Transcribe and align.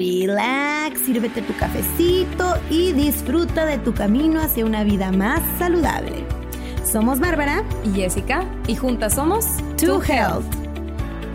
relax, 0.00 0.98
sírvete 1.00 1.42
tu 1.42 1.54
cafecito 1.56 2.54
y 2.70 2.92
disfruta 2.92 3.66
de 3.66 3.76
tu 3.76 3.92
camino 3.92 4.40
hacia 4.40 4.64
una 4.64 4.82
vida 4.82 5.12
más 5.12 5.42
saludable. 5.58 6.24
Somos 6.90 7.20
Bárbara 7.20 7.62
y 7.84 7.92
Jessica 7.92 8.44
y 8.66 8.76
juntas 8.76 9.14
somos 9.14 9.44
To 9.76 10.02
Health. 10.02 10.46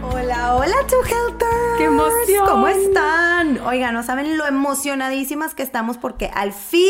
Hola, 0.02 0.55
hola, 0.55 0.75
To 0.89 0.95
Healthers. 1.03 1.77
¡Qué 1.77 1.86
emoción! 1.86 2.48
¿Cómo 2.48 2.67
están? 2.67 3.59
Oigan, 3.59 3.94
no 3.94 4.02
saben 4.02 4.36
lo 4.38 4.48
emocionadísimas 4.48 5.53
que 5.53 5.61
estamos 5.61 5.97
porque 5.97 6.31
al 6.34 6.52
fin 6.52 6.89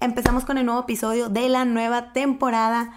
empezamos 0.00 0.44
con 0.44 0.58
el 0.58 0.66
nuevo 0.66 0.82
episodio 0.82 1.28
de 1.28 1.48
la 1.48 1.64
nueva 1.64 2.12
temporada 2.12 2.92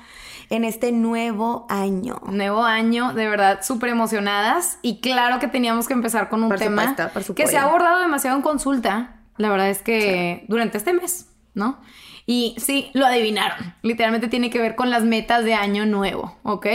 en 0.50 0.66
este 0.66 0.92
nuevo 0.92 1.66
año. 1.70 2.20
Nuevo 2.28 2.64
año, 2.64 3.14
de 3.14 3.28
verdad, 3.28 3.60
súper 3.64 3.90
emocionadas. 3.90 4.80
Y 4.82 5.00
claro 5.00 5.40
que 5.40 5.48
teníamos 5.48 5.88
que 5.88 5.94
empezar 5.94 6.30
con 6.30 6.44
un 6.44 6.56
tema 6.56 6.96
que 7.36 7.48
se 7.48 7.58
ha 7.58 7.64
abordado 7.64 8.00
demasiado 8.00 8.36
en 8.38 8.42
consulta. 8.42 9.16
La 9.38 9.50
verdad 9.50 9.70
es 9.70 9.82
que 9.82 10.46
durante 10.48 10.78
este 10.78 10.94
mes, 10.94 11.28
¿no? 11.54 11.80
Y 12.26 12.56
sí, 12.60 12.92
lo 12.94 13.06
adivinaron. 13.06 13.74
Literalmente 13.82 14.28
tiene 14.28 14.50
que 14.50 14.60
ver 14.60 14.76
con 14.76 14.92
las 14.92 15.04
metas 15.04 15.44
de 15.46 15.56
año 15.56 15.86
nuevo, 15.86 16.38
¿ok? 16.44 16.68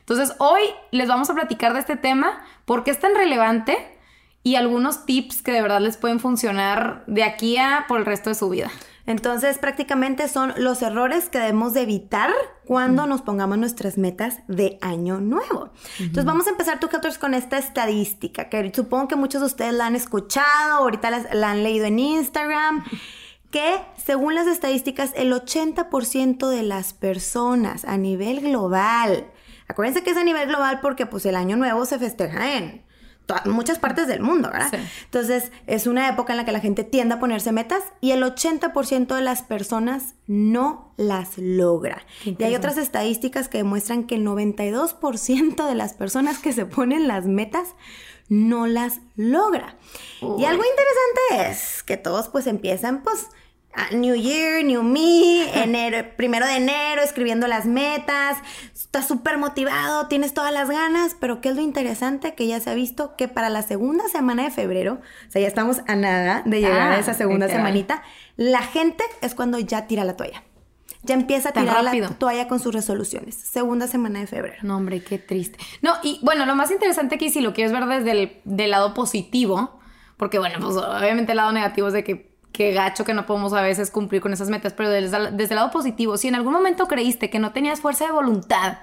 Entonces, 0.00 0.34
hoy 0.38 0.62
les 0.90 1.08
vamos 1.08 1.28
a 1.28 1.34
platicar 1.34 1.74
de 1.74 1.80
este 1.80 1.96
tema, 1.96 2.42
porque 2.64 2.90
es 2.90 2.98
tan 2.98 3.14
relevante 3.14 3.76
y 4.42 4.54
algunos 4.54 5.04
tips 5.04 5.42
que 5.42 5.52
de 5.52 5.60
verdad 5.62 5.80
les 5.80 5.96
pueden 5.96 6.18
funcionar 6.18 7.04
de 7.06 7.24
aquí 7.24 7.58
a 7.58 7.84
por 7.88 8.00
el 8.00 8.06
resto 8.06 8.30
de 8.30 8.34
su 8.34 8.48
vida. 8.48 8.70
Entonces, 9.12 9.58
prácticamente 9.58 10.26
son 10.26 10.54
los 10.56 10.80
errores 10.80 11.28
que 11.28 11.38
debemos 11.38 11.74
de 11.74 11.82
evitar 11.82 12.30
cuando 12.64 13.06
nos 13.06 13.20
pongamos 13.20 13.58
nuestras 13.58 13.98
metas 13.98 14.38
de 14.48 14.78
año 14.80 15.20
nuevo. 15.20 15.68
Entonces, 15.98 16.24
vamos 16.24 16.46
a 16.46 16.50
empezar, 16.50 16.80
tú, 16.80 16.88
con 17.20 17.34
esta 17.34 17.58
estadística, 17.58 18.48
que 18.48 18.72
supongo 18.74 19.08
que 19.08 19.16
muchos 19.16 19.42
de 19.42 19.48
ustedes 19.48 19.74
la 19.74 19.84
han 19.84 19.96
escuchado, 19.96 20.78
ahorita 20.78 21.10
la, 21.10 21.50
han 21.50 21.62
leído 21.62 21.84
en 21.84 21.98
Instagram, 21.98 22.84
que 23.50 23.82
según 24.02 24.34
las 24.34 24.46
estadísticas, 24.46 25.12
el 25.14 25.30
80% 25.30 26.48
de 26.48 26.62
las 26.62 26.94
personas 26.94 27.84
a 27.84 27.98
nivel 27.98 28.40
global, 28.40 29.26
acuérdense 29.68 30.02
que 30.02 30.12
es 30.12 30.16
a 30.16 30.24
nivel 30.24 30.48
global 30.48 30.80
porque 30.80 31.04
pues 31.04 31.26
el 31.26 31.36
año 31.36 31.58
nuevo 31.58 31.84
se 31.84 31.98
festeja 31.98 32.56
en 32.56 32.82
muchas 33.46 33.78
partes 33.78 34.06
del 34.06 34.20
mundo, 34.20 34.50
¿verdad? 34.52 34.72
Entonces, 35.04 35.52
es 35.66 35.86
una 35.86 36.08
época 36.08 36.32
en 36.32 36.36
la 36.38 36.44
que 36.44 36.52
la 36.52 36.60
gente 36.60 36.84
tiende 36.84 37.14
a 37.14 37.20
ponerse 37.20 37.52
metas 37.52 37.82
y 38.00 38.10
el 38.12 38.22
80% 38.22 39.14
de 39.14 39.20
las 39.22 39.42
personas 39.42 40.14
no 40.26 40.92
las 40.96 41.38
logra. 41.38 42.04
Y 42.24 42.42
hay 42.42 42.54
otras 42.54 42.76
estadísticas 42.78 43.48
que 43.48 43.58
demuestran 43.58 44.04
que 44.04 44.16
el 44.16 44.26
92% 44.26 45.66
de 45.66 45.74
las 45.74 45.94
personas 45.94 46.38
que 46.38 46.52
se 46.52 46.66
ponen 46.66 47.08
las 47.08 47.26
metas 47.26 47.74
no 48.28 48.66
las 48.66 49.00
logra. 49.16 49.76
Y 50.20 50.44
algo 50.44 50.62
interesante 50.64 51.50
es 51.50 51.82
que 51.82 51.96
todos 51.96 52.28
pues 52.28 52.46
empiezan 52.46 53.02
pues 53.02 53.28
New 53.92 54.14
Year, 54.14 54.64
New 54.64 54.82
Me, 54.82 55.62
enero, 55.62 56.08
primero 56.16 56.46
de 56.46 56.56
enero, 56.56 57.02
escribiendo 57.02 57.46
las 57.46 57.66
metas, 57.66 58.38
estás 58.74 59.08
súper 59.08 59.38
motivado, 59.38 60.08
tienes 60.08 60.34
todas 60.34 60.52
las 60.52 60.70
ganas, 60.70 61.16
pero 61.18 61.40
¿qué 61.40 61.50
es 61.50 61.56
lo 61.56 61.62
interesante? 61.62 62.34
Que 62.34 62.46
ya 62.46 62.60
se 62.60 62.70
ha 62.70 62.74
visto 62.74 63.16
que 63.16 63.28
para 63.28 63.48
la 63.48 63.62
segunda 63.62 64.08
semana 64.08 64.44
de 64.44 64.50
febrero, 64.50 65.00
o 65.28 65.30
sea, 65.30 65.42
ya 65.42 65.48
estamos 65.48 65.80
a 65.86 65.96
nada 65.96 66.42
de 66.44 66.60
llegar 66.60 66.80
a 66.80 66.92
ah, 66.92 66.98
esa 66.98 67.14
segunda 67.14 67.48
semanita, 67.48 68.02
la 68.36 68.62
gente 68.62 69.04
es 69.20 69.34
cuando 69.34 69.58
ya 69.58 69.86
tira 69.86 70.04
la 70.04 70.16
toalla. 70.16 70.42
Ya 71.04 71.14
empieza 71.14 71.48
a 71.48 71.52
tirar 71.52 71.82
la 71.82 72.08
toalla 72.10 72.46
con 72.46 72.60
sus 72.60 72.72
resoluciones. 72.72 73.34
Segunda 73.34 73.88
semana 73.88 74.20
de 74.20 74.28
febrero. 74.28 74.58
No, 74.62 74.76
hombre, 74.76 75.02
qué 75.02 75.18
triste. 75.18 75.58
No, 75.80 75.94
y 76.04 76.20
bueno, 76.22 76.46
lo 76.46 76.54
más 76.54 76.70
interesante 76.70 77.16
aquí, 77.16 77.28
si 77.28 77.40
lo 77.40 77.52
quieres 77.54 77.72
ver 77.72 77.86
desde 77.86 78.10
el 78.12 78.40
del 78.44 78.70
lado 78.70 78.94
positivo, 78.94 79.80
porque 80.16 80.38
bueno, 80.38 80.60
pues 80.60 80.76
obviamente 80.76 81.32
el 81.32 81.38
lado 81.38 81.50
negativo 81.50 81.88
es 81.88 81.94
de 81.94 82.04
que 82.04 82.31
qué 82.52 82.72
gacho 82.72 83.04
que 83.04 83.14
no 83.14 83.26
podemos 83.26 83.52
a 83.52 83.62
veces 83.62 83.90
cumplir 83.90 84.20
con 84.20 84.32
esas 84.32 84.50
metas, 84.50 84.72
pero 84.74 84.90
desde, 84.90 85.16
el 85.16 85.56
lado 85.56 85.70
positivo, 85.70 86.16
si 86.16 86.28
en 86.28 86.34
algún 86.34 86.52
momento 86.52 86.86
creíste 86.86 87.30
que 87.30 87.38
no 87.38 87.52
tenías 87.52 87.80
fuerza 87.80 88.06
de 88.06 88.12
voluntad, 88.12 88.78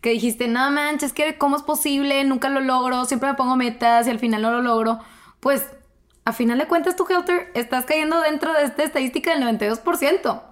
que 0.00 0.10
dijiste, 0.10 0.48
no 0.48 0.70
manches, 0.70 1.12
que 1.12 1.38
cómo 1.38 1.56
es 1.56 1.62
posible, 1.62 2.22
nunca 2.24 2.48
lo 2.48 2.60
logro, 2.60 3.04
siempre 3.06 3.30
me 3.30 3.34
pongo 3.34 3.56
metas 3.56 4.06
y 4.06 4.10
al 4.10 4.18
final 4.18 4.42
no 4.42 4.50
lo 4.50 4.62
logro, 4.62 5.00
pues 5.40 5.64
a 6.24 6.32
final 6.32 6.58
de 6.58 6.66
cuentas 6.66 6.96
tu 6.96 7.06
Helter 7.08 7.50
estás 7.54 7.86
cayendo 7.86 8.20
dentro 8.20 8.52
de 8.52 8.64
esta 8.64 8.82
estadística 8.82 9.34
del 9.34 9.42
92%. 9.42 10.42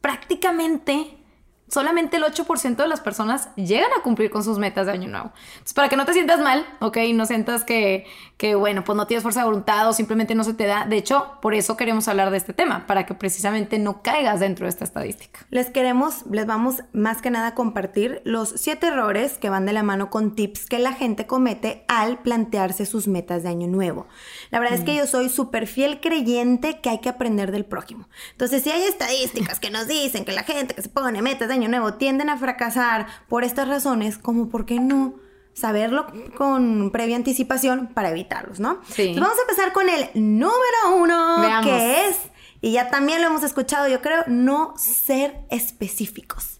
Prácticamente 0.00 1.23
solamente 1.68 2.16
el 2.18 2.24
8% 2.24 2.76
de 2.76 2.88
las 2.88 3.00
personas 3.00 3.48
llegan 3.56 3.90
a 3.98 4.02
cumplir 4.02 4.30
con 4.30 4.44
sus 4.44 4.58
metas 4.58 4.86
de 4.86 4.92
año 4.92 5.08
nuevo. 5.08 5.32
Entonces, 5.52 5.74
para 5.74 5.88
que 5.88 5.96
no 5.96 6.04
te 6.04 6.12
sientas 6.12 6.40
mal, 6.40 6.66
¿ok? 6.80 6.98
No 7.14 7.26
sientas 7.26 7.64
que, 7.64 8.06
que, 8.36 8.54
bueno, 8.54 8.84
pues 8.84 8.96
no 8.96 9.06
tienes 9.06 9.22
fuerza 9.22 9.40
de 9.40 9.46
voluntad 9.46 9.88
o 9.88 9.92
simplemente 9.92 10.34
no 10.34 10.44
se 10.44 10.54
te 10.54 10.66
da. 10.66 10.86
De 10.86 10.96
hecho, 10.96 11.38
por 11.40 11.54
eso 11.54 11.76
queremos 11.76 12.08
hablar 12.08 12.30
de 12.30 12.36
este 12.36 12.52
tema, 12.52 12.86
para 12.86 13.06
que 13.06 13.14
precisamente 13.14 13.78
no 13.78 14.02
caigas 14.02 14.40
dentro 14.40 14.66
de 14.66 14.70
esta 14.70 14.84
estadística. 14.84 15.40
Les 15.50 15.70
queremos, 15.70 16.24
les 16.30 16.46
vamos 16.46 16.82
más 16.92 17.22
que 17.22 17.30
nada 17.30 17.48
a 17.48 17.54
compartir 17.54 18.20
los 18.24 18.50
siete 18.56 18.88
errores 18.88 19.38
que 19.38 19.50
van 19.50 19.66
de 19.66 19.72
la 19.72 19.82
mano 19.82 20.10
con 20.10 20.34
tips 20.34 20.66
que 20.66 20.78
la 20.78 20.92
gente 20.92 21.26
comete 21.26 21.84
al 21.88 22.18
plantearse 22.18 22.86
sus 22.86 23.08
metas 23.08 23.42
de 23.42 23.48
año 23.48 23.68
nuevo. 23.68 24.06
La 24.50 24.60
verdad 24.60 24.78
es 24.78 24.84
que 24.84 24.92
mm. 24.92 24.96
yo 24.96 25.06
soy 25.06 25.28
súper 25.28 25.66
fiel 25.66 26.00
creyente 26.00 26.80
que 26.80 26.90
hay 26.90 26.98
que 26.98 27.08
aprender 27.08 27.52
del 27.52 27.64
prójimo. 27.64 28.08
Entonces, 28.32 28.62
si 28.62 28.70
hay 28.70 28.82
estadísticas 28.84 29.60
que 29.60 29.70
nos 29.70 29.88
dicen 29.88 30.24
que 30.24 30.32
la 30.32 30.42
gente 30.42 30.74
que 30.74 30.82
se 30.82 30.88
pone 30.88 31.22
metas 31.22 31.48
de 31.48 31.53
año 31.54 31.68
nuevo 31.68 31.94
tienden 31.94 32.28
a 32.28 32.36
fracasar 32.36 33.06
por 33.28 33.44
estas 33.44 33.68
razones, 33.68 34.18
como 34.18 34.48
por 34.48 34.66
qué 34.66 34.80
no 34.80 35.14
saberlo 35.54 36.06
con 36.36 36.90
previa 36.90 37.16
anticipación 37.16 37.88
para 37.94 38.10
evitarlos, 38.10 38.60
¿no? 38.60 38.80
Sí. 38.88 39.14
vamos 39.18 39.38
a 39.38 39.42
empezar 39.42 39.72
con 39.72 39.88
el 39.88 40.10
número 40.14 40.96
uno, 40.96 41.62
que 41.62 42.08
es, 42.08 42.16
y 42.60 42.72
ya 42.72 42.90
también 42.90 43.20
lo 43.22 43.28
hemos 43.28 43.42
escuchado, 43.42 43.88
yo 43.88 44.00
creo, 44.02 44.24
no 44.26 44.74
ser 44.76 45.40
específicos 45.50 46.53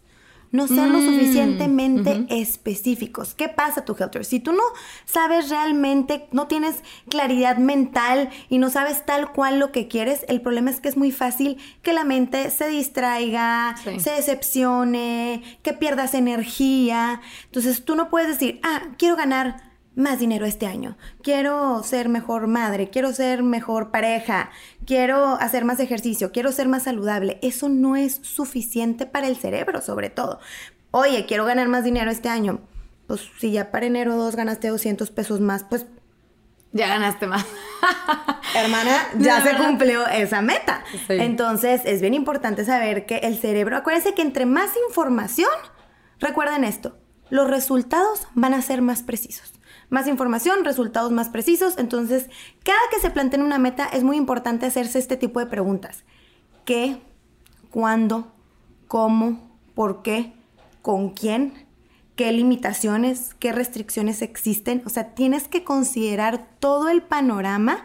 no 0.55 0.69
ser 0.69 0.89
lo 0.89 1.01
mm, 1.01 1.05
suficientemente 1.05 2.27
específicos. 2.31 3.35
¿Qué 3.35 3.49
pasa, 3.49 3.85
tu 3.85 3.97
Helter? 3.99 4.25
Si 4.25 4.39
tú 4.39 4.53
no 4.53 4.63
sabes 5.05 5.51
realmente, 5.51 6.29
no 6.31 6.47
tienes 6.47 6.77
claridad 7.09 7.57
mental 7.57 8.31
y 8.49 8.59
no 8.59 8.71
sabes 8.71 9.05
tal 9.05 9.33
cual 9.33 9.59
lo 9.59 9.73
que 9.73 9.89
quieres, 9.89 10.25
el 10.29 10.41
problema 10.41 10.71
es 10.71 10.79
que 10.79 10.89
es 10.89 10.97
muy 10.97 11.11
fácil 11.11 11.59
que 11.83 11.93
la 11.93 12.05
mente 12.05 12.53
se 12.53 12.69
distraiga, 12.69 13.75
se 13.99 14.11
decepcione, 14.13 15.43
que 15.65 15.73
pierdas 15.73 16.15
energía. 16.15 17.21
Entonces 17.47 17.85
tú 17.85 17.97
no 17.97 18.09
puedes 18.09 18.29
decir, 18.29 18.61
ah, 18.63 18.83
quiero 18.97 19.17
ganar 19.17 19.74
más 19.97 20.19
dinero 20.19 20.47
este 20.47 20.67
año, 20.67 20.97
quiero 21.23 21.83
ser 21.83 22.09
mejor 22.09 22.47
madre, 22.47 22.91
quiero 22.91 23.13
ser 23.13 23.43
mejor 23.43 23.91
pareja, 23.91 24.51
quiero 24.87 25.35
hacer 25.35 25.65
más 25.65 25.81
ejercicio, 25.81 26.33
quiero 26.33 26.53
ser 26.53 26.69
más 26.69 26.85
saludable. 26.85 27.39
Eso 27.43 27.69
no 27.69 27.97
es 27.97 28.21
suficiente 28.23 29.07
para 29.07 29.29
el 29.29 29.37
cerebro, 29.37 29.81
sobre 29.81 30.11
todo. 30.11 30.41
Oye, 30.91 31.27
quiero 31.27 31.45
ganar 31.45 31.69
más 31.69 31.85
dinero 31.85 32.11
este 32.11 32.29
año. 32.29 32.61
Pues 33.07 33.29
si 33.39 33.53
ya 33.53 33.71
para 33.71 33.87
enero 33.87 34.17
2 34.17 34.37
ganaste 34.37 34.69
200 34.69 35.11
pesos 35.11 35.41
más, 35.41 35.65
pues... 35.65 35.87
Ya 36.73 36.89
ganaste 36.89 37.27
más. 37.27 37.47
Hermana, 38.57 38.97
ya 39.19 39.43
se 39.43 39.57
cumplió 39.57 40.07
esa 40.09 40.43
meta. 40.43 40.83
Entonces, 41.09 41.83
es 41.85 42.01
bien 42.01 42.15
importante 42.15 42.65
saber 42.65 43.07
que 43.07 43.19
el 43.19 43.39
cerebro, 43.39 43.77
acuérdense 43.77 44.15
que 44.15 44.23
entre 44.23 44.45
más 44.45 44.71
información, 44.89 45.51
recuerden 46.19 46.65
esto, 46.65 46.97
los 47.31 47.49
resultados 47.49 48.27
van 48.35 48.55
a 48.55 48.63
ser 48.63 48.83
más 48.83 49.03
precisos 49.03 49.54
más 49.95 50.07
información, 50.09 50.65
resultados 50.65 51.13
más 51.13 51.31
precisos. 51.31 51.79
Entonces, 51.79 52.29
cada 52.63 52.79
que 52.91 53.01
se 53.01 53.09
planteen 53.09 53.43
una 53.43 53.59
meta 53.59 53.87
es 53.87 54.03
muy 54.03 54.19
importante 54.19 54.67
hacerse 54.67 54.99
este 54.99 55.17
tipo 55.17 55.41
de 55.41 55.47
preguntas. 55.47 56.05
¿Qué? 56.67 56.99
¿Cuándo? 57.71 58.31
¿Cómo? 58.89 59.57
¿Por 59.75 60.03
qué? 60.03 60.35
¿Con 60.83 61.11
quién? 61.11 61.67
¿Qué 62.17 62.31
limitaciones? 62.33 63.35
¿Qué 63.39 63.53
restricciones 63.53 64.21
existen? 64.21 64.83
O 64.85 64.91
sea, 64.91 65.15
tienes 65.15 65.49
que 65.49 65.65
considerar 65.65 66.47
todo 66.61 66.89
el 66.91 67.03
panorama 67.03 67.85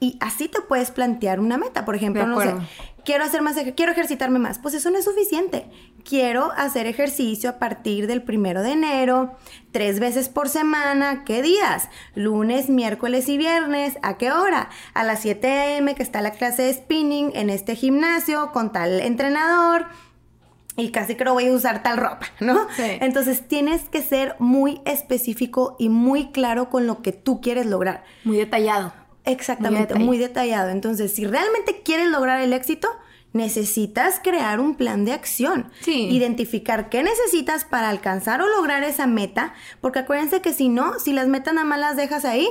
Y 0.00 0.16
así 0.20 0.48
te 0.48 0.60
puedes 0.60 0.90
plantear 0.90 1.40
una 1.40 1.58
meta. 1.58 1.84
Por 1.84 1.96
ejemplo, 1.96 2.26
no 2.26 2.40
sé, 2.40 2.54
quiero 3.04 3.24
hacer 3.24 3.42
más, 3.42 3.56
quiero 3.74 3.92
ejercitarme 3.92 4.38
más. 4.38 4.58
Pues 4.58 4.74
eso 4.74 4.90
no 4.90 4.98
es 4.98 5.04
suficiente. 5.04 5.66
Quiero 6.08 6.52
hacer 6.56 6.86
ejercicio 6.86 7.50
a 7.50 7.58
partir 7.58 8.06
del 8.06 8.22
primero 8.22 8.62
de 8.62 8.72
enero, 8.72 9.36
tres 9.72 10.00
veces 10.00 10.30
por 10.30 10.48
semana. 10.48 11.22
¿Qué 11.26 11.42
días? 11.42 11.90
Lunes, 12.14 12.70
miércoles 12.70 13.28
y 13.28 13.36
viernes. 13.36 13.98
¿A 14.00 14.16
qué 14.16 14.32
hora? 14.32 14.70
A 14.94 15.04
las 15.04 15.20
7 15.20 15.46
a.m. 15.46 15.94
que 15.94 16.02
está 16.02 16.22
la 16.22 16.30
clase 16.30 16.62
de 16.62 16.72
spinning 16.72 17.32
en 17.34 17.50
este 17.50 17.76
gimnasio 17.76 18.52
con 18.52 18.72
tal 18.72 19.00
entrenador 19.00 19.84
y 20.78 20.92
casi 20.92 21.14
creo 21.14 21.34
voy 21.34 21.48
a 21.48 21.52
usar 21.52 21.82
tal 21.82 21.98
ropa, 21.98 22.24
¿no? 22.40 22.68
Sí. 22.74 22.84
Entonces 23.02 23.46
tienes 23.46 23.82
que 23.90 24.00
ser 24.00 24.34
muy 24.38 24.80
específico 24.86 25.76
y 25.78 25.90
muy 25.90 26.30
claro 26.30 26.70
con 26.70 26.86
lo 26.86 27.02
que 27.02 27.12
tú 27.12 27.42
quieres 27.42 27.66
lograr. 27.66 28.02
Muy 28.24 28.38
detallado. 28.38 28.94
Exactamente, 29.26 29.94
muy, 29.96 30.16
detallado. 30.16 30.70
Entonces, 30.70 31.14
si 31.14 31.26
realmente 31.26 31.82
quieres 31.84 32.08
lograr 32.08 32.40
el 32.40 32.54
éxito, 32.54 32.88
necesitas 33.32 34.20
crear 34.22 34.60
un 34.60 34.74
plan 34.74 35.04
de 35.04 35.12
acción. 35.12 35.70
Sí. 35.80 36.08
Identificar 36.10 36.88
qué 36.88 37.02
necesitas 37.02 37.64
para 37.64 37.88
alcanzar 37.88 38.40
o 38.42 38.48
lograr 38.48 38.82
esa 38.84 39.06
meta, 39.06 39.54
porque 39.80 40.00
acuérdense 40.00 40.40
que 40.40 40.52
si 40.52 40.68
no, 40.68 40.98
si 40.98 41.12
las 41.12 41.28
metas 41.28 41.54
nada 41.54 41.66
más 41.66 41.78
las 41.78 41.96
dejas 41.96 42.24
ahí, 42.24 42.48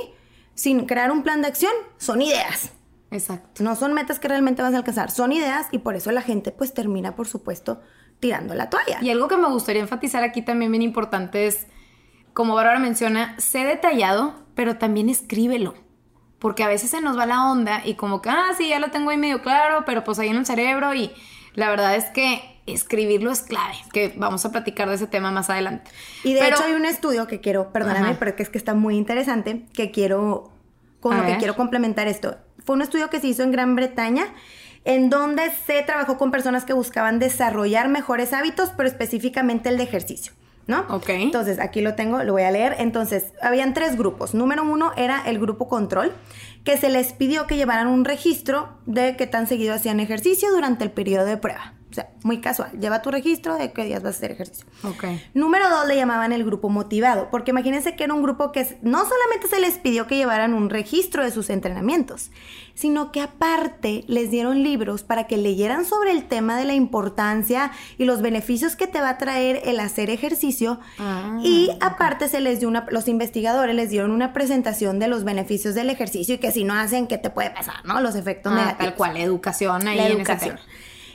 sin 0.54 0.86
crear 0.86 1.10
un 1.10 1.22
plan 1.22 1.42
de 1.42 1.48
acción, 1.48 1.72
son 1.98 2.22
ideas. 2.22 2.72
Exacto. 3.10 3.62
No 3.62 3.74
son 3.74 3.94
metas 3.94 4.18
que 4.18 4.28
realmente 4.28 4.62
vas 4.62 4.74
a 4.74 4.78
alcanzar, 4.78 5.10
son 5.10 5.32
ideas 5.32 5.68
y 5.72 5.78
por 5.78 5.96
eso 5.96 6.12
la 6.12 6.22
gente 6.22 6.52
pues 6.52 6.74
termina, 6.74 7.16
por 7.16 7.26
supuesto, 7.26 7.80
tirando 8.20 8.54
la 8.54 8.68
toalla. 8.68 8.98
Y 9.00 9.10
algo 9.10 9.28
que 9.28 9.36
me 9.36 9.48
gustaría 9.48 9.82
enfatizar 9.82 10.22
aquí 10.22 10.42
también 10.42 10.70
bien 10.70 10.82
importante 10.82 11.46
es, 11.46 11.66
como 12.34 12.54
Bárbara 12.54 12.78
menciona, 12.78 13.34
sé 13.38 13.64
detallado, 13.64 14.34
pero 14.54 14.76
también 14.76 15.08
escríbelo 15.08 15.74
porque 16.38 16.62
a 16.62 16.68
veces 16.68 16.90
se 16.90 17.00
nos 17.00 17.18
va 17.18 17.26
la 17.26 17.50
onda 17.50 17.82
y 17.84 17.94
como 17.94 18.22
que, 18.22 18.30
ah, 18.30 18.50
sí, 18.56 18.68
ya 18.68 18.78
lo 18.78 18.90
tengo 18.90 19.10
ahí 19.10 19.16
medio 19.16 19.42
claro, 19.42 19.84
pero 19.84 20.04
pues 20.04 20.18
ahí 20.18 20.28
en 20.28 20.36
el 20.36 20.46
cerebro 20.46 20.94
y 20.94 21.10
la 21.54 21.70
verdad 21.70 21.96
es 21.96 22.04
que 22.06 22.60
escribirlo 22.66 23.30
es 23.30 23.40
clave, 23.40 23.74
que 23.92 24.14
vamos 24.16 24.44
a 24.44 24.52
platicar 24.52 24.88
de 24.88 24.94
ese 24.96 25.06
tema 25.06 25.30
más 25.30 25.50
adelante. 25.50 25.90
Y 26.22 26.34
de 26.34 26.48
hecho 26.48 26.64
hay 26.64 26.74
un 26.74 26.84
estudio 26.84 27.26
que 27.26 27.40
quiero, 27.40 27.72
perdóname, 27.72 28.14
pero 28.18 28.36
que 28.36 28.42
es 28.42 28.48
que 28.48 28.58
está 28.58 28.74
muy 28.74 28.96
interesante, 28.96 29.64
que 29.72 29.90
quiero, 29.90 30.52
con 31.00 31.16
lo 31.16 31.24
que 31.24 31.36
quiero 31.38 31.56
complementar 31.56 32.06
esto. 32.08 32.36
Fue 32.64 32.76
un 32.76 32.82
estudio 32.82 33.08
que 33.10 33.20
se 33.20 33.28
hizo 33.28 33.42
en 33.42 33.52
Gran 33.52 33.74
Bretaña 33.74 34.26
en 34.84 35.10
donde 35.10 35.50
se 35.66 35.82
trabajó 35.82 36.18
con 36.18 36.30
personas 36.30 36.64
que 36.64 36.72
buscaban 36.72 37.18
desarrollar 37.18 37.88
mejores 37.88 38.32
hábitos, 38.32 38.70
pero 38.76 38.88
específicamente 38.88 39.68
el 39.68 39.76
de 39.76 39.84
ejercicio. 39.84 40.32
¿No? 40.68 40.84
Ok. 40.90 41.08
Entonces, 41.08 41.58
aquí 41.58 41.80
lo 41.80 41.94
tengo, 41.96 42.22
lo 42.22 42.34
voy 42.34 42.42
a 42.42 42.50
leer. 42.52 42.76
Entonces, 42.78 43.32
habían 43.42 43.74
tres 43.74 43.96
grupos. 43.96 44.34
Número 44.34 44.62
uno 44.62 44.92
era 44.96 45.22
el 45.26 45.40
grupo 45.40 45.66
control, 45.66 46.12
que 46.62 46.76
se 46.76 46.90
les 46.90 47.12
pidió 47.14 47.48
que 47.48 47.56
llevaran 47.56 47.88
un 47.88 48.04
registro 48.04 48.78
de 48.86 49.16
qué 49.16 49.26
tan 49.26 49.48
seguido 49.48 49.74
hacían 49.74 49.98
ejercicio 49.98 50.52
durante 50.52 50.84
el 50.84 50.92
periodo 50.92 51.24
de 51.24 51.38
prueba. 51.38 51.77
O 51.90 51.94
sea, 51.94 52.10
muy 52.22 52.40
casual. 52.40 52.70
Lleva 52.78 53.00
tu 53.00 53.10
registro 53.10 53.56
de 53.56 53.72
qué 53.72 53.84
días 53.84 54.02
vas 54.02 54.16
a 54.16 54.18
hacer 54.18 54.32
ejercicio. 54.32 54.66
Ok. 54.84 55.04
Número 55.32 55.70
dos 55.70 55.86
le 55.86 55.96
llamaban 55.96 56.32
el 56.32 56.44
grupo 56.44 56.68
motivado, 56.68 57.28
porque 57.30 57.50
imagínense 57.50 57.96
que 57.96 58.04
era 58.04 58.12
un 58.12 58.22
grupo 58.22 58.52
que 58.52 58.78
no 58.82 58.98
solamente 58.98 59.48
se 59.48 59.58
les 59.58 59.78
pidió 59.78 60.06
que 60.06 60.16
llevaran 60.16 60.52
un 60.52 60.68
registro 60.68 61.24
de 61.24 61.30
sus 61.30 61.48
entrenamientos, 61.48 62.30
sino 62.74 63.10
que 63.10 63.22
aparte 63.22 64.04
les 64.06 64.30
dieron 64.30 64.62
libros 64.62 65.02
para 65.02 65.26
que 65.26 65.38
leyeran 65.38 65.86
sobre 65.86 66.10
el 66.10 66.28
tema 66.28 66.58
de 66.58 66.66
la 66.66 66.74
importancia 66.74 67.72
y 67.96 68.04
los 68.04 68.20
beneficios 68.20 68.76
que 68.76 68.86
te 68.86 69.00
va 69.00 69.10
a 69.10 69.18
traer 69.18 69.62
el 69.64 69.80
hacer 69.80 70.10
ejercicio. 70.10 70.80
Ah, 70.98 71.38
y 71.42 71.70
aparte 71.80 72.28
se 72.28 72.40
les 72.40 72.60
dio 72.60 72.68
una, 72.68 72.86
los 72.90 73.08
investigadores 73.08 73.74
les 73.74 73.88
dieron 73.88 74.10
una 74.10 74.34
presentación 74.34 74.98
de 74.98 75.08
los 75.08 75.24
beneficios 75.24 75.74
del 75.74 75.88
ejercicio 75.88 76.34
y 76.34 76.38
que 76.38 76.52
si 76.52 76.64
no 76.64 76.74
hacen, 76.74 77.06
¿qué 77.06 77.16
te 77.16 77.30
puede 77.30 77.50
pasar? 77.50 77.84
¿No? 77.84 78.00
Los 78.00 78.14
efectos 78.14 78.52
ah, 78.52 78.56
negativos. 78.56 78.86
Tal 78.86 78.94
cual, 78.94 79.16
educación 79.16 79.88
ahí 79.88 79.96
la 79.96 80.06
educación. 80.08 80.58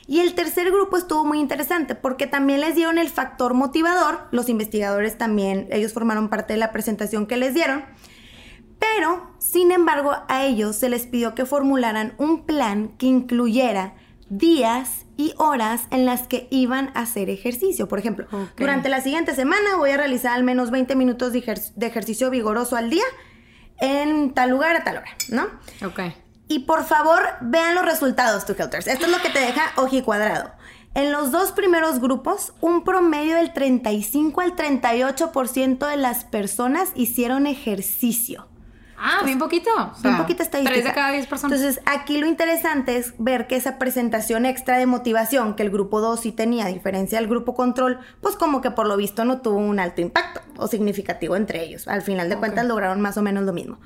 Y 0.05 0.19
el 0.19 0.35
tercer 0.35 0.69
grupo 0.71 0.97
estuvo 0.97 1.23
muy 1.23 1.39
interesante 1.39 1.95
porque 1.95 2.27
también 2.27 2.59
les 2.61 2.75
dieron 2.75 2.97
el 2.97 3.09
factor 3.09 3.53
motivador, 3.53 4.27
los 4.31 4.49
investigadores 4.49 5.17
también, 5.17 5.67
ellos 5.71 5.93
formaron 5.93 6.29
parte 6.29 6.53
de 6.53 6.59
la 6.59 6.71
presentación 6.71 7.25
que 7.25 7.37
les 7.37 7.53
dieron, 7.53 7.85
pero 8.79 9.31
sin 9.39 9.71
embargo 9.71 10.11
a 10.27 10.43
ellos 10.43 10.75
se 10.75 10.89
les 10.89 11.07
pidió 11.07 11.35
que 11.35 11.45
formularan 11.45 12.15
un 12.17 12.45
plan 12.45 12.89
que 12.97 13.05
incluyera 13.05 13.95
días 14.29 15.05
y 15.15 15.33
horas 15.37 15.83
en 15.91 16.05
las 16.05 16.27
que 16.27 16.47
iban 16.51 16.91
a 16.95 17.01
hacer 17.01 17.29
ejercicio. 17.29 17.87
Por 17.87 17.99
ejemplo, 17.99 18.27
durante 18.57 18.89
la 18.89 18.99
siguiente 18.99 19.35
semana 19.35 19.77
voy 19.77 19.91
a 19.91 19.97
realizar 19.97 20.33
al 20.33 20.43
menos 20.43 20.71
20 20.71 20.95
minutos 20.95 21.31
de, 21.31 21.61
de 21.75 21.85
ejercicio 21.85 22.29
vigoroso 22.29 22.75
al 22.75 22.89
día 22.89 23.05
en 23.79 24.33
tal 24.33 24.49
lugar 24.49 24.75
a 24.75 24.83
tal 24.83 24.97
hora, 24.97 25.11
¿no? 25.29 25.45
Ok. 25.85 25.99
Y 26.53 26.59
por 26.59 26.83
favor, 26.83 27.19
vean 27.41 27.73
los 27.73 27.83
resultados, 27.83 28.45
tu 28.45 28.53
Helters. 28.53 28.85
Esto 28.85 29.05
es 29.07 29.11
lo 29.11 29.19
que 29.23 29.31
te 29.31 29.39
deja 29.39 29.73
cuadrado. 30.05 30.51
En 30.93 31.11
los 31.11 31.31
dos 31.31 31.51
primeros 31.51 31.99
grupos, 31.99 32.53
un 32.61 32.83
promedio 32.83 33.37
del 33.37 33.53
35 33.53 34.39
al 34.39 34.55
38% 34.55 35.87
de 35.89 35.97
las 35.97 36.25
personas 36.25 36.91
hicieron 36.93 37.47
ejercicio. 37.47 38.47
Ah, 38.97 39.21
bien 39.25 39.39
poquito. 39.39 39.69
bien 40.01 40.17
poquita 40.17 40.43
estadística. 40.43 40.73
Tres 40.73 40.85
de 40.85 40.93
cada 40.93 41.11
diez 41.11 41.27
personas. 41.27 41.57
Entonces, 41.57 41.83
aquí 41.85 42.17
lo 42.17 42.27
interesante 42.27 42.97
es 42.97 43.13
ver 43.17 43.47
que 43.47 43.55
esa 43.55 43.77
presentación 43.77 44.45
extra 44.45 44.77
de 44.77 44.85
motivación 44.85 45.55
que 45.55 45.63
el 45.63 45.69
grupo 45.69 46.01
2 46.01 46.19
sí 46.19 46.31
tenía, 46.31 46.65
a 46.65 46.69
diferencia 46.69 47.19
del 47.19 47.27
grupo 47.27 47.53
control, 47.53 47.99
pues 48.21 48.35
como 48.35 48.61
que 48.61 48.71
por 48.71 48.87
lo 48.87 48.97
visto 48.97 49.25
no 49.25 49.41
tuvo 49.41 49.57
un 49.57 49.79
alto 49.79 50.01
impacto 50.01 50.41
o 50.57 50.67
significativo 50.67 51.35
entre 51.35 51.63
ellos. 51.63 51.87
Al 51.87 52.01
final 52.01 52.29
de 52.29 52.37
cuentas 52.37 52.65
lograron 52.65 53.01
más 53.01 53.17
o 53.17 53.21
menos 53.21 53.43
lo 53.43 53.53
mismo. 53.53 53.79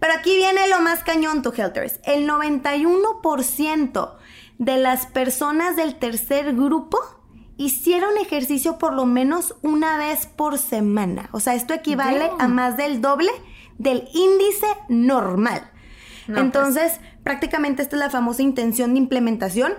Pero 0.00 0.14
aquí 0.14 0.36
viene 0.36 0.68
lo 0.68 0.80
más 0.80 1.04
cañón, 1.04 1.42
tu 1.42 1.52
Helters. 1.56 2.00
El 2.04 2.28
91% 2.28 4.12
de 4.58 4.76
las 4.78 5.06
personas 5.06 5.76
del 5.76 5.96
tercer 5.96 6.54
grupo 6.54 6.98
hicieron 7.56 8.16
ejercicio 8.18 8.78
por 8.78 8.94
lo 8.94 9.06
menos 9.06 9.54
una 9.62 9.96
vez 9.98 10.26
por 10.26 10.58
semana. 10.58 11.28
O 11.32 11.40
sea, 11.40 11.54
esto 11.54 11.74
equivale 11.74 12.30
a 12.38 12.48
más 12.48 12.76
del 12.76 13.00
doble 13.00 13.30
del 13.78 14.08
índice 14.12 14.66
normal. 14.88 15.70
Pues. 16.26 16.38
Entonces, 16.38 17.00
prácticamente 17.22 17.82
esta 17.82 17.96
es 17.96 18.00
la 18.00 18.10
famosa 18.10 18.42
intención 18.42 18.94
de 18.94 18.98
implementación. 18.98 19.72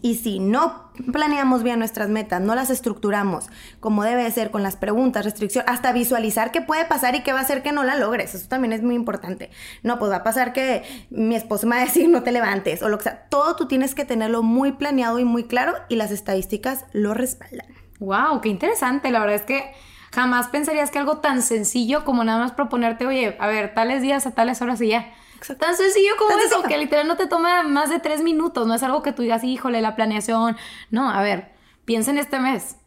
Y 0.00 0.14
si 0.14 0.38
no 0.38 0.92
planeamos 1.12 1.64
bien 1.64 1.80
nuestras 1.80 2.08
metas, 2.08 2.40
no 2.40 2.54
las 2.54 2.70
estructuramos 2.70 3.48
como 3.80 4.04
debe 4.04 4.30
ser 4.30 4.52
con 4.52 4.62
las 4.62 4.76
preguntas, 4.76 5.24
restricción, 5.24 5.64
hasta 5.66 5.92
visualizar 5.92 6.52
qué 6.52 6.60
puede 6.60 6.84
pasar 6.84 7.16
y 7.16 7.22
qué 7.24 7.32
va 7.32 7.40
a 7.40 7.42
hacer 7.42 7.64
que 7.64 7.72
no 7.72 7.82
la 7.82 7.96
logres. 7.96 8.32
Eso 8.34 8.48
también 8.48 8.72
es 8.72 8.82
muy 8.82 8.94
importante. 8.94 9.50
No, 9.82 9.98
pues 9.98 10.12
va 10.12 10.16
a 10.16 10.22
pasar 10.22 10.52
que 10.52 10.84
mi 11.10 11.34
esposo 11.34 11.66
me 11.66 11.76
va 11.76 11.82
a 11.82 11.84
decir 11.84 12.08
no 12.08 12.22
te 12.22 12.30
levantes 12.30 12.82
o 12.82 12.88
lo 12.88 12.98
que 12.98 13.04
sea. 13.04 13.26
Todo 13.28 13.56
tú 13.56 13.66
tienes 13.66 13.96
que 13.96 14.04
tenerlo 14.04 14.42
muy 14.44 14.72
planeado 14.72 15.18
y 15.18 15.24
muy 15.24 15.44
claro 15.44 15.74
y 15.88 15.96
las 15.96 16.12
estadísticas 16.12 16.84
lo 16.92 17.12
respaldan. 17.14 17.66
Wow, 17.98 18.40
qué 18.40 18.48
interesante. 18.48 19.10
La 19.10 19.18
verdad 19.18 19.36
es 19.36 19.42
que 19.42 19.72
Jamás 20.12 20.48
pensarías 20.48 20.90
que 20.90 20.98
algo 20.98 21.18
tan 21.18 21.42
sencillo 21.42 22.04
como 22.04 22.24
nada 22.24 22.38
más 22.38 22.52
proponerte, 22.52 23.06
oye, 23.06 23.36
a 23.38 23.46
ver, 23.46 23.74
tales 23.74 24.02
días 24.02 24.26
a 24.26 24.32
tales 24.32 24.62
horas 24.62 24.80
y 24.80 24.88
ya. 24.88 25.12
Tan 25.58 25.76
sencillo 25.76 26.12
como 26.18 26.36
eso, 26.38 26.62
que 26.64 26.78
literal 26.78 27.06
no 27.06 27.16
te 27.16 27.26
toma 27.26 27.62
más 27.62 27.90
de 27.90 28.00
tres 28.00 28.22
minutos, 28.22 28.66
no 28.66 28.74
es 28.74 28.82
algo 28.82 29.02
que 29.02 29.12
tú 29.12 29.22
digas, 29.22 29.44
híjole, 29.44 29.80
la 29.80 29.94
planeación. 29.94 30.56
No, 30.90 31.10
a 31.10 31.22
ver, 31.22 31.52
piensa 31.84 32.10
en 32.10 32.18
este 32.18 32.40
mes. 32.40 32.77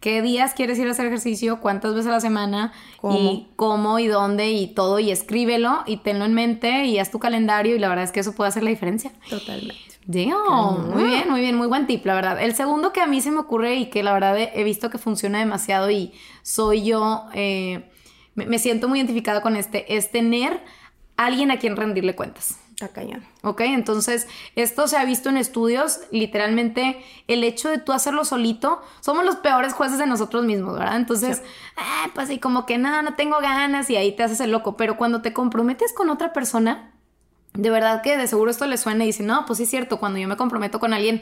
¿Qué 0.00 0.22
días 0.22 0.54
quieres 0.54 0.78
ir 0.78 0.86
a 0.86 0.92
hacer 0.92 1.06
ejercicio? 1.06 1.60
¿Cuántas 1.60 1.92
veces 1.92 2.06
a 2.06 2.12
la 2.12 2.20
semana? 2.20 2.72
Y 3.02 3.48
cómo 3.56 3.98
y 3.98 4.06
dónde 4.06 4.50
y 4.52 4.68
todo. 4.68 5.00
Y 5.00 5.10
escríbelo 5.10 5.82
y 5.86 5.98
tenlo 5.98 6.24
en 6.24 6.34
mente 6.34 6.84
y 6.84 6.98
haz 6.98 7.10
tu 7.10 7.18
calendario 7.18 7.74
y 7.74 7.80
la 7.80 7.88
verdad 7.88 8.04
es 8.04 8.12
que 8.12 8.20
eso 8.20 8.32
puede 8.32 8.48
hacer 8.48 8.62
la 8.62 8.70
diferencia. 8.70 9.12
Totalmente. 9.28 9.98
Dios, 10.06 10.78
muy 10.94 11.02
bien, 11.02 11.28
muy 11.28 11.40
bien, 11.40 11.54
muy 11.56 11.66
buen 11.66 11.86
tip, 11.86 12.06
la 12.06 12.14
verdad. 12.14 12.40
El 12.40 12.54
segundo 12.54 12.94
que 12.94 13.02
a 13.02 13.06
mí 13.06 13.20
se 13.20 13.30
me 13.30 13.40
ocurre 13.40 13.74
y 13.74 13.90
que 13.90 14.02
la 14.02 14.14
verdad 14.14 14.38
he 14.38 14.64
visto 14.64 14.88
que 14.88 14.96
funciona 14.96 15.38
demasiado 15.38 15.90
y 15.90 16.12
soy 16.42 16.82
yo, 16.82 17.26
eh, 17.34 17.90
me, 18.34 18.58
siento 18.58 18.88
muy 18.88 19.00
identificada 19.00 19.42
con 19.42 19.54
este, 19.54 19.96
es 19.96 20.10
tener 20.10 20.62
alguien 21.18 21.50
a 21.50 21.58
quien 21.58 21.76
rendirle 21.76 22.14
cuentas. 22.14 22.58
Está 22.80 22.92
cañón. 22.92 23.24
Ok, 23.42 23.62
entonces 23.62 24.28
esto 24.54 24.86
se 24.86 24.96
ha 24.96 25.04
visto 25.04 25.28
en 25.28 25.36
estudios, 25.36 25.98
literalmente 26.12 27.04
el 27.26 27.42
hecho 27.42 27.70
de 27.70 27.78
tú 27.78 27.90
hacerlo 27.90 28.24
solito, 28.24 28.80
somos 29.00 29.24
los 29.24 29.34
peores 29.34 29.72
jueces 29.72 29.98
de 29.98 30.06
nosotros 30.06 30.44
mismos, 30.44 30.78
¿verdad? 30.78 30.94
Entonces, 30.94 31.42
ah, 31.76 32.06
pues 32.14 32.30
y 32.30 32.38
como 32.38 32.66
que 32.66 32.78
nada, 32.78 33.02
no 33.02 33.14
tengo 33.14 33.40
ganas 33.40 33.90
y 33.90 33.96
ahí 33.96 34.12
te 34.12 34.22
haces 34.22 34.38
el 34.38 34.52
loco, 34.52 34.76
pero 34.76 34.96
cuando 34.96 35.22
te 35.22 35.32
comprometes 35.32 35.92
con 35.92 36.08
otra 36.08 36.32
persona, 36.32 36.92
de 37.54 37.68
verdad 37.68 38.00
que 38.00 38.16
de 38.16 38.28
seguro 38.28 38.52
esto 38.52 38.64
le 38.68 38.76
suena 38.76 39.02
y 39.02 39.08
dice, 39.08 39.24
no, 39.24 39.44
pues 39.44 39.56
sí 39.56 39.64
es 39.64 39.70
cierto, 39.70 39.98
cuando 39.98 40.20
yo 40.20 40.28
me 40.28 40.36
comprometo 40.36 40.78
con 40.78 40.92
alguien, 40.92 41.20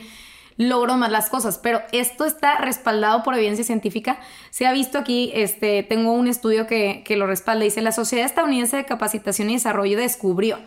logro 0.59 0.99
más 0.99 1.11
las 1.11 1.31
cosas, 1.31 1.57
pero 1.57 1.81
esto 1.91 2.27
está 2.27 2.59
respaldado 2.59 3.23
por 3.23 3.35
evidencia 3.35 3.65
científica. 3.65 4.19
Se 4.51 4.67
ha 4.67 4.73
visto 4.73 4.99
aquí, 4.99 5.31
este, 5.33 5.83
tengo 5.85 6.13
un 6.13 6.29
estudio 6.29 6.67
que, 6.67 7.03
que 7.03 7.17
lo 7.17 7.27
respalda, 7.27 7.65
dice, 7.65 7.81
la 7.81 7.93
Sociedad 7.93 8.27
Estadounidense 8.27 8.77
de 8.77 8.85
Capacitación 8.85 9.49
y 9.49 9.55
Desarrollo 9.55 9.97
descubrió, 9.97 10.59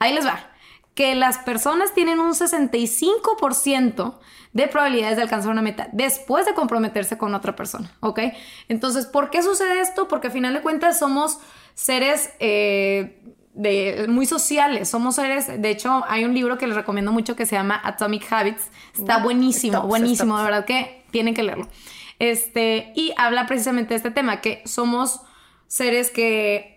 ahí 0.00 0.12
les 0.12 0.26
va, 0.26 0.50
que 0.94 1.14
las 1.14 1.38
personas 1.38 1.94
tienen 1.94 2.18
un 2.18 2.32
65% 2.32 4.18
de 4.52 4.66
probabilidades 4.66 5.16
de 5.16 5.22
alcanzar 5.22 5.52
una 5.52 5.62
meta 5.62 5.88
después 5.92 6.44
de 6.44 6.54
comprometerse 6.54 7.16
con 7.16 7.34
otra 7.34 7.54
persona, 7.54 7.92
¿ok? 8.00 8.20
Entonces, 8.68 9.06
¿por 9.06 9.30
qué 9.30 9.42
sucede 9.42 9.80
esto? 9.80 10.08
Porque 10.08 10.26
al 10.26 10.32
final 10.32 10.54
de 10.54 10.62
cuentas 10.62 10.98
somos 10.98 11.38
seres... 11.74 12.30
Eh, 12.40 13.16
de, 13.52 14.06
muy 14.08 14.26
sociales, 14.26 14.88
somos 14.88 15.16
seres, 15.16 15.60
de 15.60 15.70
hecho 15.70 16.04
hay 16.08 16.24
un 16.24 16.34
libro 16.34 16.56
que 16.56 16.66
les 16.68 16.76
recomiendo 16.76 17.10
mucho 17.10 17.34
que 17.34 17.46
se 17.46 17.56
llama 17.56 17.80
Atomic 17.82 18.32
Habits, 18.32 18.70
está 18.96 19.18
buenísimo, 19.18 19.82
buenísimo, 19.82 20.38
de 20.38 20.44
verdad 20.44 20.64
que 20.64 21.04
tienen 21.10 21.34
que 21.34 21.42
leerlo. 21.42 21.68
Este, 22.20 22.92
y 22.94 23.12
habla 23.16 23.46
precisamente 23.46 23.90
de 23.90 23.96
este 23.96 24.10
tema, 24.10 24.40
que 24.40 24.62
somos 24.66 25.20
seres 25.66 26.10
que 26.10 26.69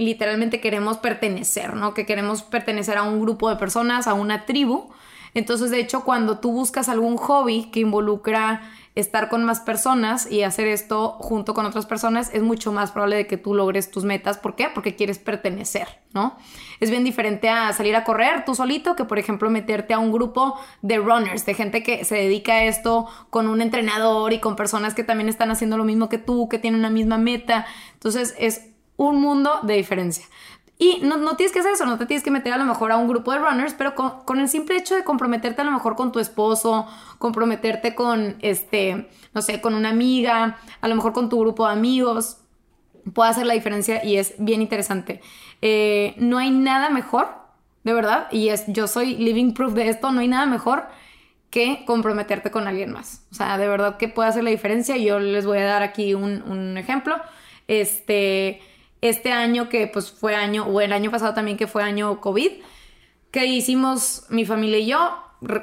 literalmente 0.00 0.60
queremos 0.60 0.98
pertenecer, 0.98 1.74
¿no? 1.74 1.94
Que 1.94 2.06
queremos 2.06 2.42
pertenecer 2.42 2.96
a 2.96 3.02
un 3.02 3.20
grupo 3.20 3.50
de 3.50 3.56
personas, 3.56 4.06
a 4.06 4.14
una 4.14 4.46
tribu. 4.46 4.90
Entonces, 5.34 5.70
de 5.70 5.78
hecho, 5.78 6.04
cuando 6.04 6.38
tú 6.38 6.52
buscas 6.52 6.88
algún 6.88 7.16
hobby 7.16 7.70
que 7.70 7.80
involucra 7.80 8.62
estar 8.96 9.28
con 9.28 9.44
más 9.44 9.60
personas 9.60 10.30
y 10.30 10.42
hacer 10.42 10.66
esto 10.66 11.10
junto 11.20 11.54
con 11.54 11.64
otras 11.64 11.86
personas, 11.86 12.30
es 12.32 12.42
mucho 12.42 12.72
más 12.72 12.90
probable 12.90 13.16
de 13.16 13.26
que 13.26 13.36
tú 13.36 13.54
logres 13.54 13.90
tus 13.90 14.04
metas. 14.04 14.38
¿Por 14.38 14.56
qué? 14.56 14.68
Porque 14.74 14.96
quieres 14.96 15.18
pertenecer, 15.18 15.86
¿no? 16.12 16.36
Es 16.80 16.90
bien 16.90 17.04
diferente 17.04 17.48
a 17.48 17.72
salir 17.72 17.94
a 17.94 18.02
correr 18.02 18.44
tú 18.44 18.54
solito 18.54 18.96
que, 18.96 19.04
por 19.04 19.18
ejemplo, 19.18 19.48
meterte 19.50 19.94
a 19.94 19.98
un 19.98 20.10
grupo 20.10 20.58
de 20.82 20.96
runners, 20.98 21.46
de 21.46 21.54
gente 21.54 21.82
que 21.82 22.04
se 22.04 22.16
dedica 22.16 22.54
a 22.54 22.64
esto 22.64 23.06
con 23.30 23.48
un 23.48 23.60
entrenador 23.60 24.32
y 24.32 24.40
con 24.40 24.56
personas 24.56 24.94
que 24.94 25.04
también 25.04 25.28
están 25.28 25.50
haciendo 25.50 25.76
lo 25.76 25.84
mismo 25.84 26.08
que 26.08 26.18
tú, 26.18 26.48
que 26.48 26.58
tienen 26.58 26.80
una 26.80 26.90
misma 26.90 27.18
meta. 27.18 27.66
Entonces, 27.94 28.34
es 28.38 28.69
un 29.00 29.18
mundo 29.18 29.60
de 29.62 29.74
diferencia. 29.74 30.26
Y 30.78 30.98
no, 31.02 31.16
no, 31.16 31.36
tienes 31.36 31.52
que 31.52 31.60
hacer 31.60 31.72
eso, 31.72 31.86
no 31.86 31.96
te 31.96 32.04
tienes 32.04 32.22
que 32.22 32.30
meter 32.30 32.52
a 32.52 32.58
lo 32.58 32.66
mejor 32.66 32.92
a 32.92 32.98
un 32.98 33.08
grupo 33.08 33.32
de 33.32 33.38
runners, 33.38 33.74
pero 33.74 33.94
con, 33.94 34.38
el 34.38 34.48
simple 34.48 34.76
hecho 34.76 34.94
de 34.94 35.04
comprometerte 35.04 35.62
a 35.62 35.64
lo 35.64 35.70
mejor 35.70 35.96
con 35.96 36.12
tu 36.12 36.18
esposo, 36.18 36.86
comprometerte 37.18 37.94
con, 37.94 38.36
este, 38.40 39.08
no 39.32 39.40
sé, 39.40 39.62
con 39.62 39.74
una 39.74 39.88
amiga, 39.88 40.58
a 40.82 40.88
lo 40.88 40.94
mejor 40.94 41.14
con 41.14 41.30
tu 41.30 41.40
grupo 41.40 41.66
de 41.66 41.72
amigos, 41.72 42.38
puede 43.14 43.30
hacer 43.30 43.46
la 43.46 43.54
diferencia 43.54 44.04
y 44.04 44.16
es 44.16 44.34
bien 44.38 44.60
interesante. 44.60 45.22
Eh, 45.62 46.14
no 46.18 46.36
hay 46.36 46.50
nada 46.50 46.90
mejor, 46.90 47.28
de 47.84 47.94
verdad, 47.94 48.28
y 48.30 48.50
es, 48.50 48.64
yo 48.66 48.86
soy 48.86 49.16
living 49.16 49.54
proof 49.54 49.72
de 49.72 49.88
esto, 49.88 50.12
no 50.12 50.20
hay 50.20 50.28
nada 50.28 50.44
mejor 50.44 50.88
que 51.48 51.84
comprometerte 51.86 52.50
con 52.50 52.68
alguien 52.68 52.92
más. 52.92 53.26
O 53.32 53.34
sea, 53.34 53.56
de 53.56 53.66
verdad 53.66 53.96
que 53.96 54.08
puede 54.08 54.28
hacer 54.28 54.44
la 54.44 54.50
diferencia. 54.50 54.96
Yo 54.98 55.18
les 55.18 55.46
voy 55.46 55.58
a 55.58 55.64
dar 55.64 55.82
aquí 55.82 56.14
un, 56.14 56.42
un 56.42 56.78
ejemplo. 56.78 57.16
Este 57.66 58.62
este 59.00 59.32
año 59.32 59.68
que 59.68 59.86
pues 59.86 60.10
fue 60.10 60.34
año, 60.34 60.66
o 60.66 60.80
el 60.80 60.92
año 60.92 61.10
pasado 61.10 61.34
también 61.34 61.56
que 61.56 61.66
fue 61.66 61.82
año 61.82 62.20
COVID, 62.20 62.50
que 63.30 63.46
hicimos 63.46 64.24
mi 64.28 64.44
familia 64.44 64.78
y 64.78 64.86
yo, 64.86 65.16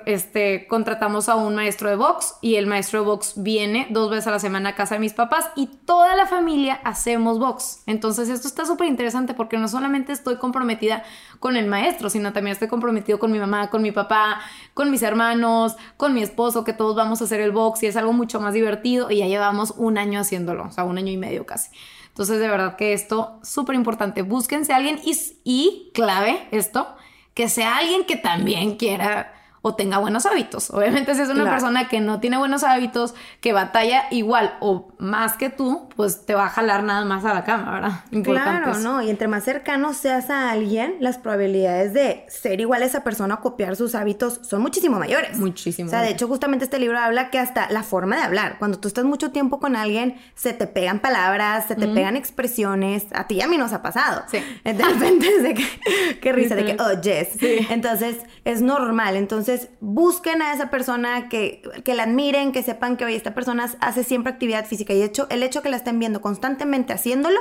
este, 0.06 0.66
contratamos 0.68 1.30
a 1.30 1.36
un 1.36 1.54
maestro 1.54 1.90
de 1.90 1.96
box 1.96 2.36
y 2.42 2.56
el 2.56 2.66
maestro 2.66 3.02
de 3.02 3.06
box 3.06 3.34
viene 3.36 3.86
dos 3.92 4.10
veces 4.10 4.26
a 4.28 4.32
la 4.32 4.40
semana 4.40 4.70
a 4.70 4.76
casa 4.76 4.96
de 4.96 5.00
mis 5.00 5.14
papás 5.14 5.52
y 5.56 5.68
toda 5.86 6.16
la 6.16 6.26
familia 6.26 6.80
hacemos 6.84 7.38
box. 7.38 7.84
Entonces 7.86 8.30
esto 8.30 8.48
está 8.48 8.66
súper 8.66 8.88
interesante 8.88 9.36
porque 9.36 9.58
no 9.58 9.68
solamente 9.68 10.14
estoy 10.14 10.38
comprometida 10.38 11.04
con 11.40 11.56
el 11.56 11.68
maestro, 11.68 12.10
sino 12.10 12.34
también 12.34 12.54
estoy 12.54 12.70
comprometido 12.70 13.20
con 13.20 13.32
mi 13.32 13.38
mamá, 13.38 13.70
con 13.70 13.84
mi 13.84 13.92
papá, 13.92 14.42
con 14.74 14.90
mis 14.90 15.04
hermanos, 15.04 15.76
con 15.96 16.14
mi 16.14 16.24
esposo, 16.24 16.64
que 16.64 16.74
todos 16.74 16.96
vamos 16.96 17.22
a 17.22 17.26
hacer 17.26 17.40
el 17.42 17.52
box 17.52 17.84
y 17.84 17.86
es 17.86 17.98
algo 17.98 18.14
mucho 18.14 18.40
más 18.40 18.54
divertido 18.56 19.12
y 19.12 19.18
ya 19.18 19.28
llevamos 19.28 19.74
un 19.78 20.00
año 20.00 20.20
haciéndolo, 20.20 20.64
o 20.64 20.72
sea, 20.72 20.86
un 20.86 20.98
año 20.98 21.12
y 21.12 21.18
medio 21.18 21.46
casi. 21.46 21.70
Entonces, 22.18 22.40
de 22.40 22.48
verdad 22.48 22.78
que 22.78 22.94
esto, 22.94 23.40
súper 23.44 23.76
importante, 23.76 24.24
búsquense 24.24 24.74
a 24.74 24.78
alguien 24.78 25.00
y, 25.06 25.16
y 25.44 25.92
clave 25.94 26.48
esto, 26.50 26.88
que 27.36 27.48
sea 27.48 27.78
alguien 27.78 28.06
que 28.06 28.16
también 28.16 28.76
quiera 28.76 29.37
o 29.68 29.76
tenga 29.76 29.98
buenos 29.98 30.26
hábitos. 30.26 30.70
Obviamente 30.72 31.14
si 31.14 31.22
es 31.22 31.30
una 31.30 31.44
persona 31.44 31.90
que 31.90 32.00
no 32.00 32.20
tiene 32.22 32.38
buenos 32.38 32.64
hábitos, 32.64 33.14
que 33.42 33.52
batalla 33.52 34.06
igual 34.12 34.56
o 34.62 34.88
más 34.98 35.34
que 35.34 35.50
tú, 35.50 35.90
pues 35.96 36.26
te 36.26 36.36
va 36.36 36.46
a 36.46 36.50
jalar 36.50 36.84
nada 36.84 37.04
más 37.04 37.26
a 37.26 37.34
la 37.34 37.44
cama, 37.44 37.74
¿verdad? 37.74 38.24
claro, 38.24 38.80
¿no? 38.80 39.02
Y 39.02 39.10
entre 39.10 39.28
más 39.28 39.44
cercano 39.44 39.94
seas 39.94 40.30
a 40.30 40.52
alguien, 40.52 40.96
las 41.00 41.18
probabilidades 41.18 41.94
de 41.94 42.26
ser 42.30 42.62
igual 42.62 42.82
a 42.82 42.86
esa 42.86 43.04
persona 43.04 43.36
o 43.36 43.42
copiar 43.42 43.76
sus 43.76 43.94
hábitos 43.96 44.40
son 44.44 44.62
muchísimo 44.62 45.00
mayores. 45.00 45.38
Muchísimo. 45.38 45.88
O 45.88 45.92
sea, 45.92 46.02
de 46.02 46.10
hecho, 46.10 46.28
justamente 46.28 46.64
este 46.64 46.80
libro 46.80 46.98
habla 46.98 47.30
que 47.30 47.40
hasta 47.40 47.70
la 47.70 47.84
forma 47.84 48.16
de 48.16 48.24
hablar, 48.24 48.58
cuando 48.60 48.80
tú 48.80 48.88
estás 48.88 49.04
mucho 49.04 49.32
tiempo 49.32 49.60
con 49.60 49.76
alguien, 49.76 50.16
se 50.36 50.54
te 50.54 50.68
pegan 50.68 51.00
palabras, 51.00 51.68
se 51.68 51.76
te 51.76 51.88
pegan 51.88 52.16
expresiones. 52.16 53.06
A 53.14 53.28
ti 53.28 53.36
y 53.36 53.42
a 53.42 53.48
mí 53.48 53.58
nos 53.58 53.74
ha 53.74 53.82
pasado. 53.82 54.24
Sí. 54.32 54.40
De 54.64 54.74
repente 54.74 55.28
es 55.28 55.44
de 55.44 55.54
que, 55.54 56.20
qué 56.22 56.32
risa, 56.32 56.56
de 56.56 56.66
que, 56.66 56.78
oh, 56.80 57.02
yes. 57.02 57.30
Sí. 57.40 57.68
Entonces, 57.70 58.18
es 58.46 58.62
normal. 58.62 59.16
Entonces, 59.16 59.57
busquen 59.80 60.42
a 60.42 60.54
esa 60.54 60.70
persona 60.70 61.30
que, 61.30 61.62
la 61.86 62.04
admiren, 62.04 62.52
que 62.52 62.64
sepan 62.64 62.98
que, 62.98 63.06
hoy 63.06 63.16
esta 63.16 63.34
persona 63.34 63.70
hace 63.80 64.04
siempre 64.04 64.32
actividad 64.32 64.66
física. 64.66 64.94
Y 64.94 65.02
hecho, 65.02 65.28
el 65.30 65.44
hecho 65.44 65.62
que 65.62 65.70
la 65.70 65.78
estén 65.78 66.00
viendo 66.00 66.22
constantemente 66.22 66.94
haciéndolo, 66.94 67.40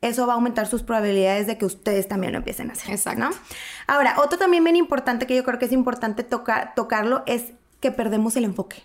eso 0.00 0.26
va 0.26 0.32
a 0.32 0.36
aumentar 0.36 0.66
sus 0.66 0.82
probabilidades 0.82 1.46
de 1.46 1.58
que 1.58 1.64
ustedes 1.64 2.08
también 2.08 2.32
lo 2.32 2.38
empiecen 2.38 2.70
a 2.70 2.72
hacer. 2.72 2.90
Exacto. 2.90 3.30
Ahora, 3.86 4.16
otro 4.18 4.38
también 4.38 4.64
bien 4.64 4.76
importante 4.76 5.26
que 5.26 5.36
yo 5.36 5.44
creo 5.44 5.58
que 5.58 5.66
es 5.66 5.72
importante 5.72 6.24
tocarlo 6.24 7.22
es 7.26 7.52
que 7.80 7.92
perdemos 7.92 8.36
el 8.36 8.44
enfoque. 8.44 8.82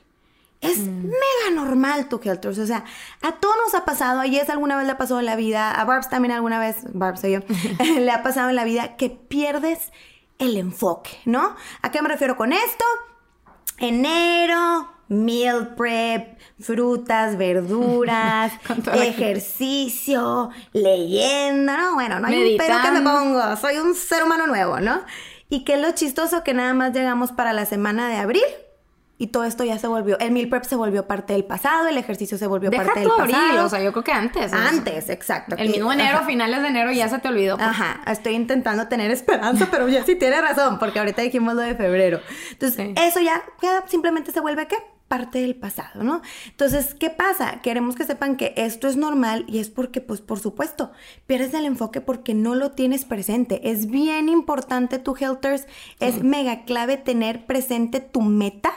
Es 0.61 0.79
mm. 0.79 1.03
mega 1.03 1.55
normal 1.55 2.09
tu 2.09 2.19
health 2.23 2.45
O 2.45 2.53
sea, 2.53 2.83
a 3.21 3.33
todos 3.33 3.55
nos 3.63 3.75
ha 3.75 3.85
pasado. 3.85 4.21
A 4.21 4.25
Jess 4.25 4.49
alguna 4.49 4.75
vez 4.75 4.85
le 4.85 4.91
ha 4.91 4.97
pasado 4.97 5.19
en 5.19 5.25
la 5.27 5.35
vida. 5.35 5.71
A 5.71 5.85
Barbs 5.85 6.09
también 6.09 6.31
alguna 6.31 6.59
vez. 6.59 6.77
Barbs 6.93 7.21
soy 7.21 7.33
yo. 7.33 7.39
le 7.99 8.11
ha 8.11 8.23
pasado 8.23 8.49
en 8.49 8.55
la 8.55 8.63
vida 8.63 8.95
que 8.95 9.09
pierdes 9.09 9.91
el 10.39 10.57
enfoque, 10.57 11.11
¿no? 11.25 11.55
¿A 11.81 11.91
qué 11.91 12.01
me 12.01 12.09
refiero 12.09 12.35
con 12.35 12.53
esto? 12.53 12.85
Enero, 13.79 14.89
meal 15.07 15.75
prep, 15.75 16.39
frutas, 16.59 17.37
verduras, 17.37 18.51
ejercicio, 18.93 20.49
leyenda, 20.73 21.77
¿no? 21.77 21.93
Bueno, 21.95 22.19
no 22.19 22.27
hay 22.27 22.53
un 22.53 22.57
pedo 22.57 22.77
que 22.81 22.91
me 22.91 23.01
pongo, 23.01 23.55
soy 23.57 23.77
un 23.77 23.95
ser 23.95 24.23
humano 24.23 24.47
nuevo, 24.47 24.79
¿no? 24.79 25.01
Y 25.49 25.63
qué 25.63 25.75
es 25.75 25.81
lo 25.81 25.91
chistoso 25.91 26.43
que 26.43 26.53
nada 26.53 26.73
más 26.73 26.93
llegamos 26.93 27.31
para 27.31 27.53
la 27.53 27.65
semana 27.65 28.09
de 28.09 28.17
abril 28.17 28.43
y 29.17 29.27
todo 29.27 29.43
esto 29.45 29.63
ya 29.63 29.79
se 29.79 29.87
volvió, 29.87 30.19
el 30.19 30.31
meal 30.31 30.47
prep 30.47 30.63
se 30.63 30.75
volvió 30.75 31.07
parte 31.07 31.33
del 31.33 31.43
pasado, 31.43 31.87
el 31.87 31.97
ejercicio 31.97 32.37
se 32.37 32.45
volvió 32.45 32.71
parte 32.71 32.99
del 32.99 33.09
pasado. 33.09 33.65
o 33.65 33.69
sea, 33.69 33.81
yo 33.81 33.91
creo 33.91 34.03
que 34.03 34.11
antes. 34.11 34.53
Antes, 34.53 35.09
exacto. 35.09 35.55
El 35.57 35.69
mismo 35.69 35.91
enero, 35.91 36.23
finales 36.25 36.61
de 36.61 36.67
enero 36.67 36.91
ya 36.91 37.09
se 37.09 37.17
te 37.19 37.27
olvidó. 37.27 37.57
Pues. 37.57 37.67
Ajá, 37.67 38.01
estoy 38.07 38.35
intentando 38.35 38.87
tener 38.87 39.09
esperanza, 39.09 39.67
pero 39.71 39.87
ya 39.89 40.03
sí 40.05 40.15
tiene 40.15 40.39
razón, 40.39 40.77
porque 40.77 40.99
ahorita 40.99 41.21
dijimos 41.21 41.55
lo 41.55 41.61
de 41.61 41.75
febrero. 41.75 42.21
Entonces, 42.51 42.91
eso 42.95 43.19
ya, 43.19 43.43
ya 43.61 43.83
simplemente 43.87 44.31
se 44.31 44.39
vuelve 44.39 44.67
¿qué? 44.67 44.77
parte 45.07 45.39
del 45.39 45.55
pasado, 45.55 46.03
¿no? 46.03 46.21
Entonces, 46.47 46.93
¿qué 46.93 47.09
pasa? 47.09 47.61
Queremos 47.61 47.95
que 47.95 48.03
sepan 48.03 48.35
que 48.35 48.53
esto 48.57 48.87
es 48.87 48.97
normal 48.97 49.45
y 49.47 49.59
es 49.59 49.69
porque, 49.69 50.01
pues, 50.01 50.21
por 50.21 50.39
supuesto, 50.39 50.91
pierdes 51.25 51.53
el 51.53 51.65
enfoque 51.65 52.01
porque 52.01 52.33
no 52.33 52.55
lo 52.55 52.71
tienes 52.71 53.05
presente. 53.05 53.71
Es 53.71 53.87
bien 53.87 54.29
importante 54.29 54.99
tu 54.99 55.15
Helters, 55.15 55.65
es 55.99 56.23
mega 56.23 56.65
clave 56.65 56.97
tener 56.97 57.45
presente 57.45 57.99
tu 57.99 58.21
meta 58.21 58.73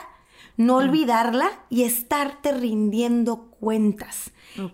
no 0.65 0.77
olvidarla 0.77 1.49
y 1.69 1.83
estarte 1.83 2.51
rindiendo 2.51 3.49
cuentas. 3.59 4.31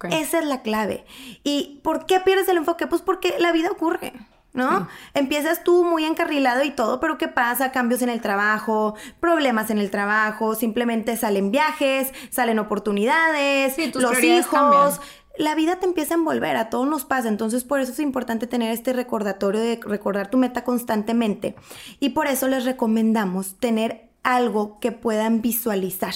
Esa 0.09 0.39
es 0.39 0.45
la 0.45 0.61
clave. 0.61 1.05
¿Y 1.43 1.79
por 1.83 2.05
qué 2.05 2.19
pierdes 2.19 2.47
el 2.49 2.57
enfoque? 2.57 2.87
Pues 2.87 3.01
porque 3.01 3.35
la 3.39 3.51
vida 3.51 3.71
ocurre. 3.71 4.13
¿no? 4.53 4.87
Empiezas 5.13 5.63
tú 5.63 5.83
muy 5.83 6.03
encarrilado 6.03 6.63
y 6.63 6.71
todo, 6.71 6.99
pero 6.99 7.19
¿qué 7.19 7.27
pasa? 7.27 7.71
Cambios 7.71 8.01
en 8.01 8.09
el 8.09 8.21
trabajo, 8.21 8.95
problemas 9.19 9.69
en 9.69 9.77
el 9.77 9.91
trabajo, 9.91 10.55
simplemente 10.55 11.15
salen 11.15 11.51
viajes, 11.51 12.11
salen 12.31 12.57
oportunidades, 12.57 13.77
los 13.95 14.23
hijos. 14.23 14.99
La 15.37 15.53
vida 15.53 15.75
te 15.75 15.85
empieza 15.85 16.15
a 16.15 16.17
envolver, 16.17 16.55
a 16.55 16.71
todos 16.71 16.87
nos 16.87 17.05
pasa, 17.05 17.27
entonces 17.27 17.63
por 17.63 17.79
eso 17.79 17.91
es 17.91 17.99
importante 17.99 18.47
tener 18.47 18.71
este 18.71 18.93
recordatorio 18.93 19.61
de 19.61 19.79
recordar 19.83 20.31
tu 20.31 20.39
meta 20.39 20.63
constantemente. 20.63 21.55
Y 21.99 22.09
por 22.09 22.25
eso 22.25 22.47
les 22.47 22.65
recomendamos 22.65 23.59
tener 23.59 24.06
algo 24.27 24.79
que 24.79 24.91
puedan 24.91 25.41
visualizar. 25.41 26.13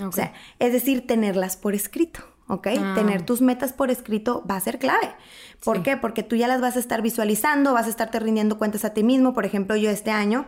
O 0.00 0.10
sea, 0.10 0.32
es 0.58 0.72
decir, 0.72 1.06
tenerlas 1.06 1.56
por 1.56 1.74
escrito. 1.74 2.20
¿ok? 2.48 2.68
Ah. 2.78 2.92
Tener 2.94 3.22
tus 3.24 3.40
metas 3.40 3.72
por 3.72 3.90
escrito 3.90 4.44
va 4.50 4.56
a 4.56 4.60
ser 4.60 4.78
clave. 4.78 5.14
¿Por 5.64 5.82
qué? 5.82 5.96
Porque 5.96 6.22
tú 6.22 6.34
ya 6.34 6.48
las 6.48 6.60
vas 6.60 6.76
a 6.76 6.80
estar 6.80 7.02
visualizando, 7.02 7.72
vas 7.72 7.86
a 7.86 7.90
estarte 7.90 8.18
rindiendo 8.18 8.58
cuentas 8.58 8.84
a 8.84 8.94
ti 8.94 9.04
mismo. 9.04 9.34
Por 9.34 9.44
ejemplo, 9.44 9.76
yo 9.76 9.90
este 9.90 10.10
año 10.10 10.46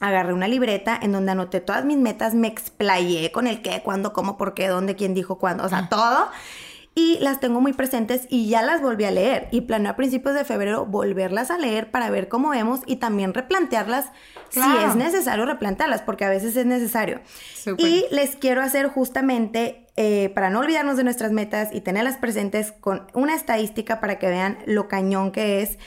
agarré 0.00 0.32
una 0.32 0.48
libreta 0.48 0.98
en 1.00 1.12
donde 1.12 1.32
anoté 1.32 1.60
todas 1.60 1.84
mis 1.84 1.98
metas, 1.98 2.34
me 2.34 2.48
explayé 2.48 3.30
con 3.30 3.46
el 3.46 3.62
qué, 3.62 3.82
cuándo, 3.84 4.12
cómo, 4.12 4.36
por 4.36 4.54
qué, 4.54 4.68
dónde, 4.68 4.96
quién 4.96 5.14
dijo 5.14 5.38
cuándo, 5.38 5.64
o 5.64 5.68
sea, 5.68 5.88
todo 5.88 6.28
y 6.94 7.18
las 7.20 7.40
tengo 7.40 7.60
muy 7.60 7.72
presentes 7.72 8.26
y 8.28 8.48
ya 8.48 8.62
las 8.62 8.82
volví 8.82 9.04
a 9.04 9.10
leer. 9.10 9.48
Y 9.50 9.62
planeo 9.62 9.92
a 9.92 9.96
principios 9.96 10.34
de 10.34 10.44
febrero 10.44 10.84
volverlas 10.84 11.50
a 11.50 11.58
leer 11.58 11.90
para 11.90 12.10
ver 12.10 12.28
cómo 12.28 12.50
vemos 12.50 12.80
y 12.86 12.96
también 12.96 13.32
replantearlas 13.32 14.06
si 14.50 14.60
es 14.60 14.94
necesario 14.94 15.46
replantearlas 15.46 16.02
porque 16.02 16.26
a 16.26 16.28
veces 16.28 16.54
es 16.56 16.66
necesario. 16.66 17.20
Y 17.78 18.04
les 18.10 18.36
quiero 18.36 18.60
hacer 18.60 18.88
justamente, 18.88 19.86
eh, 19.96 20.30
para 20.34 20.50
no 20.50 20.60
olvidarnos 20.60 20.98
de 20.98 21.04
nuestras 21.04 21.32
metas 21.32 21.70
y 21.72 21.80
tenerlas 21.80 22.18
presentes 22.18 22.72
con 22.72 23.06
una 23.14 23.34
estadística 23.34 24.00
para 24.00 24.18
que 24.18 24.28
vean 24.28 24.58
lo 24.66 24.88
cañón 24.88 25.32
que 25.32 25.62
es 25.62 25.78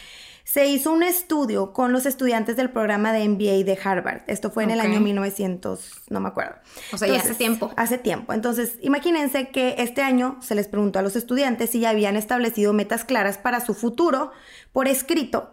se 0.45 0.67
hizo 0.67 0.93
un 0.93 1.01
estudio 1.01 1.73
con 1.73 1.91
los 1.91 2.05
estudiantes 2.05 2.55
del 2.55 2.69
programa 2.69 3.11
de 3.11 3.27
MBA 3.27 3.65
de 3.65 3.79
Harvard. 3.83 4.21
Esto 4.27 4.51
fue 4.51 4.63
en 4.63 4.69
el 4.69 4.79
año 4.79 5.01
1900, 5.01 6.03
no 6.09 6.19
me 6.19 6.27
acuerdo. 6.29 6.55
O 6.93 6.99
sea, 6.99 7.07
ya 7.07 7.19
hace 7.19 7.33
tiempo. 7.33 7.73
Hace 7.75 7.97
tiempo. 7.97 8.31
Entonces, 8.31 8.77
imagínense 8.81 9.49
que 9.49 9.73
este 9.79 10.03
año 10.03 10.37
se 10.41 10.53
les 10.53 10.67
preguntó 10.67 10.99
a 10.99 11.01
los 11.01 11.15
estudiantes 11.15 11.71
si 11.71 11.79
ya 11.79 11.89
habían 11.89 12.15
establecido 12.15 12.73
metas 12.73 13.03
claras 13.03 13.39
para 13.39 13.59
su 13.59 13.73
futuro 13.73 14.31
por 14.71 14.87
escrito 14.87 15.49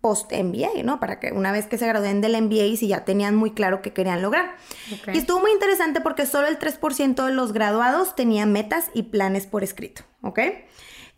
post 0.00 0.32
MBA, 0.32 0.82
¿no? 0.82 0.98
Para 0.98 1.20
que 1.20 1.30
una 1.30 1.52
vez 1.52 1.66
que 1.66 1.78
se 1.78 1.86
gradúen 1.86 2.20
del 2.20 2.42
MBA, 2.42 2.76
si 2.76 2.88
ya 2.88 3.04
tenían 3.04 3.36
muy 3.36 3.52
claro 3.52 3.80
qué 3.80 3.92
querían 3.92 4.22
lograr. 4.22 4.56
Y 5.14 5.18
estuvo 5.18 5.38
muy 5.38 5.52
interesante 5.52 6.00
porque 6.00 6.26
solo 6.26 6.48
el 6.48 6.58
3% 6.58 7.24
de 7.24 7.32
los 7.32 7.52
graduados 7.52 8.16
tenían 8.16 8.50
metas 8.50 8.90
y 8.92 9.04
planes 9.04 9.46
por 9.46 9.62
escrito, 9.62 10.02
¿ok? 10.22 10.40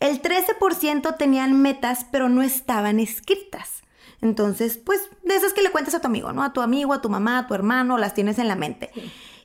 El 0.05 0.21
13% 0.21 1.17
tenían 1.17 1.59
metas, 1.59 2.05
pero 2.11 2.29
no 2.29 2.43
estaban 2.43 2.99
escritas. 2.99 3.81
Entonces, 4.21 4.77
pues, 4.77 5.09
de 5.23 5.35
esas 5.35 5.53
que 5.53 5.63
le 5.63 5.71
cuentas 5.71 5.95
a 5.95 5.99
tu 5.99 6.05
amigo, 6.05 6.31
¿no? 6.31 6.43
A 6.43 6.53
tu 6.53 6.61
amigo, 6.61 6.93
a 6.93 7.01
tu 7.01 7.09
mamá, 7.09 7.39
a 7.39 7.47
tu 7.47 7.55
hermano, 7.55 7.97
las 7.97 8.13
tienes 8.13 8.37
en 8.37 8.47
la 8.47 8.55
mente. 8.55 8.91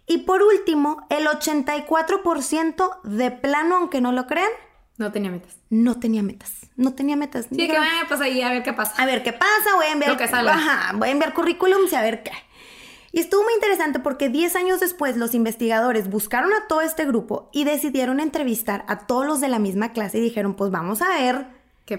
Y 0.07 0.19
por 0.19 0.43
último, 0.43 1.07
el 1.09 1.27
84% 1.27 3.01
de 3.05 3.31
plano, 3.31 3.77
aunque 3.77 4.03
no 4.03 4.13
lo 4.13 4.27
crean, 4.27 4.51
no 4.99 5.11
tenía 5.13 5.31
metas. 5.31 5.57
No 5.71 5.99
tenía 5.99 6.23
metas. 6.23 6.53
No 6.77 6.93
tenía 6.93 7.17
metas. 7.17 7.47
Sí, 7.51 7.57
que 7.57 7.79
pues 8.07 8.21
ahí 8.21 8.43
a 8.43 8.51
ver 8.51 8.63
qué 8.63 8.75
pasa. 8.75 9.03
A 9.03 9.07
ver 9.07 9.23
qué 9.23 9.33
pasa, 9.33 9.77
voy 9.77 9.87
a 9.87 9.93
enviar. 9.93 10.19
voy 10.95 11.09
a 11.09 11.13
enviar 11.13 11.33
currículums 11.33 11.91
y 11.91 11.95
a 11.95 12.03
ver 12.03 12.23
qué. 12.23 12.33
Y 13.13 13.21
estuvo 13.21 13.43
muy 13.43 13.55
interesante 13.55 13.99
porque 13.99 14.29
10 14.29 14.55
años 14.57 14.81
después 14.81 15.17
los 15.17 15.35
investigadores 15.35 16.09
buscaron 16.09 16.53
a 16.53 16.69
todo 16.69 16.81
este 16.81 17.05
grupo 17.05 17.51
y 17.53 17.65
decidieron 17.65 18.21
entrevistar 18.21 18.85
a 18.87 19.07
todos 19.07 19.27
los 19.27 19.41
de 19.41 19.49
la 19.49 19.59
misma 19.59 19.93
clase 19.93 20.19
y 20.19 20.23
dijeron, 20.23 20.55
pues 20.55 20.71
vamos 20.71 21.03
a 21.03 21.09
ver 21.09 21.47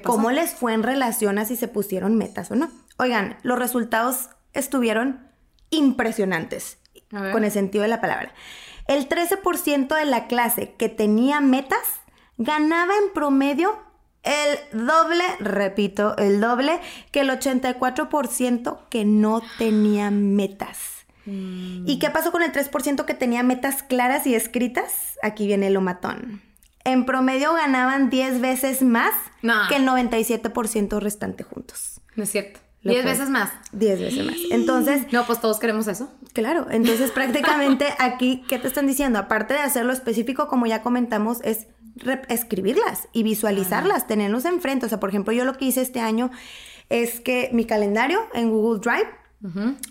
cómo 0.03 0.31
les 0.31 0.53
fue 0.53 0.73
en 0.73 0.83
relación 0.83 1.37
a 1.37 1.45
si 1.45 1.57
se 1.57 1.67
pusieron 1.67 2.17
metas 2.17 2.49
o 2.51 2.55
no. 2.55 2.69
Oigan, 2.97 3.37
los 3.43 3.59
resultados 3.59 4.29
estuvieron 4.53 5.27
impresionantes 5.69 6.77
con 7.09 7.43
el 7.43 7.51
sentido 7.51 7.81
de 7.81 7.89
la 7.89 7.99
palabra. 7.99 8.33
El 8.87 9.09
13% 9.09 9.93
de 9.95 10.05
la 10.05 10.27
clase 10.27 10.75
que 10.77 10.87
tenía 10.87 11.41
metas 11.41 11.83
ganaba 12.37 12.93
en 13.03 13.11
promedio 13.13 13.77
el 14.23 14.85
doble, 14.85 15.23
repito, 15.39 16.15
el 16.17 16.39
doble 16.39 16.79
que 17.11 17.21
el 17.21 17.29
84% 17.29 18.79
que 18.89 19.03
no 19.03 19.41
tenía 19.57 20.11
metas. 20.11 21.00
Mm. 21.25 21.87
¿Y 21.87 21.99
qué 21.99 22.09
pasó 22.09 22.31
con 22.31 22.43
el 22.43 22.51
3% 22.51 23.05
que 23.05 23.13
tenía 23.13 23.43
metas 23.43 23.83
claras 23.83 24.25
y 24.27 24.35
escritas? 24.35 25.17
Aquí 25.21 25.47
viene 25.47 25.69
lo 25.69 25.81
matón. 25.81 26.41
En 26.83 27.05
promedio 27.05 27.53
ganaban 27.53 28.09
10 28.09 28.41
veces 28.41 28.81
más 28.81 29.13
que 29.69 29.75
el 29.75 29.87
97% 29.87 30.99
restante 30.99 31.43
juntos. 31.43 32.01
No 32.15 32.23
es 32.23 32.31
cierto. 32.31 32.59
10 32.83 33.05
veces 33.05 33.29
más. 33.29 33.51
10 33.73 33.99
veces 33.99 34.25
más. 34.25 34.35
Entonces. 34.49 35.11
No, 35.11 35.25
pues 35.25 35.39
todos 35.39 35.59
queremos 35.59 35.87
eso. 35.87 36.11
Claro. 36.33 36.67
Entonces, 36.71 37.11
prácticamente 37.15 37.87
aquí, 37.99 38.43
¿qué 38.47 38.57
te 38.57 38.67
están 38.67 38.87
diciendo? 38.87 39.19
Aparte 39.19 39.53
de 39.53 39.59
hacerlo 39.59 39.93
específico, 39.93 40.47
como 40.47 40.65
ya 40.65 40.81
comentamos, 40.81 41.39
es 41.43 41.67
escribirlas 42.29 43.07
y 43.13 43.21
visualizarlas, 43.23 44.07
tenerlos 44.07 44.45
enfrente. 44.45 44.87
O 44.87 44.89
sea, 44.89 44.99
por 44.99 45.09
ejemplo, 45.09 45.33
yo 45.33 45.45
lo 45.45 45.57
que 45.57 45.65
hice 45.65 45.81
este 45.81 45.99
año 45.99 46.31
es 46.89 47.19
que 47.19 47.49
mi 47.53 47.65
calendario 47.65 48.19
en 48.33 48.49
Google 48.49 48.79
Drive, 48.79 49.09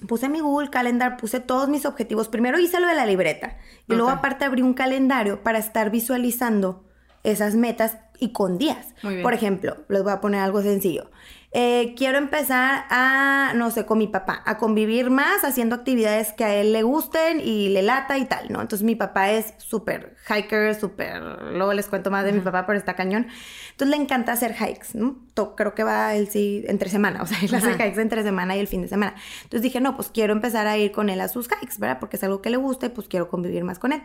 puse 0.07 0.29
mi 0.29 0.41
Google 0.41 0.71
Calendar, 0.71 1.17
puse 1.17 1.41
todos 1.41 1.69
mis 1.69 1.87
objetivos. 1.87 2.29
Primero 2.29 2.59
hice 2.59 2.81
lo 2.81 2.87
de 2.87 2.95
la 2.95 3.07
libreta 3.07 3.57
y 3.89 3.95
luego 3.95 4.11
aparte 4.11 4.45
abrí 4.45 4.63
un 4.63 4.75
calendario 4.75 5.43
para 5.43 5.59
estar 5.59 5.91
visualizando 5.91 6.85
esas 7.23 7.55
metas 7.55 7.99
y 8.19 8.33
con 8.33 8.59
días. 8.59 8.95
Por 9.23 9.35
ejemplo, 9.35 9.79
les 9.89 10.03
voy 10.03 10.13
a 10.13 10.21
poner 10.21 10.41
algo 10.41 10.63
sencillo. 10.63 11.11
Eh, 11.53 11.95
quiero 11.97 12.17
empezar 12.17 12.85
a, 12.91 13.53
no 13.57 13.73
sé, 13.73 13.85
con 13.85 13.99
mi 13.99 14.07
papá, 14.07 14.41
a 14.47 14.57
convivir 14.57 15.11
más 15.11 15.43
haciendo 15.43 15.75
actividades 15.75 16.33
que 16.33 16.45
a 16.45 16.55
él 16.55 16.73
le 16.73 16.85
gusten 16.85 17.41
y 17.41 17.71
le 17.71 17.83
lata 17.83 18.19
y 18.19 18.25
tal, 18.25 18.53
¿no? 18.53 18.61
Entonces 18.61 18.85
mi 18.85 18.95
papá 18.95 19.33
es 19.33 19.55
súper 19.59 20.15
hiker, 20.29 20.77
súper, 20.77 21.21
luego 21.53 21.73
les 21.73 21.89
cuento 21.89 22.13
más 22.13 22.25
de 22.25 22.33
mi 22.33 22.41
papá, 22.41 22.67
pero 22.67 22.79
está 22.79 22.95
cañón. 22.95 23.27
Entonces 23.73 23.97
le 23.97 24.01
encanta 24.01 24.31
hacer 24.31 24.55
hikes, 24.55 24.95
¿no? 24.95 25.17
Creo 25.57 25.75
que 25.75 25.83
va 25.83 26.15
él 26.15 26.29
sí 26.29 26.65
entre 26.69 26.89
semana, 26.89 27.21
o 27.25 27.27
sea, 27.27 27.39
él 27.43 27.53
hace 27.53 27.73
hikes 27.73 28.01
entre 28.01 28.23
semana 28.23 28.57
y 28.57 28.61
el 28.61 28.69
fin 28.69 28.83
de 28.83 28.89
semana. 28.89 29.17
Entonces 29.43 29.63
dije, 29.63 29.81
no, 29.81 29.97
pues 29.97 30.11
quiero 30.15 30.33
empezar 30.33 30.69
a 30.69 30.79
ir 30.79 30.93
con 30.93 31.09
él 31.09 31.21
a 31.21 31.27
sus 31.27 31.49
hikes, 31.49 31.81
¿verdad? 31.81 31.99
Porque 31.99 32.17
es 32.17 32.23
algo 32.23 32.43
que 32.43 32.51
le 32.51 32.59
gusta 32.59 32.87
y 32.87 32.89
pues 32.91 33.09
quiero 33.09 33.29
convivir 33.29 33.65
más 33.65 33.81
con 33.81 33.93
él. 33.93 34.03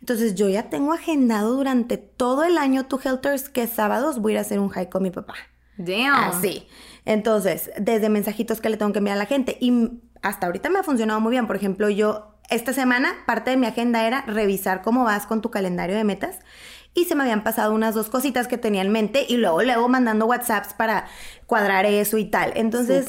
Entonces 0.00 0.34
yo 0.34 0.50
ya 0.50 0.68
tengo 0.68 0.92
agendado 0.92 1.54
durante 1.54 1.96
todo 1.96 2.44
el 2.44 2.58
año 2.58 2.84
tu 2.84 3.00
Helters 3.02 3.48
que 3.48 3.66
sábados 3.66 4.18
voy 4.18 4.32
a 4.32 4.34
ir 4.34 4.38
a 4.38 4.40
hacer 4.42 4.58
un 4.60 4.70
hike 4.70 4.90
con 4.90 5.02
mi 5.02 5.10
papá. 5.10 5.34
Damn. 5.76 6.30
Así. 6.30 6.66
Entonces, 7.04 7.70
desde 7.78 8.08
mensajitos 8.08 8.60
que 8.60 8.70
le 8.70 8.76
tengo 8.76 8.92
que 8.92 8.98
enviar 8.98 9.16
a 9.16 9.18
la 9.18 9.26
gente. 9.26 9.56
Y 9.60 10.00
hasta 10.22 10.46
ahorita 10.46 10.70
me 10.70 10.78
ha 10.78 10.82
funcionado 10.82 11.20
muy 11.20 11.30
bien. 11.30 11.46
Por 11.46 11.56
ejemplo, 11.56 11.88
yo 11.90 12.34
esta 12.50 12.72
semana 12.72 13.14
parte 13.26 13.50
de 13.50 13.56
mi 13.56 13.66
agenda 13.66 14.06
era 14.06 14.22
revisar 14.22 14.82
cómo 14.82 15.04
vas 15.04 15.26
con 15.26 15.40
tu 15.40 15.50
calendario 15.50 15.96
de 15.96 16.04
metas. 16.04 16.38
Y 16.94 17.06
se 17.06 17.16
me 17.16 17.24
habían 17.24 17.42
pasado 17.42 17.74
unas 17.74 17.94
dos 17.94 18.08
cositas 18.08 18.46
que 18.46 18.56
tenía 18.56 18.82
en 18.82 18.92
mente 18.92 19.26
y 19.28 19.36
luego, 19.36 19.62
luego 19.62 19.88
mandando 19.88 20.26
WhatsApps 20.26 20.74
para 20.74 21.06
cuadrar 21.46 21.86
eso 21.86 22.18
y 22.18 22.26
tal. 22.26 22.52
Entonces, 22.54 23.06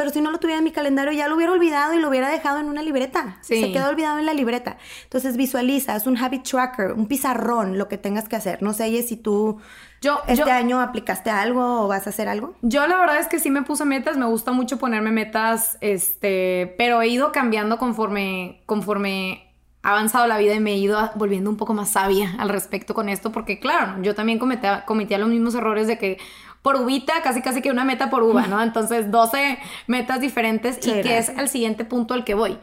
pero 0.00 0.08
si 0.12 0.22
no 0.22 0.30
lo 0.30 0.38
tuviera 0.38 0.56
en 0.56 0.64
mi 0.64 0.72
calendario 0.72 1.12
ya 1.12 1.28
lo 1.28 1.36
hubiera 1.36 1.52
olvidado 1.52 1.92
y 1.92 1.98
lo 1.98 2.08
hubiera 2.08 2.30
dejado 2.30 2.58
en 2.58 2.70
una 2.70 2.82
libreta. 2.82 3.36
Se 3.42 3.70
quedó 3.70 3.90
olvidado 3.90 4.18
en 4.18 4.24
la 4.24 4.32
libreta. 4.32 4.78
Entonces 5.02 5.36
visualiza, 5.36 5.94
es 5.94 6.06
un 6.06 6.16
habit 6.16 6.42
tracker, 6.42 6.92
un 6.92 7.06
pizarrón, 7.06 7.76
lo 7.76 7.86
que 7.86 7.98
tengas 7.98 8.26
que 8.26 8.34
hacer. 8.34 8.62
No 8.62 8.72
sé, 8.72 9.02
si 9.02 9.18
tú 9.18 9.60
yo, 10.00 10.20
este 10.26 10.50
año 10.50 10.80
aplicaste 10.80 11.28
algo 11.28 11.82
o 11.82 11.86
vas 11.86 12.06
a 12.06 12.10
hacer 12.10 12.30
algo. 12.30 12.54
Yo 12.62 12.86
la 12.86 12.98
verdad 12.98 13.20
es 13.20 13.28
que 13.28 13.38
sí 13.38 13.50
me 13.50 13.60
puse 13.60 13.84
metas, 13.84 14.16
me 14.16 14.24
gusta 14.24 14.52
mucho 14.52 14.78
ponerme 14.78 15.10
metas, 15.10 15.76
este, 15.82 16.74
pero 16.78 17.02
he 17.02 17.08
ido 17.08 17.30
cambiando 17.30 17.76
conforme, 17.76 18.62
conforme 18.64 19.50
ha 19.82 19.90
avanzado 19.90 20.26
la 20.26 20.38
vida 20.38 20.54
y 20.54 20.60
me 20.60 20.72
he 20.72 20.78
ido 20.78 21.10
volviendo 21.14 21.50
un 21.50 21.58
poco 21.58 21.74
más 21.74 21.90
sabia 21.90 22.34
al 22.38 22.48
respecto 22.48 22.94
con 22.94 23.10
esto, 23.10 23.32
porque 23.32 23.60
claro, 23.60 24.02
yo 24.02 24.14
también 24.14 24.38
cometía, 24.38 24.84
cometía 24.86 25.18
los 25.18 25.28
mismos 25.28 25.54
errores 25.54 25.86
de 25.86 25.98
que 25.98 26.18
por 26.62 26.76
uvita, 26.76 27.22
casi 27.22 27.40
casi 27.40 27.62
que 27.62 27.70
una 27.70 27.84
meta 27.84 28.10
por 28.10 28.22
uva, 28.22 28.46
¿no? 28.46 28.62
Entonces 28.62 29.10
12 29.10 29.58
metas 29.86 30.20
diferentes 30.20 30.78
y 30.86 31.00
que 31.00 31.18
es 31.18 31.30
el 31.30 31.48
siguiente 31.48 31.84
punto 31.84 32.14
al 32.14 32.24
que 32.24 32.34
voy. 32.34 32.58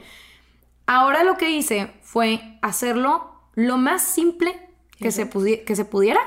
Ahora 0.85 1.23
lo 1.23 1.37
que 1.37 1.49
hice 1.49 1.91
fue 2.01 2.59
hacerlo 2.61 3.31
lo 3.55 3.77
más 3.77 4.03
simple 4.03 4.59
que, 4.99 5.11
se, 5.11 5.29
que 5.29 5.75
se 5.75 5.85
pudiera 5.85 6.19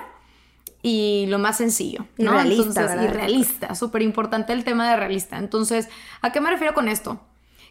y 0.83 1.26
lo 1.28 1.38
más 1.38 1.59
sencillo, 1.59 2.06
¿no? 2.18 2.33
Y 2.33 2.35
realista, 2.35 2.83
Entonces, 2.83 3.02
y 3.02 3.06
realista, 3.06 3.74
súper 3.74 4.02
importante 4.02 4.52
el 4.52 4.64
tema 4.64 4.90
de 4.90 4.96
realista. 4.96 5.38
Entonces, 5.38 5.88
¿a 6.22 6.33
qué 6.33 6.40
me 6.40 6.50
refiero 6.50 6.74
con 6.74 6.88
esto? 6.88 7.20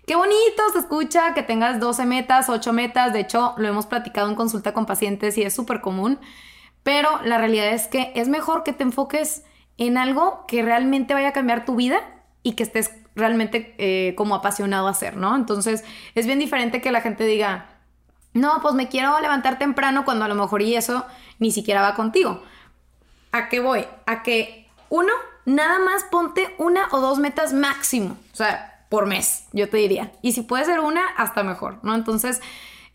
Qué 0.06 0.16
bonito 0.16 0.64
se 0.74 0.80
escucha 0.80 1.34
que 1.34 1.44
tengas 1.44 1.80
12 1.80 2.06
metas, 2.06 2.50
8 2.50 2.74
metas, 2.74 3.14
de 3.14 3.20
hecho 3.20 3.54
lo 3.58 3.68
hemos 3.68 3.86
platicado 3.86 4.30
en 4.30 4.36
consulta 4.36 4.74
con 4.74 4.86
pacientes 4.86 5.38
y 5.38 5.44
es 5.44 5.54
súper 5.54 5.82
común, 5.82 6.20
pero 6.84 7.10
la 7.24 7.38
realidad 7.38 7.70
es 7.74 7.88
que 7.88 8.12
es 8.16 8.28
mejor 8.28 8.64
que 8.64 8.74
te 8.74 8.84
enfoques 8.84 9.44
en 9.80 9.98
algo 9.98 10.46
que 10.48 10.62
realmente 10.62 11.14
vaya 11.14 11.30
a 11.30 11.34
cambiar 11.34 11.66
tu 11.66 11.76
vida 11.76 12.02
y 12.44 12.54
que 12.54 12.64
estés 12.64 12.92
realmente 13.16 13.76
eh, 13.78 14.14
como 14.16 14.36
apasionado 14.36 14.88
a 14.88 14.92
hacer, 14.92 15.18
¿no? 15.18 15.36
Entonces 15.36 15.84
es 16.16 16.26
bien 16.26 16.40
diferente 16.40 16.82
que 16.82 16.92
la 16.92 17.02
gente 17.02 17.26
diga, 17.26 17.66
no, 18.34 18.62
pues 18.62 18.76
me 18.76 18.90
quiero 18.90 19.20
levantar 19.20 19.58
temprano 19.58 20.06
cuando 20.06 20.26
a 20.26 20.28
lo 20.28 20.36
mejor 20.36 20.62
y 20.62 20.76
eso 20.76 21.06
ni 21.40 21.52
siquiera 21.52 21.82
va 21.82 21.96
contigo. 21.96 22.44
¿A 23.32 23.50
qué 23.50 23.60
voy? 23.60 23.86
A 24.06 24.22
que 24.22 24.68
uno, 24.90 25.12
nada 25.46 25.80
más 25.80 26.04
ponte 26.06 26.54
una 26.58 26.88
o 26.92 27.00
dos 27.00 27.20
metas 27.20 27.54
máximo, 27.54 28.18
o 28.34 28.36
sea, 28.36 28.86
por 28.90 29.06
mes, 29.06 29.46
yo 29.54 29.70
te 29.70 29.78
diría. 29.78 30.12
Y 30.22 30.34
si 30.34 30.42
puede 30.42 30.66
ser 30.66 30.80
una, 30.80 31.06
hasta 31.18 31.44
mejor, 31.44 31.80
¿no? 31.84 31.96
Entonces, 31.96 32.42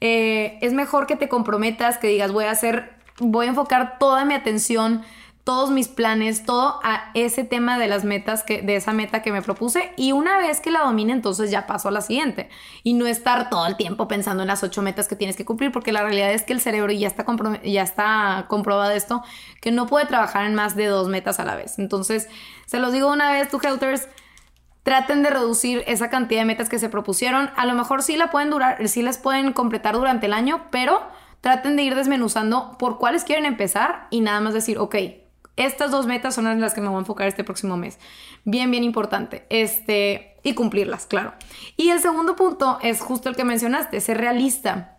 eh, 0.01 0.59
es 0.61 0.73
mejor 0.73 1.07
que 1.07 1.17
te 1.17 1.29
comprometas, 1.29 1.99
que 1.99 2.09
digas, 2.09 2.33
voy 2.33 2.45
a 2.45 2.51
hacer, 2.51 2.95
voy 3.21 3.47
a 3.47 3.51
enfocar 3.51 3.99
toda 3.99 4.25
mi 4.25 4.35
atención 4.35 5.03
todos 5.45 5.71
mis 5.71 5.89
planes, 5.89 6.47
todo 6.47 6.81
a 6.83 7.11
ese 7.13 7.45
tema 7.45 7.79
de 7.79 7.87
las 7.87 8.03
metas, 8.03 8.43
que, 8.43 8.63
de 8.63 8.77
esa 8.77 8.95
meta 8.95 9.21
que 9.21 9.31
me 9.31 9.43
propuse. 9.43 9.93
Y 9.97 10.13
una 10.13 10.39
vez 10.39 10.61
que 10.61 10.71
la 10.71 10.81
domine, 10.81 11.13
entonces 11.13 11.51
ya 11.51 11.67
paso 11.67 11.89
a 11.89 11.91
la 11.91 12.01
siguiente. 12.01 12.49
Y 12.83 12.95
no 12.95 13.07
estar 13.07 13.51
todo 13.51 13.67
el 13.67 13.77
tiempo 13.77 14.09
pensando 14.09 14.43
en 14.43 14.49
las 14.49 14.63
ocho 14.63 14.81
metas 14.81 15.07
que 15.07 15.17
tienes 15.17 15.37
que 15.37 15.45
cumplir, 15.45 15.71
porque 15.71 15.93
la 15.93 16.03
realidad 16.03 16.33
es 16.33 16.43
que 16.43 16.55
el 16.55 16.61
cerebro 16.61 16.93
ya 16.93 17.09
está, 17.09 17.27
ya 17.63 17.83
está 17.83 18.47
comprobado 18.49 18.91
esto, 18.93 19.23
que 19.61 19.71
no 19.71 19.87
puede 19.87 20.07
trabajar 20.07 20.47
en 20.47 20.55
más 20.55 20.77
de 20.77 20.87
dos 20.87 21.09
metas 21.09 21.39
a 21.39 21.45
la 21.45 21.57
vez. 21.57 21.79
Entonces, 21.79 22.27
se 22.65 22.79
los 22.79 22.95
digo 22.95 23.13
una 23.13 23.31
vez, 23.31 23.51
tu 23.51 23.61
Helters, 23.63 24.09
traten 24.83 25.23
de 25.23 25.29
reducir 25.29 25.85
esa 25.87 26.09
cantidad 26.09 26.41
de 26.41 26.47
metas 26.47 26.71
que 26.71 26.79
se 26.79 26.89
propusieron. 26.89 27.51
A 27.57 27.67
lo 27.67 27.75
mejor 27.75 28.03
sí 28.03 28.17
la 28.17 28.31
pueden 28.31 28.49
durar, 28.49 28.89
sí 28.89 29.03
las 29.03 29.19
pueden 29.19 29.53
completar 29.53 29.95
durante 29.95 30.25
el 30.25 30.33
año, 30.33 30.63
pero 30.71 31.03
traten 31.43 31.77
de 31.77 31.83
ir 31.83 31.95
desmenuzando 31.95 32.77
por 32.79 32.97
cuáles 32.99 33.25
quieren 33.25 33.45
empezar 33.45 34.07
y 34.09 34.23
nada 34.23 34.41
más 34.41 34.55
decir, 34.55 34.79
ok, 34.79 34.97
estas 35.57 35.91
dos 35.91 36.07
metas 36.07 36.35
son 36.35 36.61
las 36.61 36.75
que 36.75 36.81
me 36.81 36.89
voy 36.89 36.97
a 36.97 37.01
enfocar 37.01 37.29
este 37.29 37.45
próximo 37.45 37.77
mes. 37.77 37.99
Bien, 38.45 38.71
bien 38.71 38.85
importante. 38.85 39.47
Este, 39.51 40.37
y 40.43 40.55
cumplirlas, 40.55 41.07
claro. 41.07 41.35
Y 41.77 41.91
el 41.91 42.01
segundo 42.01 42.37
punto 42.37 42.79
es 42.83 43.01
justo 43.01 43.29
el 43.29 43.37
que 43.37 43.45
mencionaste, 43.45 44.01
ser 44.01 44.19
realista. 44.19 44.99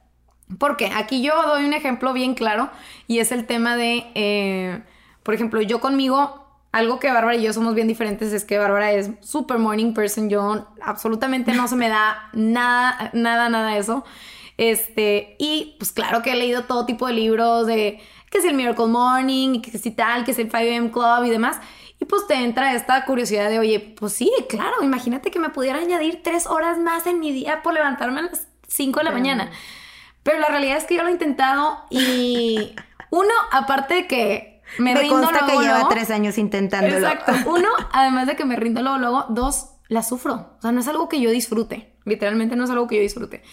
Porque 0.59 0.91
aquí 0.95 1.21
yo 1.21 1.33
doy 1.47 1.65
un 1.65 1.73
ejemplo 1.73 2.13
bien 2.13 2.35
claro 2.35 2.69
y 3.07 3.19
es 3.19 3.31
el 3.31 3.45
tema 3.45 3.75
de, 3.75 4.05
eh, 4.13 4.83
por 5.23 5.33
ejemplo, 5.33 5.61
yo 5.61 5.79
conmigo, 5.79 6.45
algo 6.71 6.99
que 6.99 7.11
Bárbara 7.11 7.35
y 7.35 7.43
yo 7.43 7.53
somos 7.53 7.73
bien 7.73 7.87
diferentes 7.87 8.31
es 8.31 8.45
que 8.45 8.57
Bárbara 8.57 8.91
es 8.91 9.09
super 9.21 9.57
morning 9.57 9.93
person, 9.93 10.29
yo 10.29 10.67
absolutamente 10.81 11.53
no 11.53 11.67
se 11.67 11.75
me 11.75 11.89
da 11.89 12.29
nada, 12.33 13.09
nada, 13.13 13.49
nada 13.49 13.77
eso. 13.77 14.03
Este, 14.57 15.35
y 15.37 15.75
pues 15.79 15.91
claro 15.91 16.21
que 16.21 16.31
he 16.31 16.35
leído 16.35 16.63
todo 16.63 16.85
tipo 16.85 17.07
de 17.07 17.13
libros 17.13 17.67
de 17.67 17.99
que 18.35 18.39
es 18.39 18.45
el 18.45 18.53
Miracle 18.53 18.87
Morning, 18.87 19.61
que 19.61 19.77
si 19.77 19.91
tal, 19.91 20.25
que 20.25 20.31
es 20.31 20.39
el 20.39 20.51
5am 20.51 20.91
Club 20.91 21.25
y 21.25 21.29
demás. 21.29 21.57
Y 22.01 22.03
pues 22.03 22.27
te 22.27 22.33
entra 22.33 22.73
esta 22.73 23.05
curiosidad 23.05 23.49
de, 23.49 23.59
oye, 23.59 23.79
pues 23.79 24.11
sí, 24.11 24.29
claro, 24.49 24.83
imagínate 24.83 25.31
que 25.31 25.39
me 25.39 25.51
pudiera 25.51 25.79
añadir 25.79 26.21
tres 26.21 26.45
horas 26.45 26.77
más 26.77 27.07
en 27.07 27.21
mi 27.21 27.31
día 27.31 27.61
por 27.63 27.73
levantarme 27.73 28.19
a 28.19 28.23
las 28.23 28.49
5 28.67 28.99
de 28.99 29.03
la 29.05 29.11
mañana. 29.11 29.51
Pero 30.23 30.39
la 30.39 30.47
realidad 30.47 30.75
es 30.75 30.83
que 30.83 30.95
yo 30.95 31.03
lo 31.03 31.07
he 31.07 31.13
intentado 31.13 31.85
y 31.89 32.75
uno, 33.09 33.31
aparte 33.53 33.93
de 33.93 34.07
que 34.07 34.61
me, 34.79 34.93
rindo 34.93 35.15
consta 35.21 35.45
luego, 35.45 35.47
que 35.47 35.65
lleva 35.65 35.75
luego- 35.75 35.89
tres 35.89 36.11
años 36.11 36.37
intentándolo. 36.37 36.97
Exacto. 37.07 37.31
Uno, 37.49 37.69
además 37.93 38.27
de 38.27 38.35
que 38.35 38.43
me 38.43 38.57
rindo 38.57 38.81
luego, 38.81 38.97
luego. 38.97 39.25
Dos, 39.29 39.69
la 39.87 40.03
sufro. 40.03 40.57
O 40.57 40.61
sea, 40.61 40.73
no 40.73 40.81
es 40.81 40.89
algo 40.89 41.07
que 41.07 41.21
yo 41.21 41.29
disfrute. 41.29 41.93
Literalmente 42.03 42.57
no 42.57 42.65
es 42.65 42.69
algo 42.69 42.85
que 42.87 42.97
yo 42.97 43.01
disfrute. 43.01 43.43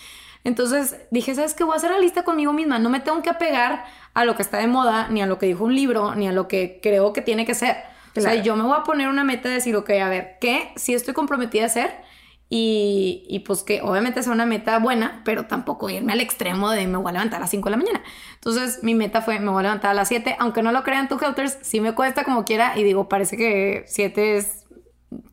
Entonces 0.44 0.96
dije, 1.10 1.34
¿sabes 1.34 1.54
qué? 1.54 1.64
Voy 1.64 1.74
a 1.74 1.76
hacer 1.76 1.90
la 1.90 1.98
lista 1.98 2.24
conmigo 2.24 2.52
misma. 2.52 2.78
No 2.78 2.90
me 2.90 3.00
tengo 3.00 3.22
que 3.22 3.30
apegar 3.30 3.84
a 4.14 4.24
lo 4.24 4.34
que 4.34 4.42
está 4.42 4.58
de 4.58 4.66
moda, 4.66 5.08
ni 5.08 5.22
a 5.22 5.26
lo 5.26 5.38
que 5.38 5.46
dijo 5.46 5.64
un 5.64 5.74
libro, 5.74 6.14
ni 6.14 6.28
a 6.28 6.32
lo 6.32 6.48
que 6.48 6.80
creo 6.82 7.12
que 7.12 7.22
tiene 7.22 7.46
que 7.46 7.54
ser. 7.54 7.76
O 8.16 8.20
sea, 8.20 8.34
yo 8.34 8.56
me 8.56 8.62
voy 8.62 8.76
a 8.76 8.82
poner 8.82 9.08
una 9.08 9.24
meta 9.24 9.48
de 9.48 9.54
decir, 9.54 9.74
ok, 9.74 9.90
a 9.90 10.08
ver, 10.08 10.36
¿qué? 10.40 10.72
Si 10.76 10.92
estoy 10.94 11.14
comprometida 11.14 11.62
a 11.62 11.66
hacer. 11.66 11.90
Y, 12.54 13.24
y 13.30 13.38
pues 13.38 13.62
que 13.62 13.80
obviamente 13.80 14.22
sea 14.22 14.30
una 14.30 14.44
meta 14.44 14.78
buena, 14.78 15.22
pero 15.24 15.46
tampoco 15.46 15.88
irme 15.88 16.12
al 16.12 16.20
extremo 16.20 16.70
de 16.70 16.86
me 16.86 16.98
voy 16.98 17.08
a 17.08 17.12
levantar 17.12 17.38
a 17.38 17.40
las 17.40 17.50
5 17.50 17.64
de 17.64 17.70
la 17.70 17.76
mañana. 17.78 18.02
Entonces 18.34 18.80
mi 18.82 18.94
meta 18.94 19.22
fue 19.22 19.40
me 19.40 19.50
voy 19.50 19.60
a 19.60 19.62
levantar 19.62 19.92
a 19.92 19.94
las 19.94 20.08
7, 20.08 20.36
aunque 20.38 20.62
no 20.62 20.70
lo 20.70 20.82
crean 20.82 21.08
tú, 21.08 21.18
Helters, 21.18 21.56
sí 21.62 21.80
me 21.80 21.94
cuesta 21.94 22.24
como 22.24 22.44
quiera 22.44 22.76
y 22.76 22.84
digo, 22.84 23.08
parece 23.08 23.38
que 23.38 23.84
7 23.86 24.36
es 24.36 24.66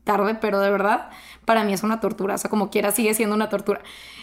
tarde, 0.04 0.36
pero 0.36 0.60
de 0.60 0.70
verdad 0.70 1.10
para 1.44 1.64
mí 1.64 1.74
es 1.74 1.82
una 1.82 2.00
tortura, 2.00 2.36
o 2.36 2.38
sea, 2.38 2.48
como 2.48 2.70
quiera 2.70 2.90
sigue 2.90 3.12
siendo 3.12 3.34
una 3.34 3.48
tortura. 3.50 3.82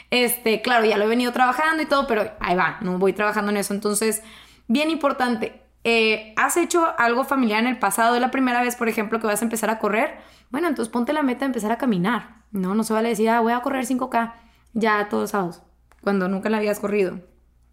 Este, 0.10 0.62
claro, 0.62 0.86
ya 0.86 0.98
lo 0.98 1.06
he 1.06 1.08
venido 1.08 1.32
trabajando 1.32 1.84
y 1.84 1.86
todo, 1.86 2.08
pero 2.08 2.32
ahí 2.40 2.56
va, 2.56 2.78
no 2.82 2.98
voy 2.98 3.14
trabajando 3.14 3.52
en 3.52 3.58
eso. 3.58 3.74
Entonces, 3.74 4.24
bien 4.68 4.90
importante, 4.90 5.62
eh, 5.84 6.34
¿has 6.38 6.58
hecho 6.58 6.94
algo 6.98 7.24
familiar 7.26 7.60
en 7.60 7.68
el 7.68 7.80
pasado? 7.80 8.16
¿Es 8.16 8.22
la 8.22 8.32
primera 8.32 8.62
vez, 8.62 8.76
por 8.76 8.90
ejemplo, 8.90 9.20
que 9.20 9.28
vas 9.28 9.42
a 9.42 9.46
empezar 9.46 9.70
a 9.70 9.80
correr? 9.80 10.18
Bueno, 10.50 10.68
entonces 10.68 10.92
ponte 10.92 11.14
la 11.14 11.24
meta 11.24 11.42
de 11.42 11.48
empezar 11.48 11.72
a 11.72 11.78
caminar. 11.78 12.44
No, 12.52 12.76
no 12.76 12.84
se 12.84 12.94
vale 12.94 13.10
decir, 13.10 13.30
ah, 13.30 13.42
voy 13.42 13.54
a 13.54 13.60
correr 13.62 13.86
5K 13.86 14.34
ya 14.74 15.10
todos 15.10 15.32
sábados, 15.32 15.62
cuando 16.02 16.28
nunca 16.28 16.50
la 16.50 16.58
habías 16.58 16.80
corrido. 16.80 17.20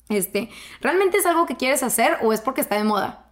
Este, 0.09 0.51
¿realmente 0.81 1.19
es 1.19 1.27
algo 1.27 1.47
que 1.47 1.57
quieres 1.57 1.83
hacer 1.83 2.19
o 2.23 2.33
es 2.33 2.41
porque 2.41 2.61
está 2.61 2.77
de 2.77 2.85
moda? 2.85 3.31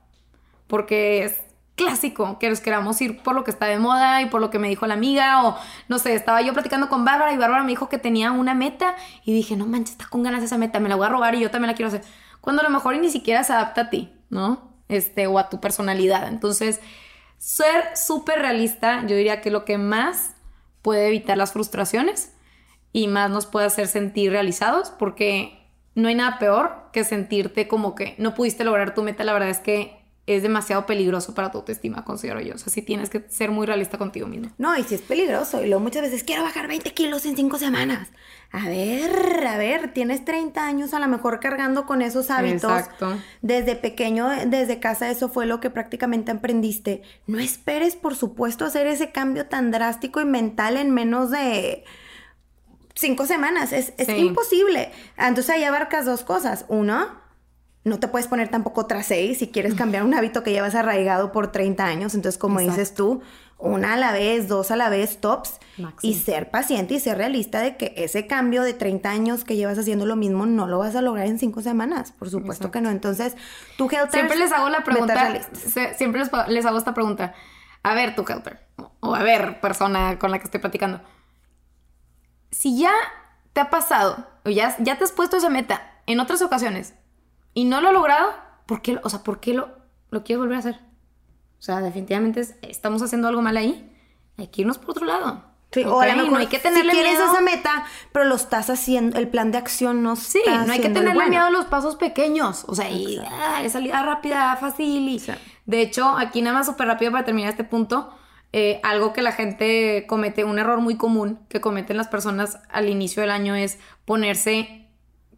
Porque 0.67 1.25
es 1.25 1.41
clásico 1.77 2.39
que 2.39 2.49
nos 2.49 2.61
queramos 2.61 3.01
ir 3.01 3.23
por 3.23 3.35
lo 3.35 3.45
que 3.45 3.51
está 3.51 3.67
de 3.67 3.79
moda 3.79 4.21
y 4.23 4.27
por 4.27 4.41
lo 4.41 4.51
que 4.51 4.59
me 4.59 4.69
dijo 4.69 4.87
la 4.87 4.95
amiga 4.95 5.47
o 5.47 5.57
no 5.89 5.99
sé, 5.99 6.15
estaba 6.15 6.43
yo 6.43 6.53
platicando 6.53 6.89
con 6.89 7.05
Bárbara 7.05 7.33
y 7.33 7.37
Bárbara 7.39 7.63
me 7.63 7.71
dijo 7.71 7.89
que 7.89 7.99
tenía 7.99 8.33
una 8.33 8.55
meta 8.55 8.95
y 9.25 9.33
dije, 9.33 9.57
no 9.57 9.67
manches, 9.67 9.93
está 9.93 10.09
con 10.09 10.23
ganas 10.23 10.43
esa 10.43 10.59
meta, 10.59 10.81
me 10.81 10.89
la 10.89 10.97
voy 10.97 11.07
a 11.07 11.09
robar 11.09 11.35
y 11.35 11.41
yo 11.41 11.51
también 11.51 11.69
la 11.69 11.75
quiero 11.75 11.89
hacer. 11.89 12.03
Cuando 12.41 12.61
a 12.61 12.65
lo 12.65 12.71
mejor 12.71 12.97
ni 12.99 13.11
siquiera 13.11 13.45
se 13.45 13.53
adapta 13.53 13.83
a 13.83 13.91
ti, 13.91 14.13
¿no? 14.29 14.73
Este, 14.89 15.27
o 15.27 15.39
a 15.39 15.49
tu 15.49 15.61
personalidad. 15.61 16.29
Entonces, 16.29 16.81
ser 17.39 17.97
súper 17.97 18.41
realista, 18.41 19.03
yo 19.07 19.17
diría 19.17 19.41
que 19.41 19.51
lo 19.51 19.65
que 19.65 19.79
más 19.79 20.35
puede 20.83 21.09
evitar 21.09 21.37
las 21.37 21.53
frustraciones 21.53 22.35
y 22.93 23.09
más 23.09 23.31
nos 23.31 23.47
puede 23.47 23.67
hacer 23.67 23.87
sentir 23.87 24.33
realizados 24.33 24.91
porque 24.91 25.71
no 25.95 26.09
hay 26.09 26.15
nada 26.15 26.39
peor 26.39 26.91
que 26.93 27.05
sentirte 27.05 27.69
como 27.69 27.95
que 27.95 28.15
no 28.19 28.35
pudiste 28.35 28.65
lograr 28.65 28.95
tu 28.95 29.03
meta. 29.03 29.25
La 29.25 29.33
verdad 29.33 29.51
es 29.51 29.61
que 29.61 30.02
es 30.27 30.43
demasiado 30.43 30.87
peligroso 30.87 31.35
para 31.35 31.51
tu 31.51 31.59
autoestima, 31.59 32.05
considero 32.05 32.41
yo. 32.41 32.55
O 32.55 32.59
sea, 32.59 32.73
sí 32.73 32.81
tienes 32.83 33.11
que 33.11 33.25
ser 33.29 33.51
muy 33.51 33.67
realista 33.67 33.99
contigo 33.99 34.29
mismo. 34.29 34.51
No, 34.57 34.77
y 34.77 34.85
si 34.85 34.95
es 34.95 35.03
peligroso. 35.03 35.61
Y 35.63 35.67
luego 35.67 35.81
muchas 35.81 36.03
veces 36.03 36.23
quiero 36.23 36.45
bajar 36.45 36.69
20 36.69 36.95
kilos 36.95 37.27
en 37.27 37.35
5 37.35 37.59
semanas. 37.59 38.09
A 38.53 38.69
ver, 38.69 39.47
a 39.47 39.57
ver, 39.57 39.93
tienes 39.93 40.25
30 40.25 40.65
años 40.65 40.95
a 40.95 41.01
lo 41.01 41.09
mejor 41.09 41.41
cargando 41.41 41.87
con 41.87 42.03
esos 42.03 42.31
hábitos. 42.31 42.71
Exacto. 42.71 43.19
Desde 43.41 43.75
pequeño, 43.75 44.29
desde 44.47 44.79
casa, 44.79 45.11
eso 45.11 45.29
fue 45.29 45.47
lo 45.47 45.59
que 45.59 45.71
prácticamente 45.71 46.31
aprendiste. 46.31 47.03
No 47.27 47.41
esperes, 47.41 47.97
por 47.97 48.15
supuesto, 48.15 48.65
hacer 48.65 48.87
ese 48.87 49.11
cambio 49.11 49.47
tan 49.47 49.71
drástico 49.73 50.21
y 50.21 50.25
mental 50.25 50.77
en 50.77 50.93
menos 50.93 51.31
de 51.33 51.83
cinco 52.95 53.27
semanas. 53.27 53.73
Es, 53.73 53.93
es 53.97 54.07
Sí. 54.07 54.17
imposible. 54.17 54.93
Entonces 55.17 55.51
ahí 55.51 55.65
abarcas 55.65 56.05
dos 56.05 56.23
cosas. 56.23 56.65
Uno, 56.69 57.09
no 57.85 57.99
te 57.99 58.09
puedes 58.09 58.29
poner 58.29 58.49
tampoco 58.49 58.87
tras 58.87 59.07
seis 59.07 59.39
si 59.39 59.49
quieres 59.49 59.75
cambiar 59.75 60.05
un 60.05 60.15
hábito 60.15 60.43
que 60.43 60.53
llevas 60.53 60.75
arraigado 60.75 61.33
por 61.33 61.51
30 61.51 61.85
años. 61.85 62.15
Entonces, 62.15 62.39
como 62.39 62.61
Exacto. 62.61 62.81
dices 62.81 62.95
tú, 62.95 63.23
una 63.59 63.95
a 63.95 63.97
la 63.97 64.13
vez, 64.13 64.47
dos 64.49 64.71
a 64.71 64.77
la 64.77 64.89
vez, 64.89 65.21
tops. 65.21 65.59
Máximo. 65.79 66.13
Y 66.13 66.15
ser 66.17 66.51
paciente 66.51 66.95
y 66.95 67.01
ser 67.01 67.17
realista 67.19 67.61
de 67.61 67.77
que 67.77 67.93
ese 67.97 68.27
cambio 68.27 68.63
de 68.63 68.75
30 68.75 69.11
años 69.11 69.43
que 69.45 69.57
llevas 69.57 69.79
haciendo 69.79 70.05
lo 70.07 70.15
mismo 70.17 70.47
no 70.47 70.67
lo 70.67 70.79
vas 70.79 70.95
a 70.95 71.01
lograr 71.03 71.27
en 71.27 71.39
cinco 71.39 71.61
semanas. 71.63 72.13
Por 72.13 72.31
supuesto 72.31 72.71
que 72.71 72.81
no. 72.81 72.91
Entonces, 72.91 73.37
tú, 73.79 73.87
Helters, 73.91 74.13
Siempre 74.13 74.37
les 74.37 74.53
hago 74.53 74.69
la 74.69 74.85
pregunta, 74.85 75.41
se- 75.53 75.95
siempre 75.95 76.21
les, 76.21 76.31
les 76.49 76.67
hago 76.67 76.79
esta 76.79 76.95
pregunta. 76.95 77.35
A 77.83 77.95
ver, 77.95 78.15
tu 78.15 78.23
helper, 78.29 78.61
o 79.01 79.15
a 79.15 79.23
ver, 79.25 79.61
persona 79.61 80.19
con 80.21 80.31
la 80.31 80.39
que 80.39 80.45
estoy 80.45 80.61
platicando. 80.61 81.01
Si 82.51 82.79
ya 82.79 82.93
te 83.53 83.61
ha 83.61 83.71
pasado, 83.71 84.27
o 84.45 84.51
ya, 84.51 84.77
ya 84.79 84.99
te 84.99 85.05
has 85.05 85.13
puesto 85.13 85.37
esa 85.37 85.49
meta 85.49 85.83
en 86.07 86.21
otras 86.21 86.43
ocasiones 86.43 86.95
y 87.55 87.65
no 87.65 87.81
lo 87.81 87.89
has 87.89 87.95
logrado, 87.95 88.33
¿por 88.67 88.83
qué, 88.83 88.99
o 89.03 89.09
sea, 89.09 89.23
¿por 89.23 89.41
qué 89.41 89.55
lo, 89.55 89.69
lo 90.11 90.25
quieres 90.25 90.41
volver 90.41 90.57
a 90.57 90.61
hacer? 90.61 90.75
O 91.59 91.63
sea, 91.63 91.81
definitivamente 91.81 92.41
es- 92.41 92.55
estamos 92.63 93.03
haciendo 93.03 93.29
algo 93.29 93.43
mal 93.43 93.57
ahí. 93.57 93.89
Hay 94.39 94.49
que 94.49 94.63
irnos 94.63 94.79
por 94.79 94.91
otro 94.91 95.05
lado. 95.07 95.45
Sí, 95.71 95.85
o 95.85 96.01
a 96.01 96.07
lo 96.07 96.17
mejor 96.17 96.33
no 96.33 96.39
hay 96.39 96.49
que 96.49 96.59
tenerle 96.59 96.93
si 96.93 96.99
quieres 96.99 97.19
miedo. 97.19 97.33
esa 97.33 97.41
meta, 97.41 97.85
pero 98.13 98.27
lo 98.27 98.35
estás 98.35 98.69
haciendo, 98.69 99.19
el 99.19 99.29
plan 99.29 99.53
de 99.53 99.59
acción 99.59 100.03
no 100.03 100.17
Sí, 100.17 100.39
está 100.45 100.67
no 100.67 100.73
hay 100.73 100.81
que 100.81 100.89
tenerle 100.91 101.15
bueno. 101.15 101.31
miedo 101.31 101.45
a 101.45 101.51
los 101.51 101.65
pasos 101.67 101.97
pequeños. 101.97 102.65
O 102.69 102.75
sea, 102.75 102.91
y 102.91 103.19
ah, 103.27 103.63
es 103.63 103.73
salida 103.73 104.03
rápida, 104.03 104.55
fácil. 104.57 105.09
Y... 105.09 105.23
De 105.65 105.81
hecho, 105.81 106.09
aquí 106.19 106.43
nada 106.43 106.59
más 106.59 106.67
súper 106.67 106.89
rápido 106.89 107.11
para 107.13 107.25
terminar 107.25 107.51
este 107.51 107.65
punto. 107.65 108.15
eh, 108.55 108.81
algo 108.83 109.15
que 109.15 109.23
la 109.23 109.33
gente 109.33 110.05
comete, 110.07 110.45
un 110.45 110.59
error 110.59 110.79
muy 110.83 110.97
común 110.99 111.39
que 111.49 111.63
cometen 111.63 111.97
las 111.97 112.09
personas 112.09 112.59
al 112.71 112.91
inicio 112.91 113.23
del 113.23 113.31
año 113.31 113.55
es 113.55 113.79
ponerse 114.05 114.82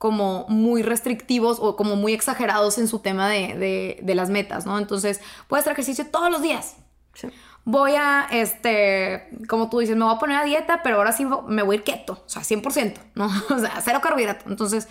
como 0.05 0.45
muy 0.51 0.83
restrictivos 0.83 1.57
o 1.63 1.77
como 1.77 1.97
muy 1.97 2.13
exagerados 2.13 2.77
en 2.77 2.89
su 2.89 2.99
tema 2.99 3.27
de, 3.31 3.55
de- 3.57 3.99
de 4.03 4.15
las 4.15 4.29
metas, 4.29 4.67
¿no? 4.67 4.79
Entonces, 4.79 5.19
puedes 5.49 5.63
hacer 5.63 5.73
ejercicio 5.73 6.07
todos 6.11 6.31
los 6.31 6.43
días. 6.43 6.77
Sí. 7.15 7.29
Voy 7.65 7.95
a, 7.95 8.27
este, 8.31 9.31
como 9.49 9.71
tú 9.71 9.79
dices, 9.79 9.97
me 9.97 10.05
voy 10.05 10.15
a 10.15 10.19
poner 10.19 10.37
a 10.37 10.45
dieta, 10.45 10.83
pero 10.83 10.97
ahora 10.99 11.13
sí 11.13 11.27
me 11.49 11.63
voy 11.63 11.77
a 11.77 11.79
ir 11.79 11.85
keto, 11.85 12.13
o 12.27 12.29
sea, 12.29 12.43
100%, 12.43 12.99
¿no? 13.15 13.31
O 13.49 13.59
sea, 13.59 13.81
cero 13.83 14.01
carbohidrato. 14.03 14.51
Entonces, 14.51 14.89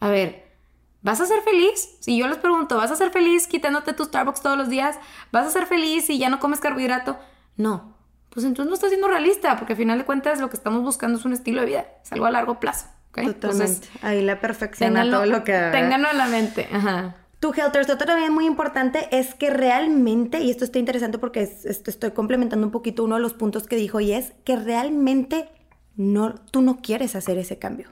a 0.00 0.08
ver, 0.08 0.48
¿vas 1.02 1.20
a 1.20 1.26
ser 1.26 1.42
feliz? 1.42 1.90
Si 2.00 2.16
yo 2.16 2.26
les 2.26 2.38
pregunto, 2.38 2.78
¿vas 2.78 2.90
a 2.90 2.96
ser 2.96 3.10
feliz 3.10 3.46
quitándote 3.46 3.92
tu 3.92 4.06
Starbucks 4.06 4.40
todos 4.40 4.56
los 4.56 4.70
días? 4.70 4.96
¿Vas 5.32 5.46
a 5.46 5.50
ser 5.50 5.66
feliz 5.66 6.06
si 6.06 6.16
ya 6.16 6.30
no 6.30 6.40
comes 6.40 6.60
carbohidrato? 6.60 7.18
No. 7.58 7.94
Pues 8.30 8.46
entonces 8.46 8.70
no 8.70 8.74
estás 8.74 8.88
siendo 8.88 9.08
realista, 9.08 9.54
porque 9.58 9.74
al 9.74 9.78
final 9.78 9.98
de 9.98 10.06
cuentas 10.06 10.40
lo 10.40 10.48
que 10.48 10.56
estamos 10.56 10.82
buscando 10.82 11.18
es 11.18 11.26
un 11.26 11.34
estilo 11.34 11.60
de 11.60 11.66
vida, 11.66 11.86
es 12.02 12.10
algo 12.12 12.24
a 12.24 12.30
largo 12.30 12.58
plazo. 12.58 12.86
¿Ok? 13.16 13.34
Totalmente. 13.34 13.88
Ahí 14.02 14.22
la 14.22 14.40
perfección 14.40 14.90
ténganlo, 14.90 15.16
todo 15.18 15.26
lo 15.26 15.44
que 15.44 15.52
ténganlo 15.72 16.10
en 16.10 16.18
la 16.18 16.26
mente. 16.26 16.68
Ajá. 16.72 17.16
Tu 17.40 17.52
Helters, 17.52 17.90
otro 17.90 18.06
también 18.06 18.32
muy 18.32 18.46
importante 18.46 19.08
es 19.10 19.34
que 19.34 19.50
realmente, 19.50 20.40
y 20.40 20.50
esto 20.50 20.64
está 20.64 20.78
interesante 20.78 21.18
porque 21.18 21.42
es- 21.42 21.64
es- 21.66 21.82
estoy 21.86 22.12
complementando 22.12 22.66
un 22.66 22.72
poquito 22.72 23.04
uno 23.04 23.16
de 23.16 23.20
los 23.20 23.34
puntos 23.34 23.66
que 23.66 23.76
dijo, 23.76 24.00
y 24.00 24.12
es 24.12 24.32
que 24.44 24.56
realmente 24.56 25.48
no, 25.96 26.34
tú 26.34 26.62
no 26.62 26.78
quieres 26.80 27.14
hacer 27.14 27.36
ese 27.38 27.58
cambio. 27.58 27.88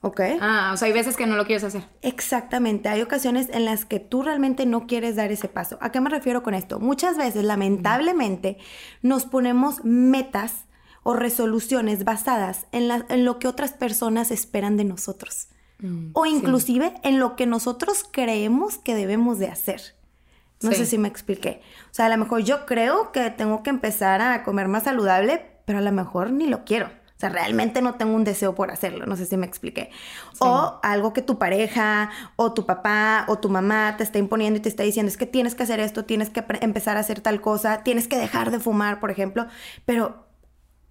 ¿Ok? 0.00 0.20
Ah, 0.40 0.70
o 0.74 0.76
sea, 0.76 0.86
hay 0.86 0.92
veces 0.92 1.16
que 1.16 1.26
no 1.26 1.34
lo 1.36 1.46
quieres 1.46 1.64
hacer. 1.64 1.82
Exactamente, 2.02 2.90
hay 2.90 3.00
ocasiones 3.00 3.48
en 3.50 3.64
las 3.64 3.86
que 3.86 4.00
tú 4.00 4.22
realmente 4.22 4.66
no 4.66 4.86
quieres 4.86 5.16
dar 5.16 5.32
ese 5.32 5.48
paso. 5.48 5.78
¿A 5.80 5.92
qué 5.92 6.00
me 6.02 6.10
refiero 6.10 6.42
con 6.42 6.52
esto? 6.52 6.78
Muchas 6.78 7.16
veces, 7.16 7.44
lamentablemente, 7.44 8.58
nos 9.00 9.24
ponemos 9.24 9.82
metas 9.84 10.66
o 11.04 11.14
resoluciones 11.14 12.04
basadas 12.04 12.66
en, 12.72 12.88
la- 12.88 13.06
en 13.08 13.24
lo 13.24 13.38
que 13.38 13.46
otras 13.46 13.72
personas 13.72 14.30
esperan 14.32 14.76
de 14.76 14.84
nosotros. 14.84 15.48
o 16.14 16.24
inclusive 16.24 16.94
en 17.02 17.18
lo 17.18 17.36
que 17.36 17.46
nosotros 17.46 18.04
creemos 18.10 18.78
que 18.78 18.94
debemos 18.94 19.38
de 19.38 19.48
hacer. 19.48 19.82
No 20.62 20.70
Sí. 20.70 20.76
sé 20.78 20.86
si 20.86 20.98
me 20.98 21.08
expliqué. 21.08 21.60
O 21.90 21.94
sea, 21.94 22.06
a 22.06 22.08
lo 22.08 22.16
mejor 22.16 22.42
yo 22.42 22.64
creo 22.64 23.12
que 23.12 23.28
tengo 23.30 23.62
que 23.62 23.68
empezar 23.70 24.22
a 24.22 24.44
comer 24.44 24.66
más 24.68 24.84
saludable, 24.84 25.44
pero 25.66 25.80
a 25.80 25.82
lo 25.82 25.92
mejor 25.92 26.30
ni 26.30 26.46
lo 26.46 26.64
quiero. 26.64 26.86
O 26.86 27.20
sea, 27.20 27.28
realmente 27.28 27.82
no 27.82 27.94
tengo 27.96 28.14
un 28.14 28.24
deseo 28.24 28.54
por 28.54 28.70
hacerlo. 28.70 29.04
No 29.04 29.16
sé 29.16 29.26
si 29.26 29.36
me 29.36 29.46
expliqué. 29.46 29.90
O 30.38 30.80
algo 30.82 31.12
que 31.12 31.22
tu 31.22 31.38
pareja 31.38 32.10
o 32.36 32.54
tu 32.54 32.64
papá 32.64 33.24
o 33.28 33.38
tu 33.38 33.50
mamá 33.50 33.96
te 33.98 34.04
está 34.04 34.18
imponiendo 34.18 34.58
y 34.58 34.62
te 34.62 34.68
está 34.70 34.84
diciendo 34.84 35.10
es 35.10 35.16
que 35.18 35.26
tienes 35.26 35.54
que 35.54 35.64
hacer 35.64 35.80
esto, 35.80 36.04
tienes 36.06 36.30
que 36.30 36.44
empezar 36.62 36.96
a 36.96 37.00
hacer 37.00 37.20
tal 37.20 37.40
cosa, 37.42 37.82
tienes 37.82 38.08
que 38.08 38.16
dejar 38.16 38.50
de 38.50 38.58
fumar, 38.58 39.00
por 39.00 39.10
ejemplo. 39.10 39.46
Pero 39.84 40.23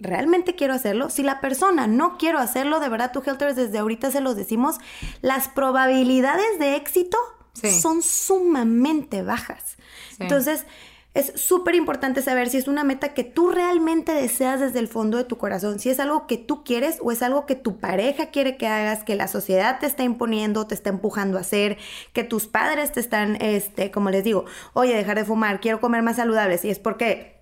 ¿realmente 0.04 0.56
quiero 0.56 0.74
hacerlo? 0.74 1.10
Si 1.10 1.24
la 1.24 1.42
persona 1.42 1.88
no 1.88 2.18
quiero 2.18 2.38
hacerlo, 2.40 2.80
de 2.80 2.90
verdad, 2.90 3.12
tú, 3.12 3.24
Helters, 3.26 3.56
desde 3.56 3.80
ahorita 3.80 4.12
se 4.12 4.22
los 4.22 4.36
decimos, 4.36 4.78
las 5.22 5.48
probabilidades 5.48 6.60
de 6.60 6.76
éxito 6.76 7.18
Sí. 7.54 7.70
son 7.72 8.02
sumamente 8.02 9.22
bajas. 9.22 9.78
Sí. 10.10 10.18
Entonces, 10.20 10.66
es 11.14 11.40
súper 11.40 11.76
importante 11.76 12.24
saber 12.24 12.50
si 12.50 12.58
es 12.58 12.68
una 12.68 12.84
meta 12.84 13.14
que 13.14 13.24
tú 13.24 13.52
realmente 13.52 14.12
deseas 14.14 14.60
desde 14.60 14.80
el 14.80 14.88
fondo 14.88 15.18
de 15.20 15.24
tu 15.24 15.38
corazón, 15.38 15.78
si 15.78 15.92
es 15.92 16.00
algo 16.00 16.26
que 16.26 16.40
tú 16.40 16.64
quieres 16.64 16.98
o 17.04 17.12
es 17.12 17.22
algo 17.22 17.46
que 17.46 17.54
tu 17.56 17.78
pareja 17.78 18.32
quiere 18.32 18.58
que 18.58 18.66
hagas, 18.66 19.04
que 19.04 19.16
la 19.16 19.28
sociedad 19.28 19.80
te 19.80 19.86
está 19.86 20.02
imponiendo, 20.02 20.66
te 20.66 20.74
está 20.74 20.90
empujando 20.90 21.38
a 21.38 21.42
hacer, 21.42 21.78
que 22.14 22.24
tus 22.24 22.48
padres 22.48 22.92
te 22.92 23.00
están, 23.00 23.36
este, 23.42 23.92
como 23.92 24.10
les 24.10 24.24
digo, 24.24 24.46
oye, 24.74 24.96
dejar 24.96 25.18
de 25.18 25.26
fumar, 25.26 25.62
quiero 25.62 25.80
comer 25.80 26.02
más 26.02 26.16
saludable, 26.16 26.60
y 26.64 26.70
es 26.70 26.80
porque 26.80 27.33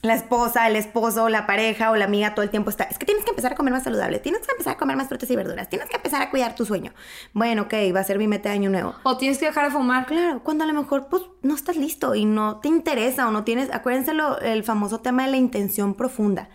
la 0.00 0.14
esposa, 0.14 0.68
el 0.68 0.76
esposo, 0.76 1.28
la 1.28 1.46
pareja 1.46 1.90
o 1.90 1.96
la 1.96 2.04
amiga 2.04 2.34
todo 2.34 2.44
el 2.44 2.50
tiempo 2.50 2.70
está, 2.70 2.84
es 2.84 2.98
que 2.98 3.06
tienes 3.06 3.24
que 3.24 3.30
empezar 3.30 3.52
a 3.52 3.56
comer 3.56 3.72
más 3.72 3.82
saludable, 3.82 4.20
tienes 4.20 4.46
que 4.46 4.52
empezar 4.52 4.74
a 4.74 4.76
comer 4.76 4.96
más 4.96 5.08
frutas 5.08 5.28
y 5.28 5.34
verduras, 5.34 5.68
tienes 5.68 5.88
que 5.88 5.96
empezar 5.96 6.22
a 6.22 6.30
cuidar 6.30 6.54
tu 6.54 6.64
sueño. 6.64 6.92
Bueno, 7.32 7.62
ok, 7.62 7.74
va 7.94 8.00
a 8.00 8.04
ser 8.04 8.18
mi 8.18 8.28
meta 8.28 8.50
de 8.50 8.54
año 8.54 8.70
nuevo. 8.70 8.94
O 9.02 9.16
tienes 9.16 9.38
que 9.38 9.46
dejar 9.46 9.66
de 9.66 9.72
fumar. 9.72 10.06
Claro, 10.06 10.40
cuando 10.44 10.64
a 10.64 10.66
lo 10.68 10.72
mejor 10.72 11.08
pues 11.08 11.22
no 11.42 11.54
estás 11.54 11.76
listo 11.76 12.14
y 12.14 12.24
no 12.24 12.60
te 12.60 12.68
interesa 12.68 13.26
o 13.26 13.32
no 13.32 13.42
tienes, 13.42 13.72
acuérdense 13.72 14.14
lo, 14.14 14.40
el 14.40 14.62
famoso 14.62 15.00
tema 15.00 15.24
de 15.24 15.32
la 15.32 15.36
intención 15.36 15.94
profunda. 15.94 16.48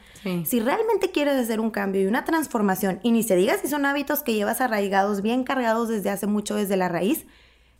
Si 0.46 0.62
realmente 0.62 1.12
quieres 1.12 1.36
hacer 1.36 1.60
un 1.60 1.70
cambio 1.70 2.02
y 2.02 2.06
una 2.06 2.24
transformación, 2.24 3.02
y 3.04 3.12
ni 3.12 3.24
se 3.24 3.36
diga 3.36 3.58
si 3.58 3.68
son 3.68 3.86
hábitos 3.86 4.24
que 4.24 4.34
llevas 4.34 4.62
arraigados, 4.62 5.22
bien 5.22 5.44
cargados 5.44 5.90
desde 5.90 6.10
hace 6.10 6.28
mucho 6.28 6.56
desde 6.56 6.78
la 6.78 6.88
raíz, 6.88 7.26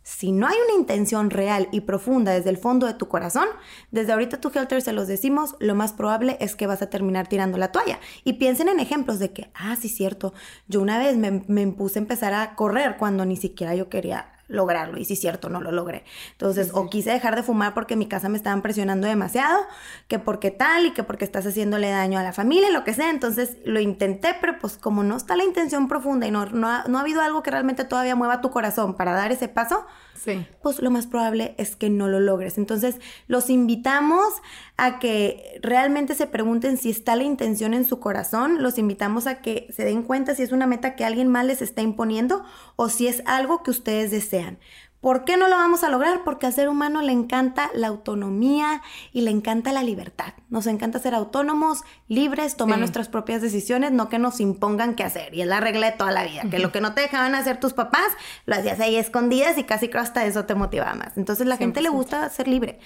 si 0.04 0.32
no 0.32 0.46
hay 0.46 0.56
una 0.66 0.78
intención 0.78 1.30
real 1.30 1.68
y 1.72 1.80
profunda 1.80 2.32
desde 2.32 2.50
el 2.50 2.58
fondo 2.58 2.86
de 2.86 2.94
tu 2.94 3.08
corazón, 3.08 3.48
desde 3.90 4.12
ahorita 4.12 4.40
tu 4.40 4.52
Helter 4.54 4.82
se 4.82 4.92
los 4.92 5.08
decimos, 5.08 5.56
lo 5.58 5.74
más 5.74 5.94
probable 5.94 6.36
es 6.40 6.54
que 6.54 6.66
vas 6.66 6.82
a 6.82 6.90
terminar 6.90 7.26
tirando 7.26 7.56
la 7.56 7.72
toalla. 7.72 7.98
Y 8.22 8.34
piensen 8.34 8.68
en 8.68 8.80
ejemplos 8.80 9.18
de 9.18 9.32
que, 9.32 9.50
ah, 9.54 9.74
sí, 9.76 9.88
cierto, 9.88 10.34
yo 10.68 10.82
una 10.82 10.98
vez 10.98 11.16
me, 11.16 11.42
me 11.48 11.62
impuse 11.62 11.98
a 11.98 12.02
empezar 12.02 12.34
a 12.34 12.54
correr 12.54 12.96
cuando 12.98 13.24
ni 13.24 13.36
siquiera 13.36 13.74
yo 13.74 13.88
quería 13.88 14.33
lograrlo. 14.54 14.98
Y 14.98 15.04
sí, 15.04 15.16
cierto, 15.16 15.48
no 15.48 15.60
lo 15.60 15.72
logré. 15.72 16.04
Entonces, 16.32 16.70
o 16.72 16.88
quise 16.88 17.10
dejar 17.10 17.36
de 17.36 17.42
fumar 17.42 17.74
porque 17.74 17.94
en 17.94 17.98
mi 17.98 18.06
casa 18.06 18.28
me 18.28 18.36
estaban 18.36 18.62
presionando 18.62 19.06
demasiado, 19.06 19.60
que 20.08 20.18
porque 20.18 20.50
tal 20.50 20.86
y 20.86 20.92
que 20.92 21.02
porque 21.02 21.24
estás 21.24 21.46
haciéndole 21.46 21.90
daño 21.90 22.18
a 22.18 22.22
la 22.22 22.32
familia, 22.32 22.70
lo 22.70 22.84
que 22.84 22.94
sea. 22.94 23.10
Entonces, 23.10 23.56
lo 23.64 23.80
intenté, 23.80 24.34
pero 24.40 24.58
pues 24.58 24.76
como 24.76 25.02
no 25.02 25.16
está 25.16 25.36
la 25.36 25.44
intención 25.44 25.88
profunda 25.88 26.26
y 26.26 26.30
no, 26.30 26.46
no, 26.46 26.68
ha, 26.68 26.84
no 26.88 26.98
ha 26.98 27.00
habido 27.02 27.20
algo 27.20 27.42
que 27.42 27.50
realmente 27.50 27.84
todavía 27.84 28.16
mueva 28.16 28.40
tu 28.40 28.50
corazón 28.50 28.94
para 28.94 29.12
dar 29.12 29.32
ese 29.32 29.48
paso, 29.48 29.84
sí. 30.14 30.46
pues 30.62 30.80
lo 30.80 30.90
más 30.90 31.06
probable 31.06 31.54
es 31.58 31.76
que 31.76 31.90
no 31.90 32.08
lo 32.08 32.20
logres. 32.20 32.58
Entonces, 32.58 32.96
los 33.26 33.50
invitamos 33.50 34.24
a 34.76 34.98
que 34.98 35.60
realmente 35.62 36.14
se 36.14 36.26
pregunten 36.26 36.76
si 36.76 36.90
está 36.90 37.14
la 37.16 37.24
intención 37.24 37.74
en 37.74 37.84
su 37.84 38.00
corazón, 38.00 38.62
los 38.62 38.78
invitamos 38.78 39.26
a 39.26 39.40
que 39.40 39.68
se 39.74 39.84
den 39.84 40.02
cuenta 40.02 40.34
si 40.34 40.42
es 40.42 40.52
una 40.52 40.66
meta 40.66 40.96
que 40.96 41.04
alguien 41.04 41.28
más 41.28 41.44
les 41.44 41.62
está 41.62 41.82
imponiendo 41.82 42.44
o 42.76 42.88
si 42.88 43.06
es 43.06 43.22
algo 43.26 43.62
que 43.62 43.70
ustedes 43.70 44.10
desean. 44.10 44.43
¿Por 45.04 45.26
qué 45.26 45.36
no 45.36 45.48
lo 45.48 45.56
vamos 45.56 45.84
a 45.84 45.90
lograr? 45.90 46.22
Porque 46.24 46.46
al 46.46 46.54
ser 46.54 46.66
humano 46.70 47.02
le 47.02 47.12
encanta 47.12 47.70
la 47.74 47.88
autonomía 47.88 48.80
y 49.12 49.20
le 49.20 49.30
encanta 49.30 49.70
la 49.70 49.82
libertad. 49.82 50.32
Nos 50.48 50.66
encanta 50.66 50.98
ser 50.98 51.14
autónomos, 51.14 51.82
libres, 52.08 52.56
tomar 52.56 52.78
nuestras 52.78 53.10
propias 53.10 53.42
decisiones, 53.42 53.92
no 53.92 54.08
que 54.08 54.18
nos 54.18 54.40
impongan 54.40 54.94
qué 54.94 55.04
hacer. 55.04 55.34
Y 55.34 55.42
es 55.42 55.46
la 55.46 55.60
regla 55.60 55.90
de 55.90 55.98
toda 55.98 56.10
la 56.10 56.24
vida, 56.24 56.44
que 56.50 56.58
lo 56.58 56.72
que 56.72 56.80
no 56.80 56.94
te 56.94 57.02
dejaban 57.02 57.34
hacer 57.34 57.60
tus 57.60 57.74
papás, 57.74 58.06
lo 58.46 58.54
hacías 58.54 58.80
ahí 58.80 58.96
escondidas 58.96 59.58
y 59.58 59.64
casi 59.64 59.90
creo 59.90 60.02
hasta 60.02 60.24
eso 60.24 60.46
te 60.46 60.54
motivaba 60.54 60.94
más. 60.94 61.18
Entonces 61.18 61.46
la 61.46 61.58
gente 61.58 61.82
le 61.82 61.90
gusta 61.90 62.30
ser 62.30 62.48
libre. 62.48 62.78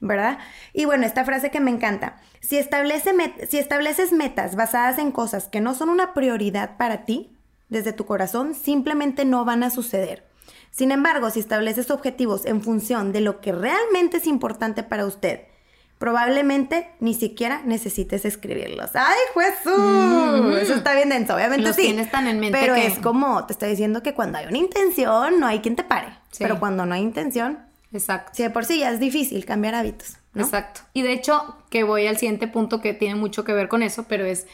¿verdad? 0.00 0.38
Y 0.72 0.84
bueno, 0.84 1.06
esta 1.06 1.24
frase 1.24 1.50
que 1.50 1.60
me 1.60 1.70
encanta. 1.70 2.18
Si, 2.40 2.56
establece 2.56 3.12
si 3.48 3.58
estableces 3.58 4.12
metas 4.12 4.54
basadas 4.54 4.98
en 4.98 5.10
cosas 5.10 5.48
que 5.48 5.60
no 5.60 5.74
son 5.74 5.88
una 5.88 6.14
prioridad 6.14 6.76
para 6.76 7.04
ti, 7.04 7.30
desde 7.68 7.92
tu 7.92 8.04
corazón, 8.04 8.54
simplemente 8.54 9.24
no 9.24 9.44
van 9.44 9.62
a 9.62 9.70
suceder. 9.70 10.24
Sin 10.74 10.90
embargo, 10.90 11.30
si 11.30 11.38
estableces 11.38 11.92
objetivos 11.92 12.46
en 12.46 12.60
función 12.60 13.12
de 13.12 13.20
lo 13.20 13.40
que 13.40 13.52
realmente 13.52 14.16
es 14.16 14.26
importante 14.26 14.82
para 14.82 15.06
usted, 15.06 15.42
probablemente 15.98 16.90
ni 16.98 17.14
siquiera 17.14 17.62
necesites 17.64 18.24
escribirlos. 18.24 18.90
¡Ay, 18.94 19.20
Jesús! 19.34 19.78
Mm. 19.78 20.52
Eso 20.60 20.74
está 20.74 20.94
bien 20.94 21.10
denso, 21.10 21.36
obviamente 21.36 21.68
Los 21.68 21.76
sí. 21.76 21.82
tienes 21.82 22.10
tan 22.10 22.26
en 22.26 22.40
mente 22.40 22.58
Pero 22.58 22.74
es 22.74 22.98
como, 22.98 23.46
te 23.46 23.52
está 23.52 23.66
diciendo 23.66 24.02
que 24.02 24.14
cuando 24.14 24.38
hay 24.38 24.46
una 24.46 24.58
intención, 24.58 25.38
no 25.38 25.46
hay 25.46 25.60
quien 25.60 25.76
te 25.76 25.84
pare. 25.84 26.08
Pero 26.38 26.58
cuando 26.58 26.84
no 26.86 26.94
hay 26.94 27.02
intención, 27.02 27.60
Exacto. 27.92 28.32
Si 28.34 28.42
de 28.42 28.50
por 28.50 28.64
sí 28.64 28.80
ya 28.80 28.90
es 28.90 28.98
difícil 28.98 29.44
cambiar 29.44 29.76
hábitos. 29.76 30.16
Exacto. 30.34 30.80
Y 30.92 31.02
de 31.02 31.12
hecho, 31.12 31.56
que 31.70 31.84
voy 31.84 32.08
al 32.08 32.16
siguiente 32.16 32.48
punto 32.48 32.80
que 32.80 32.92
tiene 32.92 33.14
mucho 33.14 33.44
que 33.44 33.52
ver 33.52 33.68
con 33.68 33.84
eso, 33.84 34.06
pero 34.08 34.24
es 34.24 34.48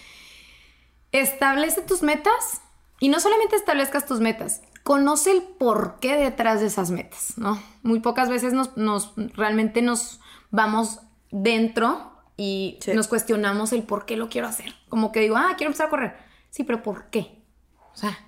establece 1.10 1.80
tus 1.80 2.02
metas 2.02 2.60
y 3.00 3.08
no 3.08 3.18
solamente 3.18 3.56
establezcas 3.56 4.04
tus 4.04 4.20
metas, 4.20 4.60
conoce 4.82 5.32
el 5.32 5.42
porqué 5.42 6.16
detrás 6.16 6.60
de 6.60 6.66
esas 6.66 6.90
metas, 6.90 7.34
¿no? 7.36 7.60
Muy 7.82 8.00
pocas 8.00 8.28
veces 8.28 8.52
nos, 8.52 8.76
nos 8.76 9.12
realmente 9.34 9.82
nos 9.82 10.20
vamos 10.50 11.00
dentro 11.30 12.12
y 12.36 12.78
nos 12.94 13.08
cuestionamos 13.08 13.72
el 13.72 13.82
por 13.82 14.06
qué 14.06 14.16
lo 14.16 14.28
quiero 14.28 14.48
hacer. 14.48 14.74
Como 14.88 15.12
que 15.12 15.20
digo, 15.20 15.36
ah, 15.36 15.54
quiero 15.56 15.68
empezar 15.68 15.88
a 15.88 15.90
correr. 15.90 16.16
Sí, 16.50 16.64
pero 16.64 16.82
¿por 16.82 17.10
qué? 17.10 17.42
O 17.92 17.96
sea, 17.96 18.18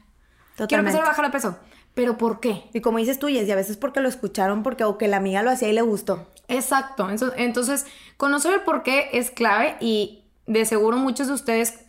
quiero 0.69 0.81
empezar 0.81 1.03
a 1.03 1.09
bajar 1.09 1.25
de 1.25 1.31
peso. 1.31 1.57
¿Pero 1.95 2.17
por 2.17 2.41
qué? 2.41 2.65
Y 2.73 2.81
como 2.81 2.99
dices 2.99 3.19
tú, 3.19 3.29
y 3.29 3.39
a 3.39 3.57
veces 3.57 3.77
porque 3.77 4.01
lo 4.01 4.09
escucharon, 4.09 4.63
porque 4.63 4.85
o 4.85 4.97
que 4.97 5.09
la 5.09 5.19
amiga 5.19 5.43
lo 5.43 5.51
hacía 5.51 5.69
y 5.69 5.73
le 5.73 5.83
gustó. 5.83 6.27
Exacto. 6.49 7.09
Entonces, 7.37 7.87
conocer 8.17 8.55
el 8.55 8.61
por 8.61 8.83
qué 8.83 9.11
es 9.13 9.31
clave 9.31 9.77
y 9.81 10.25
de 10.47 10.65
seguro 10.65 10.97
muchos 10.97 11.29
de 11.29 11.35
ustedes 11.35 11.81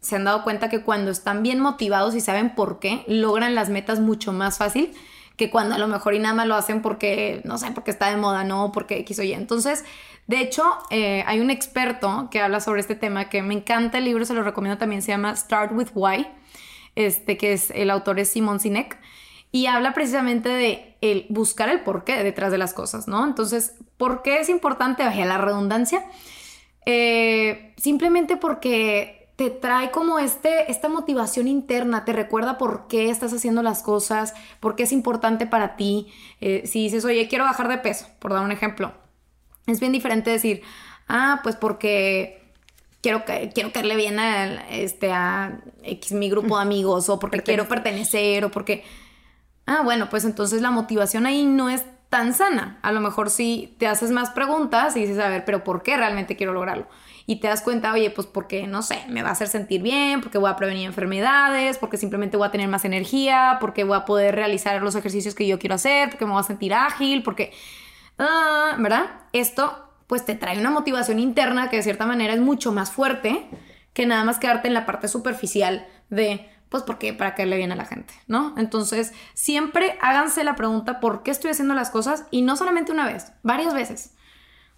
se 0.00 0.16
han 0.16 0.24
dado 0.24 0.42
cuenta 0.44 0.68
que 0.68 0.82
cuando 0.82 1.10
están 1.10 1.42
bien 1.42 1.60
motivados 1.60 2.14
y 2.14 2.20
saben 2.20 2.54
por 2.54 2.78
qué, 2.78 3.04
logran 3.06 3.54
las 3.54 3.68
metas 3.68 4.00
mucho 4.00 4.32
más 4.32 4.58
fácil 4.58 4.92
que 5.36 5.50
cuando 5.50 5.74
a 5.74 5.78
lo 5.78 5.88
mejor 5.88 6.14
y 6.14 6.18
nada 6.18 6.34
más 6.34 6.46
lo 6.46 6.54
hacen 6.54 6.82
porque, 6.82 7.40
no 7.44 7.56
sé, 7.56 7.70
porque 7.72 7.90
está 7.90 8.10
de 8.10 8.16
moda, 8.18 8.44
no, 8.44 8.72
porque 8.72 8.98
X 8.98 9.18
o 9.20 9.22
Y. 9.22 9.32
Entonces, 9.32 9.84
de 10.26 10.40
hecho, 10.40 10.64
eh, 10.90 11.24
hay 11.26 11.40
un 11.40 11.50
experto 11.50 12.28
que 12.30 12.40
habla 12.40 12.60
sobre 12.60 12.82
este 12.82 12.94
tema 12.94 13.30
que 13.30 13.42
me 13.42 13.54
encanta 13.54 13.98
el 13.98 14.04
libro, 14.04 14.24
se 14.24 14.34
lo 14.34 14.42
recomiendo 14.42 14.78
también, 14.78 15.00
se 15.00 15.12
llama 15.12 15.34
Start 15.34 15.72
with 15.72 15.88
Why, 15.94 16.26
este, 16.94 17.36
que 17.36 17.54
es 17.54 17.70
el 17.70 17.90
autor 17.90 18.20
es 18.20 18.30
Simon 18.30 18.60
Sinek 18.60 18.98
y 19.52 19.66
habla 19.66 19.94
precisamente 19.94 20.48
de 20.48 20.96
el 21.00 21.26
buscar 21.28 21.68
el 21.68 21.80
porqué 21.80 22.22
detrás 22.22 22.52
de 22.52 22.58
las 22.58 22.74
cosas, 22.74 23.08
¿no? 23.08 23.24
Entonces, 23.24 23.74
¿por 23.96 24.22
qué 24.22 24.40
es 24.40 24.48
importante? 24.48 25.04
Vaya 25.04 25.24
la 25.24 25.38
redundancia. 25.38 26.04
Eh, 26.86 27.74
simplemente 27.76 28.36
porque 28.36 29.19
te 29.40 29.48
trae 29.48 29.90
como 29.90 30.18
este, 30.18 30.70
esta 30.70 30.90
motivación 30.90 31.48
interna, 31.48 32.04
te 32.04 32.12
recuerda 32.12 32.58
por 32.58 32.88
qué 32.88 33.08
estás 33.08 33.32
haciendo 33.32 33.62
las 33.62 33.82
cosas, 33.82 34.34
por 34.60 34.76
qué 34.76 34.82
es 34.82 34.92
importante 34.92 35.46
para 35.46 35.76
ti. 35.76 36.12
Eh, 36.42 36.64
si 36.66 36.82
dices, 36.82 37.06
oye, 37.06 37.26
quiero 37.26 37.44
bajar 37.44 37.68
de 37.68 37.78
peso, 37.78 38.06
por 38.18 38.34
dar 38.34 38.44
un 38.44 38.52
ejemplo, 38.52 38.92
es 39.66 39.80
bien 39.80 39.92
diferente 39.92 40.28
decir, 40.30 40.60
ah, 41.08 41.40
pues 41.42 41.56
porque 41.56 42.52
quiero, 43.00 43.24
quiero 43.24 43.72
caerle 43.72 43.96
bien 43.96 44.18
a, 44.18 44.68
este, 44.68 45.10
a 45.10 45.62
X, 45.84 46.12
mi 46.12 46.28
grupo 46.28 46.56
de 46.56 46.62
amigos, 46.62 47.08
o 47.08 47.18
porque 47.18 47.40
quiero 47.40 47.66
pertenecer, 47.66 48.44
o 48.44 48.50
porque 48.50 48.84
ah, 49.64 49.80
bueno, 49.82 50.10
pues 50.10 50.26
entonces 50.26 50.60
la 50.60 50.70
motivación 50.70 51.24
ahí 51.24 51.46
no 51.46 51.70
es 51.70 51.82
tan 52.10 52.34
sana. 52.34 52.78
A 52.82 52.92
lo 52.92 53.00
mejor 53.00 53.30
sí 53.30 53.74
te 53.78 53.86
haces 53.86 54.10
más 54.10 54.28
preguntas 54.32 54.98
y 54.98 55.00
dices, 55.00 55.18
a 55.18 55.30
ver, 55.30 55.46
pero 55.46 55.64
¿por 55.64 55.82
qué 55.82 55.96
realmente 55.96 56.36
quiero 56.36 56.52
lograrlo? 56.52 56.88
Y 57.26 57.36
te 57.36 57.48
das 57.48 57.62
cuenta, 57.62 57.92
oye, 57.92 58.10
pues 58.10 58.26
porque, 58.26 58.66
no 58.66 58.82
sé, 58.82 59.02
me 59.08 59.22
va 59.22 59.30
a 59.30 59.32
hacer 59.32 59.48
sentir 59.48 59.82
bien, 59.82 60.20
porque 60.20 60.38
voy 60.38 60.50
a 60.50 60.56
prevenir 60.56 60.86
enfermedades, 60.86 61.78
porque 61.78 61.96
simplemente 61.96 62.36
voy 62.36 62.48
a 62.48 62.50
tener 62.50 62.68
más 62.68 62.84
energía, 62.84 63.58
porque 63.60 63.84
voy 63.84 63.96
a 63.96 64.04
poder 64.04 64.34
realizar 64.34 64.80
los 64.82 64.94
ejercicios 64.94 65.34
que 65.34 65.46
yo 65.46 65.58
quiero 65.58 65.74
hacer, 65.74 66.10
porque 66.10 66.24
me 66.24 66.32
voy 66.32 66.40
a 66.40 66.44
sentir 66.44 66.74
ágil, 66.74 67.22
porque, 67.22 67.52
ah, 68.18 68.76
¿verdad? 68.78 69.06
Esto 69.32 69.86
pues 70.06 70.24
te 70.24 70.34
trae 70.34 70.58
una 70.58 70.70
motivación 70.70 71.20
interna 71.20 71.70
que 71.70 71.76
de 71.76 71.84
cierta 71.84 72.04
manera 72.04 72.34
es 72.34 72.40
mucho 72.40 72.72
más 72.72 72.90
fuerte 72.90 73.48
que 73.92 74.06
nada 74.06 74.24
más 74.24 74.38
quedarte 74.38 74.66
en 74.66 74.74
la 74.74 74.84
parte 74.84 75.06
superficial 75.06 75.86
de, 76.08 76.50
pues 76.68 76.82
porque 76.82 77.12
para 77.12 77.34
caerle 77.36 77.56
bien 77.56 77.70
a 77.70 77.76
la 77.76 77.84
gente, 77.84 78.12
¿no? 78.26 78.54
Entonces, 78.56 79.12
siempre 79.34 79.98
háganse 80.00 80.42
la 80.42 80.56
pregunta 80.56 80.98
por 80.98 81.22
qué 81.22 81.30
estoy 81.30 81.50
haciendo 81.52 81.74
las 81.74 81.90
cosas 81.90 82.24
y 82.30 82.42
no 82.42 82.56
solamente 82.56 82.90
una 82.90 83.06
vez, 83.06 83.32
varias 83.42 83.74
veces. 83.74 84.14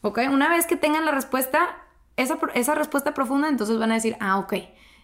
¿Ok? 0.02 0.18
Una 0.31 0.48
vez 0.48 0.66
que 0.66 0.76
tengan 0.76 1.05
la 1.05 1.12
respuesta, 1.12 1.76
esa, 2.16 2.38
esa 2.55 2.75
respuesta 2.75 3.14
profunda, 3.14 3.48
entonces 3.48 3.79
van 3.79 3.90
a 3.90 3.94
decir, 3.94 4.16
ah, 4.20 4.38
ok, 4.38 4.55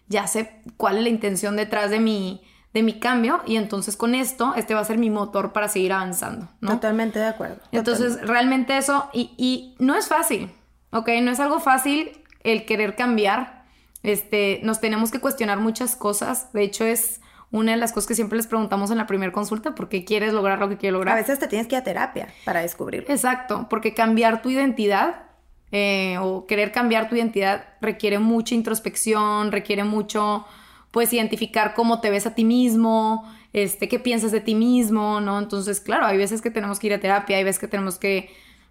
ya 0.08 0.26
sé 0.26 0.62
cuál 0.76 0.98
es 0.98 1.02
la 1.02 1.08
intención 1.08 1.56
detrás 1.56 1.90
de 1.90 2.00
mi, 2.00 2.42
de 2.74 2.82
mi 2.82 2.98
cambio 2.98 3.40
y 3.46 3.56
entonces 3.56 3.96
con 3.96 4.14
esto, 4.14 4.54
este 4.56 4.74
va 4.74 4.80
a 4.80 4.84
ser 4.84 4.98
mi 4.98 5.10
motor 5.10 5.52
para 5.52 5.68
seguir 5.68 5.92
avanzando, 5.92 6.48
¿no? 6.60 6.72
Totalmente 6.72 7.18
de 7.18 7.26
acuerdo. 7.26 7.60
Entonces, 7.72 8.20
realmente 8.26 8.76
eso, 8.76 9.08
y, 9.12 9.32
y 9.36 9.76
no 9.78 9.94
es 9.94 10.08
fácil, 10.08 10.50
¿ok? 10.90 11.08
No 11.22 11.30
es 11.30 11.40
algo 11.40 11.60
fácil 11.60 12.22
el 12.42 12.64
querer 12.64 12.96
cambiar, 12.96 13.64
este, 14.02 14.60
nos 14.62 14.80
tenemos 14.80 15.10
que 15.10 15.20
cuestionar 15.20 15.58
muchas 15.58 15.96
cosas. 15.96 16.52
De 16.52 16.62
hecho, 16.62 16.84
es 16.84 17.20
una 17.50 17.72
de 17.72 17.78
las 17.78 17.92
cosas 17.92 18.08
que 18.08 18.14
siempre 18.14 18.36
les 18.36 18.46
preguntamos 18.46 18.90
en 18.90 18.98
la 18.98 19.06
primera 19.06 19.32
consulta, 19.32 19.74
¿por 19.74 19.88
qué 19.88 20.04
quieres 20.04 20.32
lograr 20.32 20.58
lo 20.58 20.68
que 20.68 20.76
quieres 20.76 20.92
lograr? 20.92 21.16
A 21.16 21.20
veces 21.20 21.38
te 21.38 21.48
tienes 21.48 21.66
que 21.66 21.76
ir 21.76 21.80
a 21.80 21.84
terapia 21.84 22.28
para 22.44 22.60
descubrirlo. 22.60 23.08
Exacto, 23.10 23.66
porque 23.70 23.94
cambiar 23.94 24.42
tu 24.42 24.50
identidad 24.50 25.27
eh, 25.72 26.16
o 26.20 26.46
querer 26.46 26.72
cambiar 26.72 27.08
tu 27.08 27.16
identidad 27.16 27.66
requiere 27.80 28.18
mucha 28.18 28.54
introspección, 28.54 29.52
requiere 29.52 29.84
mucho, 29.84 30.46
pues, 30.90 31.12
identificar 31.12 31.74
cómo 31.74 32.00
te 32.00 32.10
ves 32.10 32.26
a 32.26 32.34
ti 32.34 32.44
mismo, 32.44 33.30
este, 33.52 33.88
qué 33.88 33.98
piensas 33.98 34.32
de 34.32 34.40
ti 34.40 34.54
mismo, 34.54 35.20
¿no? 35.20 35.38
Entonces, 35.38 35.80
claro, 35.80 36.06
hay 36.06 36.16
veces 36.16 36.40
que 36.40 36.50
tenemos 36.50 36.78
que 36.78 36.88
ir 36.88 36.94
a 36.94 37.00
terapia, 37.00 37.36
hay 37.36 37.44
veces 37.44 37.60
que 37.60 37.68
tenemos 37.68 37.98
que 37.98 38.30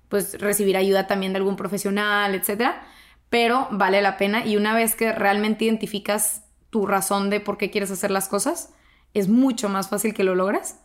pues 0.10 0.40
recibir 0.40 0.78
ayuda 0.78 1.06
también 1.06 1.34
de 1.34 1.38
algún 1.38 1.58
profesional, 1.58 2.34
etcétera. 2.34 2.82
Pero 3.30 3.68
vale 3.72 4.02
la 4.02 4.18
pena 4.18 4.46
y 4.46 4.56
una 4.56 4.74
vez 4.74 4.96
que 4.96 5.12
realmente 5.12 5.66
identificas 5.66 6.44
tu 6.70 6.86
razón 6.86 7.30
de 7.30 7.40
por 7.42 7.58
qué 7.58 7.70
quieres 7.72 7.92
hacer 7.92 8.12
las 8.12 8.30
cosas, 8.30 8.74
es 9.14 9.28
mucho 9.28 9.68
más 9.70 9.90
fácil 9.90 10.14
que 10.14 10.24
lo 10.24 10.36
logres 10.36 10.78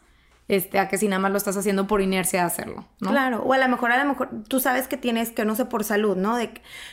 este, 0.48 0.78
a 0.78 0.88
que 0.88 0.98
si 0.98 1.08
nada 1.08 1.20
más 1.20 1.30
lo 1.30 1.38
estás 1.38 1.56
haciendo 1.56 1.86
por 1.86 2.00
inercia 2.00 2.40
de 2.40 2.46
hacerlo. 2.46 2.84
Claro, 2.98 3.42
o 3.42 3.52
a 3.52 3.58
lo 3.58 3.68
mejor, 3.68 3.92
a 3.92 4.02
lo 4.02 4.08
mejor 4.08 4.28
tú 4.48 4.60
sabes 4.60 4.88
que 4.88 4.96
tienes, 4.96 5.30
que 5.30 5.44
no 5.44 5.54
sé, 5.54 5.64
por 5.64 5.84
salud, 5.84 6.16
¿no? 6.16 6.36
De 6.36 6.50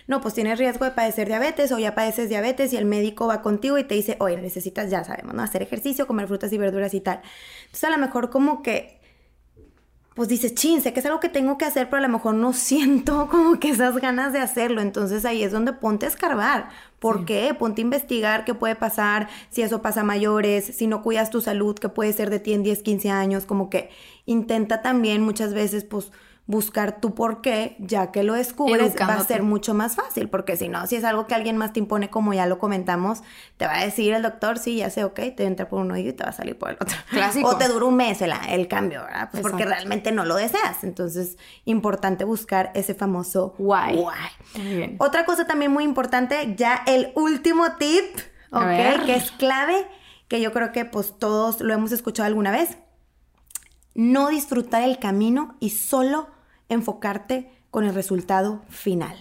no, 0.07 0.21
pues 0.21 0.33
tienes 0.33 0.59
riesgo 0.59 0.85
de 0.85 0.91
padecer 0.91 1.27
diabetes 1.27 1.71
o 1.71 1.79
ya 1.79 1.95
padeces 1.95 2.29
diabetes 2.29 2.73
y 2.73 2.77
el 2.77 2.85
médico 2.85 3.27
va 3.27 3.41
contigo 3.41 3.77
y 3.77 3.83
te 3.83 3.95
dice, 3.95 4.17
oye, 4.19 4.37
necesitas, 4.37 4.89
ya 4.89 5.03
sabemos, 5.03 5.33
¿no? 5.33 5.41
Hacer 5.41 5.61
ejercicio, 5.61 6.07
comer 6.07 6.27
frutas 6.27 6.53
y 6.53 6.57
verduras 6.57 6.93
y 6.93 7.01
tal. 7.01 7.21
Entonces 7.65 7.83
a 7.83 7.89
lo 7.89 7.97
mejor 7.97 8.29
como 8.29 8.61
que 8.61 8.98
pues 10.15 10.27
dices, 10.27 10.53
chin, 10.53 10.81
sé 10.81 10.91
que 10.91 10.99
es 10.99 11.05
algo 11.05 11.19
que 11.19 11.29
tengo 11.29 11.57
que 11.57 11.65
hacer, 11.65 11.89
pero 11.89 11.97
a 11.99 12.07
lo 12.07 12.11
mejor 12.11 12.35
no 12.35 12.53
siento 12.53 13.27
como 13.29 13.59
que 13.59 13.69
esas 13.69 13.97
ganas 13.97 14.33
de 14.33 14.39
hacerlo. 14.39 14.81
Entonces 14.81 15.25
ahí 15.25 15.43
es 15.43 15.51
donde 15.51 15.73
ponte 15.73 16.05
a 16.05 16.09
escarbar. 16.09 16.69
¿Por 16.99 17.25
qué? 17.25 17.55
Ponte 17.57 17.81
a 17.81 17.85
investigar 17.85 18.43
qué 18.43 18.53
puede 18.53 18.75
pasar, 18.75 19.29
si 19.49 19.61
eso 19.61 19.81
pasa 19.81 20.01
a 20.01 20.03
mayores, 20.03 20.65
si 20.65 20.87
no 20.87 21.01
cuidas 21.01 21.29
tu 21.29 21.39
salud, 21.39 21.75
qué 21.79 21.87
puede 21.87 22.11
ser 22.11 22.29
de 22.29 22.39
ti 22.39 22.53
en 22.53 22.63
10, 22.63 22.83
15 22.83 23.09
años, 23.09 23.45
como 23.45 23.69
que 23.69 23.89
intenta 24.25 24.81
también 24.81 25.21
muchas 25.21 25.53
veces, 25.53 25.85
pues, 25.85 26.11
buscar 26.49 26.99
tu 26.99 27.13
por 27.13 27.41
qué, 27.41 27.75
ya 27.77 28.11
que 28.11 28.23
lo 28.23 28.33
descubres, 28.33 28.95
va 28.99 29.13
a 29.13 29.23
ser 29.23 29.43
mucho 29.43 29.75
más 29.75 29.95
fácil, 29.95 30.29
porque 30.29 30.57
si 30.57 30.67
no, 30.67 30.87
si 30.87 30.95
es 30.95 31.03
algo 31.03 31.27
que 31.27 31.35
alguien 31.35 31.57
más 31.57 31.73
te 31.73 31.79
impone, 31.79 32.09
como 32.09 32.33
ya 32.33 32.47
lo 32.47 32.57
comentamos, 32.57 33.21
te 33.57 33.67
va 33.67 33.77
a 33.77 33.85
decir 33.85 34.15
el 34.15 34.23
doctor, 34.23 34.57
sí, 34.57 34.77
ya 34.77 34.89
sé, 34.89 35.03
ok, 35.03 35.19
te 35.37 35.43
entra 35.43 35.69
por 35.69 35.79
un 35.79 35.91
oído 35.91 36.09
y 36.09 36.13
te 36.13 36.23
va 36.23 36.31
a 36.31 36.33
salir 36.33 36.57
por 36.57 36.71
el 36.71 36.77
otro. 36.81 36.97
Clásico. 37.11 37.49
O 37.49 37.57
te 37.57 37.67
dura 37.67 37.85
un 37.85 37.95
mes 37.97 38.23
el, 38.23 38.33
el 38.49 38.67
cambio, 38.67 39.03
¿verdad? 39.03 39.29
Pues 39.29 39.43
porque 39.43 39.63
realmente 39.63 40.11
no 40.11 40.25
lo 40.25 40.37
deseas. 40.37 40.83
Entonces, 40.83 41.37
importante 41.65 42.23
buscar 42.23 42.71
ese 42.73 42.95
famoso 42.95 43.53
why. 43.59 43.95
why. 43.95 44.95
Otra 44.97 45.25
cosa 45.25 45.45
también 45.45 45.71
muy 45.71 45.83
importante, 45.83 46.55
ya 46.57 46.81
el 46.87 47.11
último 47.13 47.73
tip, 47.73 48.05
ok, 48.51 49.05
que 49.05 49.15
es 49.15 49.29
clave, 49.33 49.85
que 50.27 50.41
yo 50.41 50.51
creo 50.51 50.71
que 50.71 50.83
pues 50.83 51.13
todos 51.19 51.61
lo 51.61 51.75
hemos 51.75 51.91
escuchado 51.91 52.25
alguna 52.25 52.49
vez. 52.49 52.79
No 53.93 54.29
disfrutar 54.29 54.81
el 54.81 54.97
camino 54.97 55.55
y 55.59 55.71
solo 55.71 56.38
enfocarte 56.69 57.51
con 57.71 57.83
el 57.83 57.93
resultado 57.93 58.61
final. 58.69 59.17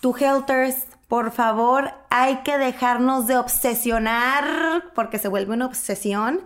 Tu 0.00 0.16
Helters, 0.16 0.86
por 1.06 1.30
favor, 1.30 1.92
hay 2.10 2.38
que 2.38 2.58
dejarnos 2.58 3.26
de 3.26 3.36
obsesionar, 3.36 4.92
porque 4.94 5.18
se 5.18 5.28
vuelve 5.28 5.54
una 5.54 5.66
obsesión, 5.66 6.40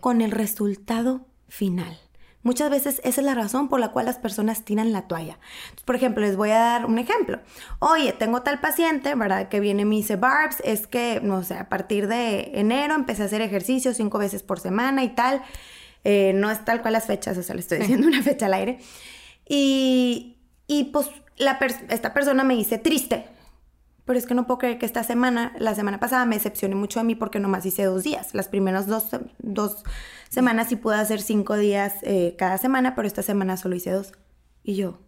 con 0.00 0.20
el 0.20 0.32
resultado 0.32 1.26
final. 1.48 1.98
Muchas 2.42 2.70
veces 2.70 3.00
esa 3.04 3.20
es 3.20 3.26
la 3.26 3.34
razón 3.34 3.68
por 3.68 3.78
la 3.80 3.88
cual 3.88 4.06
las 4.06 4.18
personas 4.18 4.64
tiran 4.64 4.92
la 4.92 5.02
toalla. 5.02 5.38
por 5.84 5.96
ejemplo, 5.96 6.24
les 6.24 6.36
voy 6.36 6.50
a 6.50 6.58
dar 6.58 6.86
un 6.86 6.98
ejemplo. 6.98 7.40
Oye, 7.78 8.12
tengo 8.12 8.42
tal 8.42 8.60
paciente, 8.60 9.14
¿verdad? 9.14 9.48
Que 9.48 9.60
viene 9.60 9.82
y 9.82 9.84
me 9.84 9.96
dice, 9.96 10.16
Barbs, 10.16 10.56
es 10.64 10.86
que, 10.86 11.20
no 11.22 11.42
sé, 11.42 11.54
a 11.54 11.68
partir 11.68 12.06
de 12.06 12.52
enero 12.54 12.94
empecé 12.94 13.22
a 13.22 13.26
hacer 13.26 13.42
ejercicio 13.42 13.92
cinco 13.92 14.18
veces 14.18 14.42
por 14.42 14.60
semana 14.60 15.04
y 15.04 15.10
tal. 15.10 15.42
Eh, 16.04 16.32
no 16.34 16.50
es 16.50 16.64
tal 16.64 16.80
cual 16.80 16.94
las 16.94 17.06
fechas, 17.06 17.36
o 17.36 17.42
sea, 17.42 17.54
le 17.54 17.60
estoy 17.60 17.78
diciendo 17.80 18.06
una 18.06 18.22
fecha 18.22 18.46
al 18.46 18.54
aire. 18.54 18.78
Y, 19.48 20.36
y 20.66 20.84
pues 20.84 21.10
la 21.36 21.58
esta 21.88 22.12
persona 22.12 22.44
me 22.44 22.54
dice 22.54 22.78
triste. 22.78 23.26
Pero 24.04 24.18
es 24.18 24.26
que 24.26 24.34
no 24.34 24.46
puedo 24.46 24.58
creer 24.58 24.78
que 24.78 24.86
esta 24.86 25.04
semana, 25.04 25.52
la 25.58 25.74
semana 25.74 26.00
pasada, 26.00 26.24
me 26.24 26.36
decepcioné 26.36 26.74
mucho 26.74 26.98
a 26.98 27.04
mí 27.04 27.14
porque 27.14 27.40
nomás 27.40 27.66
hice 27.66 27.84
dos 27.84 28.04
días. 28.04 28.34
Las 28.34 28.48
primeras 28.48 28.86
dos, 28.86 29.08
dos 29.38 29.84
semanas 30.30 30.68
sí 30.68 30.76
pude 30.76 30.96
hacer 30.96 31.20
cinco 31.20 31.56
días 31.56 31.96
eh, 32.02 32.34
cada 32.38 32.56
semana, 32.56 32.94
pero 32.94 33.06
esta 33.06 33.22
semana 33.22 33.58
solo 33.58 33.74
hice 33.74 33.90
dos. 33.90 34.12
Y 34.62 34.76
yo, 34.76 34.98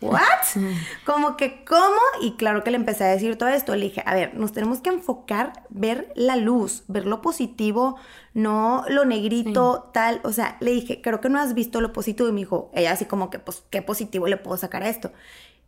¿what? 0.00 0.62
Como 1.04 1.36
que, 1.36 1.64
¿cómo? 1.64 2.00
Y 2.20 2.32
claro 2.36 2.64
que 2.64 2.70
le 2.70 2.76
empecé 2.76 3.04
a 3.04 3.08
decir 3.08 3.36
todo 3.36 3.48
esto. 3.48 3.74
Le 3.76 3.86
dije, 3.86 4.02
a 4.06 4.14
ver, 4.14 4.34
nos 4.34 4.52
tenemos 4.52 4.80
que 4.80 4.90
enfocar, 4.90 5.64
ver 5.68 6.12
la 6.14 6.36
luz, 6.36 6.84
ver 6.88 7.06
lo 7.06 7.20
positivo, 7.22 7.96
no 8.34 8.84
lo 8.88 9.04
negrito, 9.04 9.90
tal. 9.92 10.20
O 10.24 10.32
sea, 10.32 10.56
le 10.60 10.72
dije, 10.72 11.00
creo 11.02 11.20
que 11.20 11.28
no 11.28 11.38
has 11.38 11.54
visto 11.54 11.80
lo 11.80 11.92
positivo. 11.92 12.28
Y 12.28 12.32
me 12.32 12.40
dijo, 12.40 12.70
ella 12.74 12.92
así 12.92 13.04
como 13.04 13.30
que, 13.30 13.38
pues, 13.38 13.62
¿qué 13.70 13.82
positivo 13.82 14.26
le 14.26 14.36
puedo 14.36 14.56
sacar 14.56 14.82
a 14.82 14.88
esto? 14.88 15.12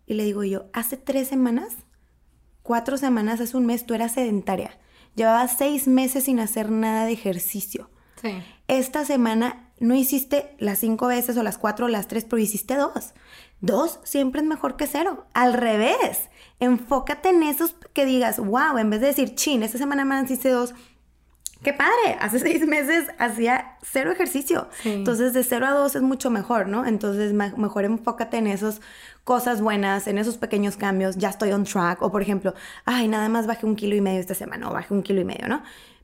Y 0.06 0.14
le 0.14 0.24
digo 0.24 0.44
yo, 0.44 0.66
hace 0.72 0.96
tres 0.96 1.28
semanas, 1.28 1.74
cuatro 2.62 2.96
semanas, 2.96 3.40
hace 3.40 3.56
un 3.56 3.66
mes, 3.66 3.86
tú 3.86 3.94
eras 3.94 4.12
sedentaria. 4.12 4.78
Llevabas 5.14 5.56
seis 5.58 5.86
meses 5.86 6.24
sin 6.24 6.40
hacer 6.40 6.70
nada 6.70 7.04
de 7.04 7.12
ejercicio. 7.12 7.90
Sí. 8.20 8.42
Esta 8.68 9.04
semana 9.04 9.72
no 9.78 9.94
hiciste 9.94 10.54
las 10.58 10.78
cinco 10.78 11.08
veces 11.08 11.36
o 11.36 11.42
las 11.42 11.58
cuatro 11.58 11.86
o 11.86 11.88
las 11.88 12.08
tres, 12.08 12.24
pero 12.24 12.38
hiciste 12.38 12.76
dos. 12.76 13.12
Dos 13.62 14.00
siempre 14.02 14.40
es 14.40 14.46
mejor 14.46 14.76
que 14.76 14.88
cero. 14.88 15.24
Al 15.34 15.54
revés, 15.54 16.28
enfócate 16.58 17.28
en 17.28 17.44
esos 17.44 17.76
que 17.94 18.04
digas, 18.04 18.40
wow, 18.40 18.76
en 18.76 18.90
vez 18.90 19.00
de 19.00 19.06
decir, 19.06 19.36
chin, 19.36 19.62
esta 19.62 19.78
semana 19.78 20.04
más 20.04 20.28
hice 20.32 20.50
dos. 20.50 20.74
Qué 21.62 21.72
padre, 21.72 22.18
hace 22.18 22.38
seis 22.40 22.66
meses 22.66 23.06
hacía 23.20 23.78
cero 23.80 24.10
ejercicio. 24.10 24.68
Entonces, 24.84 25.32
de 25.32 25.44
cero 25.44 25.66
a 25.68 25.70
dos 25.70 25.94
es 25.94 26.02
mucho 26.02 26.28
mejor, 26.28 26.66
¿no? 26.66 26.84
Entonces, 26.84 27.32
mejor 27.32 27.84
enfócate 27.84 28.38
en 28.38 28.48
esas 28.48 28.80
cosas 29.22 29.62
buenas, 29.62 30.08
en 30.08 30.18
esos 30.18 30.38
pequeños 30.38 30.76
cambios. 30.76 31.16
Ya 31.16 31.28
estoy 31.28 31.52
on 31.52 31.62
track. 31.62 32.02
O, 32.02 32.10
por 32.10 32.20
ejemplo, 32.20 32.54
ay, 32.84 33.06
nada 33.06 33.28
más 33.28 33.46
bajé 33.46 33.64
un 33.64 33.76
kilo 33.76 33.94
y 33.94 34.00
medio 34.00 34.18
esta 34.18 34.34
semana, 34.34 34.68
o 34.70 34.72
bajé 34.72 34.92
un 34.92 35.04
kilo 35.04 35.20
y 35.20 35.24
medio, 35.24 35.46
¿no? 35.46 35.62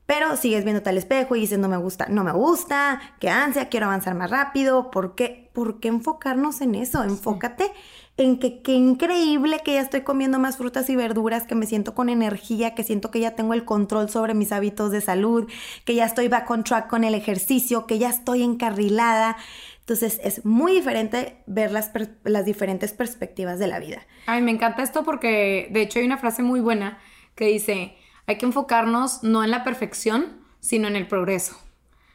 pero 0.09 0.35
sigues 0.37 0.63
viendo 0.63 0.81
tal 0.81 0.97
espejo 0.97 1.35
y 1.35 1.41
dices, 1.41 1.59
no 1.59 1.67
me 1.67 1.77
gusta, 1.77 2.07
no 2.09 2.23
me 2.23 2.31
gusta, 2.31 2.99
qué 3.19 3.29
ansia, 3.29 3.69
quiero 3.69 3.85
avanzar 3.85 4.15
más 4.15 4.31
rápido. 4.31 4.89
¿Por 4.89 5.13
qué? 5.13 5.48
¿Por 5.59 5.81
qué 5.81 5.89
enfocarnos 5.89 6.61
en 6.61 6.73
eso? 6.73 7.03
Enfócate 7.03 7.69
en 8.15 8.39
que 8.39 8.61
qué 8.61 8.71
increíble 8.71 9.59
que 9.61 9.73
ya 9.73 9.81
estoy 9.81 10.03
comiendo 10.03 10.39
más 10.39 10.55
frutas 10.55 10.89
y 10.89 10.95
verduras, 10.95 11.43
que 11.43 11.53
me 11.53 11.65
siento 11.65 11.93
con 11.93 12.07
energía, 12.07 12.75
que 12.75 12.85
siento 12.85 13.11
que 13.11 13.19
ya 13.19 13.35
tengo 13.35 13.53
el 13.53 13.65
control 13.65 14.09
sobre 14.09 14.33
mis 14.33 14.53
hábitos 14.53 14.89
de 14.91 15.01
salud, 15.01 15.49
que 15.83 15.95
ya 15.95 16.05
estoy 16.05 16.29
back 16.29 16.49
on 16.49 16.63
track 16.63 16.87
con 16.87 17.03
el 17.03 17.13
ejercicio, 17.13 17.87
que 17.87 17.99
ya 17.99 18.07
estoy 18.07 18.41
encarrilada. 18.41 19.35
Entonces 19.81 20.21
es 20.23 20.45
muy 20.45 20.71
diferente 20.71 21.43
ver 21.45 21.73
las, 21.73 21.91
las 22.23 22.45
diferentes 22.45 22.93
perspectivas 22.93 23.59
de 23.59 23.67
la 23.67 23.79
vida. 23.79 24.07
Ay, 24.27 24.41
me 24.41 24.51
encanta 24.51 24.81
esto 24.81 25.03
porque 25.03 25.67
de 25.71 25.81
hecho 25.81 25.99
hay 25.99 26.05
una 26.05 26.19
frase 26.19 26.41
muy 26.41 26.61
buena 26.61 26.99
que 27.35 27.47
dice, 27.47 27.97
hay 28.27 28.37
que 28.37 28.45
enfocarnos 28.45 29.23
no 29.23 29.43
en 29.43 29.51
la 29.51 29.65
perfección, 29.65 30.39
sino 30.61 30.87
en 30.87 30.95
el 30.95 31.05
progreso. 31.05 31.57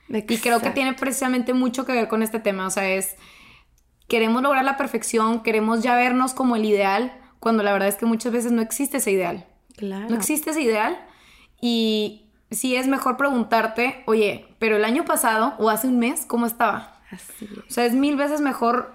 Y 0.09 0.39
creo 0.39 0.61
que 0.61 0.71
tiene 0.71 0.95
precisamente 0.95 1.55
mucho 1.55 1.87
que 1.87 1.93
ver 1.93 2.09
con 2.09 2.23
este 2.23 2.39
tema. 2.39 2.67
O 2.67 2.71
sea, 2.71 2.89
es, 2.91 3.17
queremos 4.09 4.43
lograr 4.43 4.65
la 4.65 4.77
perfección, 4.77 5.43
queremos 5.43 5.83
ya 5.83 5.97
vernos 5.97 6.35
como 6.35 6.57
el 6.57 6.65
ideal, 6.65 7.13
cuando 7.41 7.63
la 7.63 7.73
verdad 7.73 7.89
es 7.89 7.97
que 7.97 8.07
muchas 8.07 8.33
veces 8.33 8.53
no 8.53 8.63
existe 8.63 8.99
ese 8.99 9.13
ideal. 9.13 9.47
Claro. 9.77 10.07
No 10.09 10.17
existe 10.17 10.51
ese 10.51 10.63
ideal. 10.63 10.99
Y 11.61 12.27
sí 12.51 12.77
es 12.77 12.87
mejor 12.87 13.17
preguntarte, 13.17 14.03
oye, 14.07 14.47
pero 14.59 14.77
el 14.77 14.85
año 14.85 15.05
pasado 15.05 15.55
o 15.59 15.71
hace 15.71 15.89
un 15.89 15.99
mes, 15.99 16.25
¿cómo 16.27 16.47
estaba? 16.47 17.01
Así 17.11 17.49
O 17.69 17.71
sea, 17.71 17.85
es 17.85 17.95
mil 17.95 18.17
veces 18.17 18.41
mejor 18.41 18.95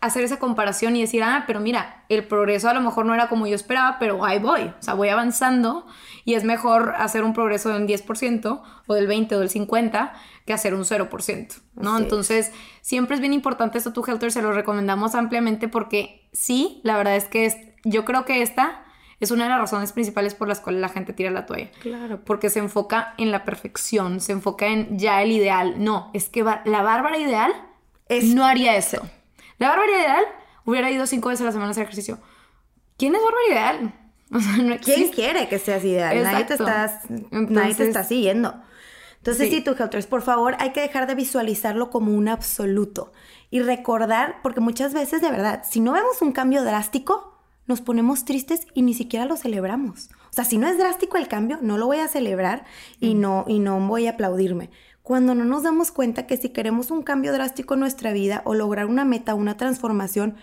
hacer 0.00 0.24
esa 0.24 0.38
comparación 0.38 0.96
y 0.96 1.00
decir, 1.00 1.22
ah, 1.22 1.44
pero 1.46 1.60
mira, 1.60 2.04
el 2.08 2.26
progreso 2.26 2.68
a 2.68 2.74
lo 2.74 2.80
mejor 2.80 3.06
no 3.06 3.14
era 3.14 3.28
como 3.28 3.46
yo 3.46 3.54
esperaba, 3.54 3.98
pero 3.98 4.24
ahí 4.24 4.38
voy, 4.38 4.62
o 4.62 4.82
sea, 4.82 4.94
voy 4.94 5.08
avanzando 5.08 5.86
y 6.24 6.34
es 6.34 6.44
mejor 6.44 6.94
hacer 6.96 7.24
un 7.24 7.32
progreso 7.32 7.70
del 7.70 7.86
10% 7.86 8.62
o 8.86 8.94
del 8.94 9.06
20 9.06 9.36
o 9.36 9.40
del 9.40 9.50
50 9.50 10.12
que 10.46 10.52
hacer 10.52 10.74
un 10.74 10.84
0%, 10.84 11.60
¿no? 11.74 11.98
Entonces, 11.98 12.52
siempre 12.80 13.14
es 13.14 13.20
bien 13.20 13.32
importante 13.32 13.78
esto, 13.78 13.92
tu 13.92 14.04
Helter, 14.04 14.32
se 14.32 14.42
lo 14.42 14.52
recomendamos 14.52 15.14
ampliamente 15.14 15.68
porque 15.68 16.28
sí, 16.32 16.80
la 16.82 16.96
verdad 16.96 17.16
es 17.16 17.24
que 17.24 17.46
es, 17.46 17.56
yo 17.84 18.04
creo 18.04 18.24
que 18.24 18.42
esta 18.42 18.84
es 19.20 19.30
una 19.30 19.44
de 19.44 19.50
las 19.50 19.60
razones 19.60 19.92
principales 19.92 20.34
por 20.34 20.48
las 20.48 20.60
cuales 20.60 20.80
la 20.80 20.88
gente 20.88 21.12
tira 21.12 21.30
la 21.30 21.44
toalla. 21.44 21.70
Claro. 21.82 22.20
Porque 22.24 22.48
se 22.48 22.58
enfoca 22.58 23.14
en 23.18 23.30
la 23.30 23.44
perfección, 23.44 24.20
se 24.20 24.32
enfoca 24.32 24.66
en 24.66 24.98
ya 24.98 25.22
el 25.22 25.30
ideal. 25.30 25.74
No, 25.76 26.10
es 26.14 26.30
que 26.30 26.42
la 26.42 26.82
bárbara 26.82 27.18
ideal 27.18 27.52
no 28.34 28.44
haría 28.44 28.76
eso. 28.76 29.02
La 29.60 29.68
Bárbara 29.68 29.92
Ideal 29.92 30.24
hubiera 30.64 30.90
ido 30.90 31.06
cinco 31.06 31.28
veces 31.28 31.42
a 31.42 31.44
la 31.44 31.52
semana 31.52 31.68
a 31.68 31.70
hacer 31.72 31.84
ejercicio. 31.84 32.18
¿Quién 32.96 33.14
es 33.14 33.20
Bárbara 33.22 33.46
Ideal? 33.48 33.94
O 34.32 34.38
sea, 34.38 34.58
no 34.58 34.76
¿Quién 34.78 35.08
quiere 35.08 35.48
que 35.48 35.58
seas 35.58 35.84
ideal? 35.84 36.22
Nadie 36.22 36.44
te, 36.44 36.56
nadie 37.32 37.74
te 37.74 37.82
está 37.82 38.04
siguiendo. 38.04 38.54
Entonces, 39.16 39.50
sí, 39.50 39.60
tú, 39.60 39.74
Helters, 39.76 40.06
por 40.06 40.22
favor, 40.22 40.54
hay 40.60 40.70
que 40.70 40.80
dejar 40.80 41.08
de 41.08 41.16
visualizarlo 41.16 41.90
como 41.90 42.12
un 42.12 42.28
absoluto 42.28 43.12
y 43.50 43.58
recordar, 43.58 44.36
porque 44.44 44.60
muchas 44.60 44.94
veces, 44.94 45.20
de 45.20 45.32
verdad, 45.32 45.64
si 45.68 45.80
no 45.80 45.90
vemos 45.90 46.22
un 46.22 46.30
cambio 46.30 46.62
drástico, 46.62 47.42
nos 47.66 47.80
ponemos 47.80 48.24
tristes 48.24 48.68
y 48.72 48.82
ni 48.82 48.94
siquiera 48.94 49.24
lo 49.24 49.36
celebramos. 49.36 50.10
O 50.30 50.32
sea, 50.32 50.44
si 50.44 50.58
no 50.58 50.68
es 50.68 50.78
drástico 50.78 51.16
el 51.16 51.26
cambio, 51.26 51.58
no 51.60 51.76
lo 51.76 51.86
voy 51.86 51.98
a 51.98 52.06
celebrar 52.06 52.64
y, 53.00 53.16
mm. 53.16 53.20
no, 53.20 53.44
y 53.48 53.58
no 53.58 53.80
voy 53.80 54.06
a 54.06 54.12
aplaudirme 54.12 54.70
cuando 55.02 55.34
no 55.34 55.44
nos 55.44 55.62
damos 55.62 55.90
cuenta 55.90 56.26
que 56.26 56.36
si 56.36 56.50
queremos 56.50 56.90
un 56.90 57.02
cambio 57.02 57.32
drástico 57.32 57.74
en 57.74 57.80
nuestra 57.80 58.12
vida 58.12 58.42
o 58.44 58.54
lograr 58.54 58.86
una 58.86 59.04
meta, 59.04 59.34
una 59.34 59.56
transformación, 59.56 60.36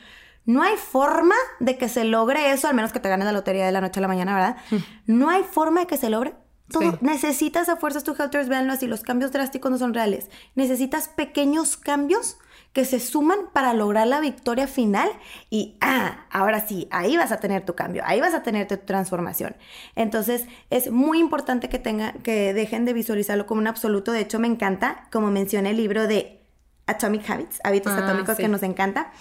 no 0.46 0.64
hay 0.64 0.76
forma 0.78 1.36
de 1.60 1.78
que 1.78 1.90
se 1.90 2.06
logre 2.06 2.52
eso, 2.52 2.68
al 2.68 2.76
menos 2.76 2.94
que 2.94 3.00
te 3.00 3.10
ganes 3.10 3.26
la 3.26 3.34
lotería 3.34 3.66
de 3.66 3.72
la 3.72 3.82
noche 3.82 4.00
a 4.00 4.02
la 4.02 4.08
mañana, 4.08 4.34
¿verdad? 4.34 4.58
No 5.06 5.30
hay 5.30 5.44
forma 5.44 5.82
de 5.82 5.88
que 5.88 5.98
se 5.98 6.10
logre 6.10 6.36
Todo, 6.72 6.98
Necesitas 7.02 7.70
a 7.70 7.76
fuerzas 7.76 8.04
tu 8.04 8.16
Helters, 8.18 8.50
véanlo 8.50 8.74
así, 8.74 8.88
los 8.88 9.02
cambios 9.02 9.32
drásticos 9.32 9.72
no 9.72 9.78
son 9.78 9.94
reales. 9.94 10.30
Necesitas 10.56 11.10
pequeños 11.10 11.76
cambios 11.78 12.38
que 12.74 12.86
se 12.86 13.00
suman 13.00 13.40
para 13.54 13.74
lograr 13.74 14.06
la 14.06 14.20
victoria 14.20 14.68
final 14.68 15.10
y, 15.50 15.78
ah, 15.82 16.26
ahora 16.30 16.68
sí, 16.68 16.88
ahí 16.92 17.18
vas 17.18 17.32
a 17.32 17.40
tener 17.40 17.66
tu 17.66 17.74
cambio, 17.74 18.04
ahí 18.06 18.20
vas 18.22 18.34
a 18.36 18.44
tener 18.44 18.68
tu 18.68 18.78
transformación. 18.78 19.56
Entonces, 19.96 20.46
es 20.70 20.92
muy 20.92 21.20
importante 21.20 21.70
que, 21.70 21.80
tengan, 21.80 22.20
que 22.20 22.54
dejen 22.54 22.86
de 22.86 22.94
visualizarlo 22.94 23.48
como 23.48 23.62
un 23.62 23.68
absoluto. 23.68 24.12
De 24.12 24.20
hecho, 24.20 24.38
me 24.40 24.48
encanta, 24.48 25.08
como 25.12 25.32
menciona 25.32 25.72
el 25.72 25.78
libro 25.78 26.08
de 26.08 26.42
Atomic 26.86 27.30
Habits, 27.30 27.60
hábitos 27.64 27.94
Ah, 27.94 28.06
atómicos 28.06 28.36
sí. 28.38 28.44
que 28.44 28.48
nos 28.48 28.64
encanta. 28.64 29.12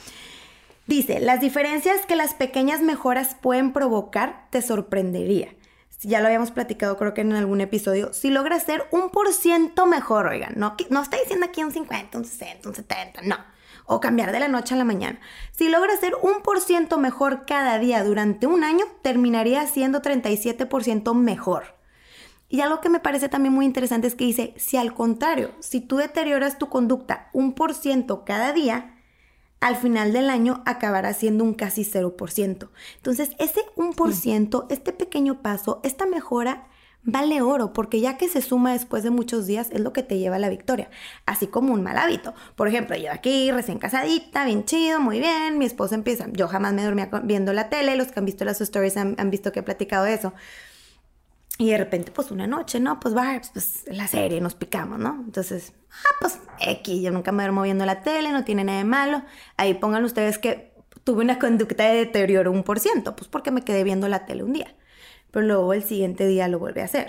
Dice, 0.87 1.19
las 1.19 1.41
diferencias 1.41 2.07
que 2.07 2.15
las 2.15 2.35
pequeñas 2.35 2.81
mejoras 2.81 3.35
pueden 3.35 3.73
provocar 3.73 4.47
te 4.51 4.63
sorprendería. 4.63 5.49
Ya 6.03 6.21
lo 6.21 6.27
habíamos 6.27 6.51
platicado 6.51 6.97
creo 6.97 7.15
que 7.15 7.23
en 7.23 7.33
algún 7.33 7.61
episodio. 7.61 8.13
Si 8.13 8.31
logras 8.31 8.65
ser 8.65 8.87
un 8.91 9.11
por 9.11 9.33
ciento 9.33 9.87
mejor, 9.87 10.27
oigan, 10.27 10.55
no, 10.57 10.77
no 10.91 11.03
está 11.03 11.17
diciendo 11.17 11.47
aquí 11.47 11.63
un 11.65 11.73
50, 11.73 12.19
un 12.19 12.25
60, 12.25 12.69
un 12.69 12.75
70, 12.75 13.23
no. 13.23 13.37
O 13.87 14.01
cambiar 14.01 14.33
de 14.33 14.41
la 14.41 14.49
noche 14.49 14.75
a 14.75 14.79
la 14.79 14.85
mañana. 14.85 15.21
Si 15.53 15.69
logras 15.69 16.01
ser 16.01 16.15
un 16.21 16.43
por 16.43 16.61
ciento 16.61 16.99
mejor 16.99 17.47
cada 17.47 17.79
día 17.79 18.03
durante 18.05 18.47
un 18.47 18.65
año, 18.65 18.85
terminaría 19.03 19.67
siendo 19.67 20.03
37% 20.03 21.15
mejor. 21.15 21.77
Y 22.49 22.61
algo 22.61 22.81
que 22.81 22.89
me 22.89 23.01
parece 23.01 23.29
también 23.29 23.55
muy 23.55 23.65
interesante 23.65 24.07
es 24.07 24.15
que 24.15 24.25
dice, 24.25 24.55
si 24.57 24.77
al 24.77 24.95
contrario, 24.95 25.53
si 25.61 25.81
tú 25.81 25.97
deterioras 25.97 26.59
tu 26.59 26.69
conducta 26.69 27.31
un 27.33 27.55
por 27.55 27.75
ciento 27.75 28.25
cada 28.25 28.53
día, 28.53 28.96
al 29.67 29.75
final 29.75 30.13
del 30.13 30.31
año 30.31 30.63
acabará 30.65 31.13
siendo 31.13 31.43
un 31.43 31.53
casi 31.53 31.83
0%. 31.83 32.69
Entonces, 32.97 33.31
ese 33.41 33.63
1%, 33.75 34.67
este 34.71 34.93
pequeño 34.93 35.43
paso, 35.43 35.81
esta 35.83 36.07
mejora, 36.07 36.69
vale 37.03 37.43
oro, 37.43 37.73
porque 37.73 38.01
ya 38.01 38.17
que 38.17 38.29
se 38.29 38.43
suma 38.43 38.73
después 38.73 39.03
de 39.03 39.11
muchos 39.11 39.45
días, 39.45 39.71
es 39.73 39.81
lo 39.81 39.93
que 39.93 40.05
te 40.05 40.19
lleva 40.19 40.37
a 40.37 40.39
la 40.39 40.51
victoria. 40.51 40.89
Así 41.25 41.49
como 41.49 41.75
un 41.75 41.83
mal 41.83 41.99
hábito. 41.99 42.33
Por 42.55 42.69
ejemplo, 42.69 42.97
yo 42.97 43.11
aquí 43.11 43.51
recién 43.51 43.81
casadita, 43.81 44.45
bien 44.45 44.65
chido, 44.65 45.01
muy 45.01 45.19
bien, 45.19 45.59
mi 45.59 45.65
esposo 45.65 45.97
empieza, 45.97 46.27
yo 46.31 46.47
jamás 46.47 46.73
me 46.73 46.85
dormía 46.85 47.11
viendo 47.25 47.53
la 47.53 47.69
tele, 47.69 47.97
los 47.97 48.13
que 48.13 48.21
han 48.21 48.25
visto 48.25 48.45
las 48.45 48.61
stories 48.61 48.97
han, 48.97 49.17
han 49.19 49.31
visto 49.31 49.51
que 49.51 49.61
he 49.61 49.65
platicado 49.65 50.05
de 50.05 50.15
eso. 50.15 50.33
Y 51.59 51.71
de 51.71 51.79
repente, 51.79 52.13
pues 52.13 52.31
una 52.31 52.47
noche, 52.47 52.81
¿no? 52.81 53.01
Pues 53.01 53.17
va, 53.17 53.41
pues 53.53 53.85
la 53.87 54.07
serie, 54.07 54.41
nos 54.43 54.55
picamos, 54.55 54.99
¿no? 54.99 55.23
Entonces, 55.25 55.73
ah, 55.91 56.15
pues 56.21 56.39
X, 56.61 57.01
yo 57.01 57.11
nunca 57.13 57.33
me 57.33 57.43
duermo 57.45 57.63
viendo 57.63 57.87
la 57.87 58.03
tele, 58.03 58.31
no 58.33 58.45
tiene 58.45 58.63
nada 58.65 58.79
de 58.79 58.85
malo. 58.85 59.23
Ahí 59.57 59.73
pongan 59.75 60.05
ustedes 60.05 60.39
que 60.39 60.75
tuve 61.05 61.23
una 61.25 61.39
conducta 61.39 61.85
de 61.89 61.95
deterioro 61.97 62.53
un 62.53 62.63
por 62.63 62.79
ciento, 62.79 63.17
pues 63.17 63.29
porque 63.29 63.51
me 63.51 63.63
quedé 63.63 63.85
viendo 63.85 64.07
la 64.09 64.27
tele 64.27 64.43
un 64.45 64.53
día. 64.53 64.75
Pero 65.31 65.47
luego 65.47 65.73
el 65.73 65.83
siguiente 65.83 66.27
día 66.27 66.47
lo 66.49 66.59
vuelve 66.59 66.83
a 66.83 66.87
hacer. 66.87 67.07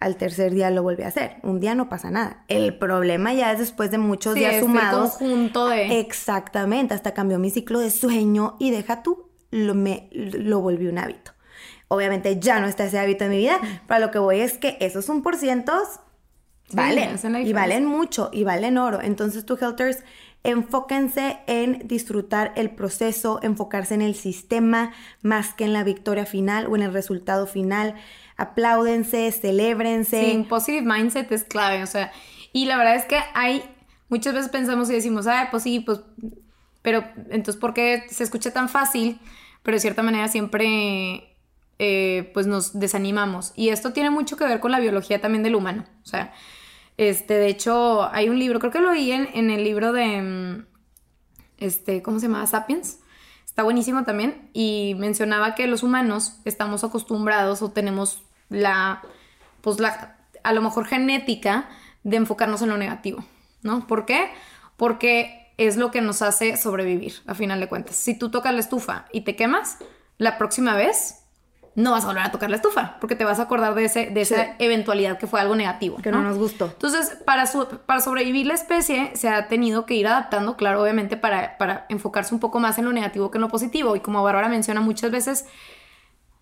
Al 0.00 0.16
tercer 0.16 0.52
día 0.52 0.70
lo 0.70 0.82
vuelve 0.82 1.04
a 1.04 1.08
hacer. 1.08 1.36
Un 1.44 1.60
día 1.60 1.74
no 1.76 1.88
pasa 1.88 2.10
nada. 2.10 2.44
El 2.48 2.76
problema 2.76 3.32
ya 3.32 3.52
es 3.52 3.60
después 3.60 3.90
de 3.92 3.98
muchos 3.98 4.34
Sí, 4.34 4.40
días 4.40 4.54
el 4.54 4.62
sumados. 4.62 5.12
conjunto 5.12 5.68
de- 5.68 6.00
Exactamente, 6.00 6.94
hasta 6.94 7.14
cambió 7.14 7.38
mi 7.38 7.50
ciclo 7.50 7.78
de 7.78 7.90
sueño 7.90 8.56
y 8.58 8.70
deja 8.72 9.02
tú, 9.04 9.30
lo, 9.52 9.74
me, 9.74 10.08
lo 10.12 10.60
volví 10.60 10.88
un 10.88 10.98
hábito. 10.98 11.30
Obviamente 11.88 12.38
ya 12.40 12.60
no 12.60 12.66
está 12.66 12.84
ese 12.84 12.98
hábito 12.98 13.24
en 13.24 13.30
mi 13.30 13.38
vida, 13.38 13.60
pero 13.86 14.00
lo 14.00 14.10
que 14.10 14.18
voy 14.18 14.40
es 14.40 14.58
que 14.58 14.76
esos 14.80 15.08
un 15.08 15.22
por 15.22 15.36
cientos 15.36 16.00
Sí, 16.68 16.76
valen 16.76 17.46
y 17.46 17.52
valen 17.52 17.84
mucho 17.84 18.30
y 18.32 18.44
valen 18.44 18.78
oro. 18.78 19.00
Entonces, 19.02 19.44
tu 19.44 19.58
helters, 19.60 20.02
enfóquense 20.44 21.38
en 21.46 21.86
disfrutar 21.86 22.52
el 22.56 22.70
proceso, 22.70 23.38
enfocarse 23.42 23.94
en 23.94 24.02
el 24.02 24.14
sistema 24.14 24.92
más 25.22 25.52
que 25.52 25.64
en 25.64 25.74
la 25.74 25.84
victoria 25.84 26.24
final 26.24 26.66
o 26.66 26.76
en 26.76 26.82
el 26.82 26.92
resultado 26.92 27.46
final. 27.46 27.94
Apláudense, 28.36 29.30
celébrense. 29.30 30.20
Sí, 30.20 30.46
positive 30.48 30.82
mindset 30.82 31.30
es 31.32 31.44
clave, 31.44 31.82
o 31.82 31.86
sea, 31.86 32.12
y 32.52 32.64
la 32.64 32.78
verdad 32.78 32.96
es 32.96 33.04
que 33.04 33.18
hay, 33.34 33.62
muchas 34.08 34.32
veces 34.32 34.50
pensamos 34.50 34.88
y 34.88 34.94
decimos, 34.94 35.26
ay, 35.26 35.48
pues 35.50 35.62
sí, 35.62 35.80
pues, 35.80 36.00
pero 36.80 37.04
entonces, 37.30 37.56
¿por 37.56 37.74
qué 37.74 38.04
se 38.10 38.24
escucha 38.24 38.52
tan 38.52 38.68
fácil? 38.68 39.18
Pero 39.62 39.76
de 39.76 39.80
cierta 39.80 40.02
manera 40.02 40.28
siempre, 40.28 41.33
eh, 41.78 42.30
pues 42.34 42.46
nos 42.46 42.78
desanimamos. 42.78 43.52
Y 43.56 43.70
esto 43.70 43.92
tiene 43.92 44.10
mucho 44.10 44.36
que 44.36 44.44
ver 44.44 44.60
con 44.60 44.70
la 44.70 44.80
biología 44.80 45.20
también 45.20 45.42
del 45.42 45.54
humano, 45.54 45.84
o 46.02 46.06
sea, 46.06 46.32
este, 46.96 47.34
de 47.34 47.48
hecho, 47.48 48.08
hay 48.12 48.28
un 48.28 48.38
libro, 48.38 48.60
creo 48.60 48.72
que 48.72 48.80
lo 48.80 48.92
vi 48.92 49.12
en, 49.12 49.28
en 49.34 49.50
el 49.50 49.64
libro 49.64 49.92
de, 49.92 50.22
mm, 50.22 50.66
este, 51.58 52.02
¿cómo 52.02 52.20
se 52.20 52.26
llama? 52.28 52.46
Sapiens. 52.46 53.00
Está 53.44 53.62
buenísimo 53.62 54.04
también. 54.04 54.50
Y 54.52 54.94
mencionaba 54.98 55.54
que 55.54 55.66
los 55.66 55.82
humanos 55.82 56.40
estamos 56.44 56.84
acostumbrados 56.84 57.62
o 57.62 57.70
tenemos 57.70 58.22
la, 58.48 59.02
pues 59.60 59.80
la, 59.80 60.16
a 60.42 60.52
lo 60.52 60.62
mejor 60.62 60.86
genética 60.86 61.68
de 62.02 62.16
enfocarnos 62.16 62.62
en 62.62 62.68
lo 62.68 62.76
negativo, 62.76 63.24
¿no? 63.62 63.86
¿Por 63.86 64.06
qué? 64.06 64.30
Porque 64.76 65.52
es 65.56 65.76
lo 65.76 65.90
que 65.90 66.00
nos 66.00 66.20
hace 66.22 66.56
sobrevivir, 66.56 67.14
a 67.26 67.34
final 67.34 67.60
de 67.60 67.68
cuentas. 67.68 67.96
Si 67.96 68.18
tú 68.18 68.30
tocas 68.30 68.52
la 68.52 68.60
estufa 68.60 69.06
y 69.12 69.22
te 69.22 69.36
quemas, 69.36 69.78
la 70.18 70.36
próxima 70.36 70.76
vez 70.76 71.23
no 71.76 71.90
vas 71.90 72.04
a 72.04 72.06
volver 72.06 72.22
a 72.22 72.30
tocar 72.30 72.50
la 72.50 72.56
estufa, 72.56 72.96
porque 73.00 73.16
te 73.16 73.24
vas 73.24 73.40
a 73.40 73.42
acordar 73.42 73.74
de, 73.74 73.84
ese, 73.86 74.06
de 74.06 74.20
esa 74.20 74.44
Sí. 74.44 74.50
eventualidad 74.60 75.18
que 75.18 75.26
fue 75.26 75.40
algo 75.40 75.56
negativo. 75.56 75.96
Que 75.96 76.12
no 76.12 76.22
nos 76.22 76.38
gustó. 76.38 76.66
Entonces, 76.66 77.16
para, 77.26 77.46
su- 77.46 77.66
para 77.84 78.00
sobrevivir 78.00 78.46
la 78.46 78.54
especie, 78.54 79.10
se 79.16 79.28
ha 79.28 79.48
tenido 79.48 79.84
que 79.84 79.94
ir 79.94 80.06
adaptando, 80.06 80.56
claro, 80.56 80.82
obviamente, 80.82 81.16
para, 81.16 81.58
para 81.58 81.86
enfocarse 81.88 82.32
un 82.32 82.38
poco 82.40 82.60
más 82.60 82.78
en 82.78 82.84
lo 82.84 82.92
negativo 82.92 83.30
que 83.32 83.38
en 83.38 83.42
lo 83.42 83.48
positivo. 83.48 83.96
Y 83.96 84.00
como 84.00 84.22
Bárbara 84.22 84.48
menciona 84.48 84.80
muchas 84.80 85.10
veces, 85.10 85.46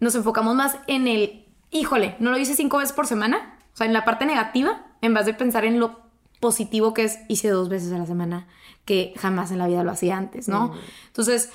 nos 0.00 0.14
enfocamos 0.14 0.54
más 0.54 0.76
en 0.86 1.08
el, 1.08 1.46
híjole, 1.70 2.16
no 2.18 2.30
lo 2.30 2.36
hice 2.38 2.54
cinco 2.54 2.78
veces 2.78 2.92
por 2.92 3.06
semana, 3.06 3.58
o 3.72 3.76
sea, 3.76 3.86
en 3.86 3.94
la 3.94 4.04
parte 4.04 4.26
negativa, 4.26 4.82
en 5.00 5.14
vez 5.14 5.24
de 5.24 5.32
pensar 5.32 5.64
en 5.64 5.80
lo 5.80 6.02
positivo 6.40 6.92
que 6.92 7.04
es, 7.04 7.20
hice 7.28 7.48
dos 7.48 7.68
veces 7.70 7.92
a 7.92 7.98
la 7.98 8.04
semana, 8.06 8.48
que 8.84 9.14
jamás 9.16 9.50
en 9.52 9.58
la 9.58 9.66
vida 9.68 9.84
lo 9.84 9.92
hacía 9.92 10.16
antes, 10.16 10.48
¿no? 10.48 10.74
Entonces, 11.06 11.50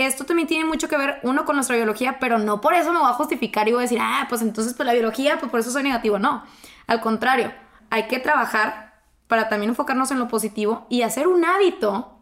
esto 0.00 0.24
también 0.24 0.48
tiene 0.48 0.64
mucho 0.64 0.88
que 0.88 0.96
ver, 0.96 1.20
uno, 1.22 1.44
con 1.44 1.56
nuestra 1.56 1.76
biología, 1.76 2.18
pero 2.18 2.38
no 2.38 2.60
por 2.60 2.74
eso 2.74 2.92
me 2.92 2.98
voy 2.98 3.08
a 3.08 3.14
justificar 3.14 3.68
y 3.68 3.72
voy 3.72 3.80
a 3.80 3.82
decir, 3.82 3.98
ah, 4.00 4.26
pues 4.28 4.42
entonces, 4.42 4.74
pues 4.74 4.86
la 4.86 4.92
biología, 4.92 5.38
pues 5.38 5.50
por 5.50 5.60
eso 5.60 5.70
soy 5.70 5.82
negativo. 5.82 6.18
No, 6.18 6.44
al 6.86 7.00
contrario, 7.00 7.52
hay 7.90 8.06
que 8.06 8.18
trabajar 8.18 9.00
para 9.26 9.48
también 9.48 9.70
enfocarnos 9.70 10.10
en 10.10 10.18
lo 10.18 10.28
positivo 10.28 10.86
y 10.90 11.02
hacer 11.02 11.28
un 11.28 11.44
hábito 11.44 12.16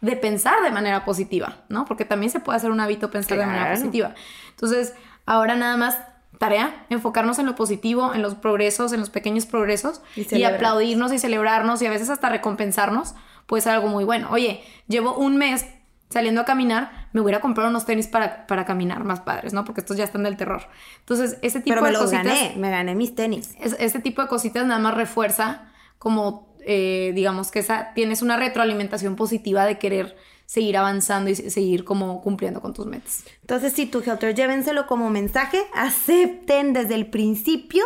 de 0.00 0.16
pensar 0.16 0.62
de 0.62 0.70
manera 0.70 1.04
positiva, 1.04 1.58
¿no? 1.68 1.84
Porque 1.84 2.04
también 2.04 2.30
se 2.30 2.40
puede 2.40 2.56
hacer 2.56 2.70
un 2.70 2.80
hábito 2.80 3.10
pensar 3.10 3.38
de 3.38 3.46
manera 3.46 3.72
positiva. 3.72 4.14
Entonces, 4.50 4.94
ahora 5.26 5.54
nada 5.54 5.76
más 5.76 5.98
tarea, 6.38 6.86
enfocarnos 6.90 7.38
en 7.38 7.46
lo 7.46 7.54
positivo, 7.54 8.12
en 8.14 8.20
los 8.20 8.34
progresos, 8.34 8.92
en 8.92 8.98
los 8.98 9.10
pequeños 9.10 9.46
progresos 9.46 10.02
Y 10.16 10.38
y, 10.38 10.44
aplaudirnos 10.44 11.12
y 11.12 11.18
celebrarnos 11.20 11.80
y 11.82 11.86
a 11.86 11.90
veces 11.90 12.10
hasta 12.10 12.28
recompensarnos, 12.28 13.14
puede 13.46 13.62
ser 13.62 13.72
algo 13.74 13.86
muy 13.86 14.02
bueno. 14.02 14.28
Oye, 14.30 14.64
llevo 14.88 15.14
un 15.14 15.36
mes 15.36 15.66
saliendo 16.12 16.40
a 16.42 16.44
caminar, 16.44 17.08
me 17.12 17.20
voy 17.20 17.30
a 17.30 17.32
ir 17.32 17.36
a 17.36 17.40
comprar 17.40 17.68
unos 17.68 17.84
tenis 17.84 18.06
para, 18.06 18.46
para 18.46 18.64
caminar 18.64 19.02
más 19.04 19.20
padres, 19.20 19.52
¿no? 19.52 19.64
Porque 19.64 19.80
estos 19.80 19.96
ya 19.96 20.04
están 20.04 20.22
del 20.22 20.36
terror. 20.36 20.62
Entonces, 21.00 21.38
ese 21.42 21.60
tipo 21.60 21.70
Pero 21.74 21.82
me 21.82 21.88
de 21.88 21.92
los 21.94 22.02
cositas... 22.02 22.24
gané, 22.24 22.54
me 22.56 22.70
gané 22.70 22.94
mis 22.94 23.14
tenis. 23.14 23.54
Es- 23.60 23.76
este 23.78 23.98
tipo 24.00 24.22
de 24.22 24.28
cositas 24.28 24.64
nada 24.66 24.78
más 24.78 24.94
refuerza 24.94 25.72
como, 25.98 26.54
eh, 26.64 27.12
digamos 27.14 27.50
que 27.50 27.58
esa, 27.58 27.92
tienes 27.94 28.22
una 28.22 28.36
retroalimentación 28.36 29.16
positiva 29.16 29.64
de 29.64 29.78
querer 29.78 30.16
seguir 30.46 30.76
avanzando 30.76 31.30
y 31.30 31.34
se- 31.34 31.50
seguir 31.50 31.84
como 31.84 32.20
cumpliendo 32.20 32.60
con 32.60 32.74
tus 32.74 32.86
metas. 32.86 33.24
Entonces, 33.40 33.72
si 33.72 33.86
tu 33.86 34.00
helter, 34.00 34.34
llévenselo 34.34 34.86
como 34.86 35.08
mensaje, 35.10 35.58
acepten 35.74 36.72
desde 36.72 36.94
el 36.94 37.06
principio 37.06 37.84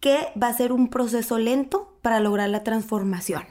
que 0.00 0.28
va 0.42 0.48
a 0.48 0.54
ser 0.54 0.72
un 0.72 0.88
proceso 0.88 1.38
lento 1.38 1.98
para 2.00 2.20
lograr 2.20 2.48
la 2.48 2.64
transformación. 2.64 3.44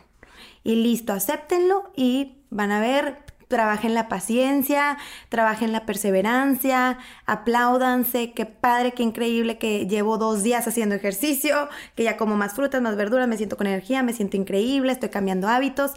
Y 0.64 0.76
listo, 0.76 1.14
acéptenlo 1.14 1.92
y 1.96 2.38
van 2.50 2.72
a 2.72 2.80
ver, 2.80 3.20
trabajen 3.50 3.96
la 3.96 4.08
paciencia, 4.08 4.98
trabajen 5.28 5.74
la 5.74 5.86
perseverancia, 5.86 7.00
apláudanse, 7.26 8.32
qué 8.32 8.46
padre, 8.46 8.94
qué 8.94 9.04
increíble 9.04 9.58
que 9.58 9.88
llevo 9.88 10.18
dos 10.18 10.44
días 10.44 10.68
haciendo 10.68 10.96
ejercicio, 10.96 11.68
que 11.96 12.04
ya 12.04 12.16
como 12.16 12.38
más 12.38 12.54
frutas, 12.54 12.82
más 12.82 12.96
verduras, 12.96 13.28
me 13.28 13.38
siento 13.38 13.58
con 13.58 13.68
energía, 13.68 14.04
me 14.04 14.14
siento 14.14 14.38
increíble, 14.38 14.94
estoy 14.94 15.10
cambiando 15.10 15.48
hábitos 15.50 15.94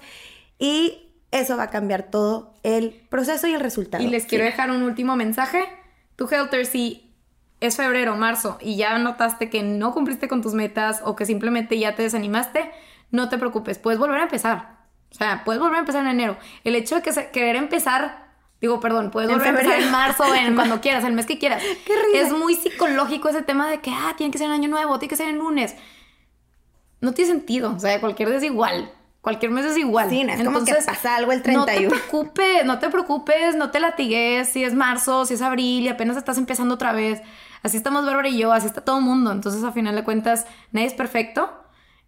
y 0.59 1.11
eso 1.31 1.57
va 1.59 1.65
a 1.65 1.71
cambiar 1.71 2.05
todo 2.05 2.55
el 2.63 2.91
proceso 3.11 3.47
y 3.47 3.53
el 3.53 3.61
resultado. 3.61 4.03
Y 4.03 4.09
les 4.09 4.25
quiero 4.25 4.45
dejar 4.45 4.71
un 4.71 4.83
último 4.83 5.15
mensaje. 5.15 5.63
Tu 6.17 6.27
Helter, 6.29 6.65
si 6.65 7.15
es 7.61 7.77
febrero, 7.77 8.17
marzo 8.17 8.57
y 8.63 8.77
ya 8.77 8.99
notaste 8.99 9.51
que 9.51 9.63
no 9.63 9.93
cumpliste 9.93 10.27
con 10.27 10.41
tus 10.41 10.55
metas 10.55 11.03
o 11.05 11.17
que 11.17 11.27
simplemente 11.27 11.79
ya 11.79 11.95
te 11.95 12.03
desanimaste, 12.03 12.71
no 13.11 13.29
te 13.29 13.37
preocupes, 13.37 13.79
puedes 13.79 14.01
volver 14.01 14.21
a 14.21 14.25
empezar. 14.25 14.82
O 15.13 15.15
sea, 15.15 15.43
puedes 15.45 15.61
volver 15.61 15.77
a 15.77 15.81
empezar 15.81 16.03
en 16.03 16.09
enero. 16.09 16.37
El 16.65 16.75
hecho 16.75 16.97
de 16.97 17.03
que 17.03 17.13
se- 17.13 17.31
querer 17.31 17.55
empezar, 17.57 18.27
digo, 18.61 18.81
perdón, 18.81 19.11
puedes 19.11 19.31
volver 19.31 19.47
a 19.47 19.51
empezar 19.51 19.81
en 19.81 19.91
marzo 19.93 20.35
en 20.35 20.55
cuando 20.57 20.81
quieras, 20.81 21.05
el 21.05 21.13
mes 21.13 21.27
que 21.27 21.39
quieras. 21.39 21.63
Qué. 21.87 21.95
Es 22.21 22.33
muy 22.33 22.55
psicológico 22.55 23.29
ese 23.29 23.43
tema 23.43 23.69
de 23.69 23.81
que, 23.81 23.91
ah, 23.91 24.15
tiene 24.17 24.31
que 24.33 24.39
ser 24.39 24.47
en 24.49 24.53
año 24.55 24.69
nuevo, 24.69 24.99
tiene 24.99 25.11
que 25.11 25.17
ser 25.17 25.29
en 25.29 25.39
lunes. 25.39 25.77
No 27.01 27.13
tiene 27.13 27.31
sentido, 27.33 27.73
o 27.75 27.79
sea, 27.79 28.01
cualquier 28.01 28.29
día 28.29 28.39
es 28.39 28.45
igual. 28.45 28.91
Cualquier 29.21 29.53
mes 29.53 29.65
es 29.67 29.77
igual. 29.79 30.11
Sí, 30.11 30.25
no 30.25 30.33
es 30.33 30.43
como 30.43 30.65
que 30.65 30.75
pasa 30.75 31.15
algo 31.17 31.31
el 31.31 31.43
31. 31.43 31.61
No 31.61 31.67
te 31.67 31.87
preocupes, 31.89 32.65
no 32.65 32.79
te 32.81 32.89
preocupes, 32.91 33.55
no 33.55 33.71
te 33.71 33.79
latigues 33.79 34.49
si 34.49 34.65
es 34.65 34.75
marzo, 34.75 35.27
si 35.27 35.35
es 35.35 35.43
abril 35.43 35.85
y 35.85 35.89
apenas 35.89 36.17
estás 36.17 36.39
empezando 36.39 36.75
otra 36.75 36.93
vez. 36.93 37.21
Así 37.63 37.77
estamos 37.77 38.05
Bárbara 38.05 38.29
y 38.29 38.39
yo, 38.39 38.53
así 38.53 38.67
está 38.67 38.81
todo 38.81 38.99
el 38.99 39.05
mundo. 39.05 39.31
Entonces, 39.31 39.63
a 39.63 39.71
final 39.71 39.95
de 39.95 40.03
cuentas, 40.03 40.45
nadie 40.73 40.89
es 40.89 40.95
perfecto 40.95 41.53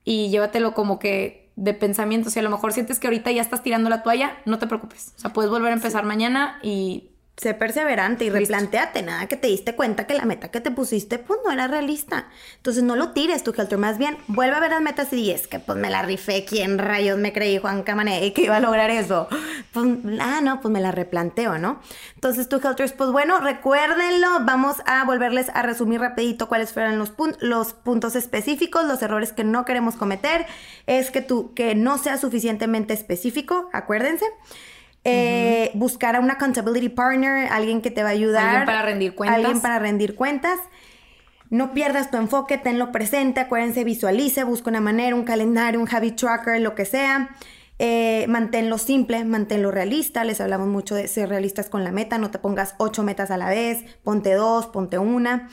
y 0.03 0.29
llévatelo 0.31 0.75
como 0.75 0.99
que 0.99 1.44
de 1.57 1.75
pensamiento. 1.75 2.31
Si 2.31 2.39
a 2.39 2.43
lo 2.43 2.51
mejor 2.51 2.73
sientes 2.73 2.99
que 2.99 3.07
ahorita 3.07 3.31
ya 3.31 3.43
estás 3.43 3.63
tirando 3.63 3.91
la 3.91 4.03
toalla, 4.03 4.39
no 4.45 4.59
te 4.59 4.67
preocupes. 4.67 5.15
O 5.17 5.21
sea, 5.21 5.33
puedes 5.33 5.51
volver 5.51 5.73
a 5.73 5.77
empezar 5.77 6.05
mañana 6.05 6.59
y 6.63 7.11
Sé 7.37 7.53
perseverante 7.53 8.25
y 8.25 8.31
replanteate, 8.31 9.03
nada 9.03 9.27
que 9.27 9.37
te 9.37 9.49
diste 9.49 9.75
cuenta 9.75 10.07
que 10.07 10.15
la 10.15 10.25
meta 10.25 10.53
que 10.53 10.61
te 10.61 10.71
pusiste 10.71 11.19
pues 11.19 11.41
no 11.45 11.51
era 11.51 11.67
realista. 11.67 12.29
Entonces 12.59 12.85
no 12.85 12.95
lo 12.95 13.11
tires 13.11 13.43
tu 13.43 13.53
Helter, 13.53 13.77
más 13.77 13.99
bien 13.99 14.17
vuelve 14.29 14.55
a 14.55 14.61
ver 14.61 14.71
las 14.71 14.81
metas 14.81 15.13
y 15.13 15.33
es 15.33 15.49
que 15.49 15.59
pues 15.59 15.77
me 15.77 15.91
la 15.91 16.03
rifé, 16.03 16.45
¿quién 16.45 16.79
rayos 16.79 17.19
me 17.19 17.33
creí 17.33 17.59
Juan 17.59 17.83
Camané 17.83 18.33
que 18.33 18.43
iba 18.43 18.57
a 18.57 18.61
lograr 18.61 18.89
eso? 18.91 19.27
Pues, 19.73 19.85
ah, 20.21 20.41
no, 20.45 20.61
pues 20.61 20.71
me 20.73 20.81
la 20.81 20.93
replanteo, 20.93 21.59
¿no? 21.59 21.81
Entonces 22.15 22.49
tu 22.49 22.61
Helters, 22.65 22.93
pues 22.93 23.11
bueno, 23.11 23.41
recuérdenlo, 23.41 24.29
vamos 24.43 24.77
a 24.87 25.05
volverles 25.05 25.49
a 25.55 25.63
resumir 25.63 26.01
rapidito 26.01 26.49
cuáles 26.49 26.73
fueron 26.73 26.99
los, 26.99 27.13
los 27.41 27.73
puntos 27.73 28.15
específicos, 28.15 28.85
los 28.85 29.03
errores 29.03 29.33
que 29.33 29.43
no 29.43 29.65
queremos 29.65 29.97
cometer, 29.97 30.47
es 30.87 31.11
que 31.11 31.21
tú, 31.21 31.53
que 31.55 31.75
no 31.75 31.99
sea 31.99 32.17
suficientemente 32.17 32.95
específico, 32.95 33.69
acuérdense. 33.73 34.27
Eh, 35.05 35.71
buscar 35.75 36.17
a 36.17 36.21
una 36.21 36.35
accountability 36.35 36.89
partner, 36.89 37.49
alguien 37.53 37.83
que 37.83 37.91
te 37.91 38.03
va 38.03 38.09
a 38.09 38.13
ayudar. 38.13 38.47
Alguien 38.47 38.67
para 38.67 38.83
rendir 38.83 39.15
cuentas. 39.15 39.37
Alguien 39.37 39.61
para 39.61 39.79
rendir 39.79 40.15
cuentas. 40.15 40.59
No 41.51 41.75
pierdas 41.75 42.11
tu 42.11 42.17
enfoque, 42.17 42.57
tenlo 42.57 42.91
presente, 42.91 43.41
acuérdense, 43.41 43.85
visualice, 43.85 44.45
busca 44.45 44.71
una 44.71 44.81
manera, 44.81 45.15
un 45.15 45.25
calendario, 45.25 45.79
un 45.79 45.89
habit 45.95 46.17
tracker, 46.17 46.61
lo 46.61 46.75
que 46.75 46.87
sea. 46.87 47.37
Eh, 47.79 48.25
manténlo 48.29 48.79
simple, 48.79 49.25
manténlo 49.25 49.71
realista. 49.71 50.25
Les 50.25 50.41
hablamos 50.41 50.69
mucho 50.69 50.95
de 50.95 51.07
ser 51.07 51.29
realistas 51.29 51.69
con 51.69 51.85
la 51.85 51.93
meta. 51.93 52.17
No 52.17 52.31
te 52.31 52.39
pongas 52.39 52.75
ocho 52.79 53.03
metas 53.03 53.31
a 53.31 53.37
la 53.37 53.51
vez, 53.51 53.85
ponte 54.03 54.33
dos, 54.33 54.67
ponte 54.69 54.99
una. 54.99 55.51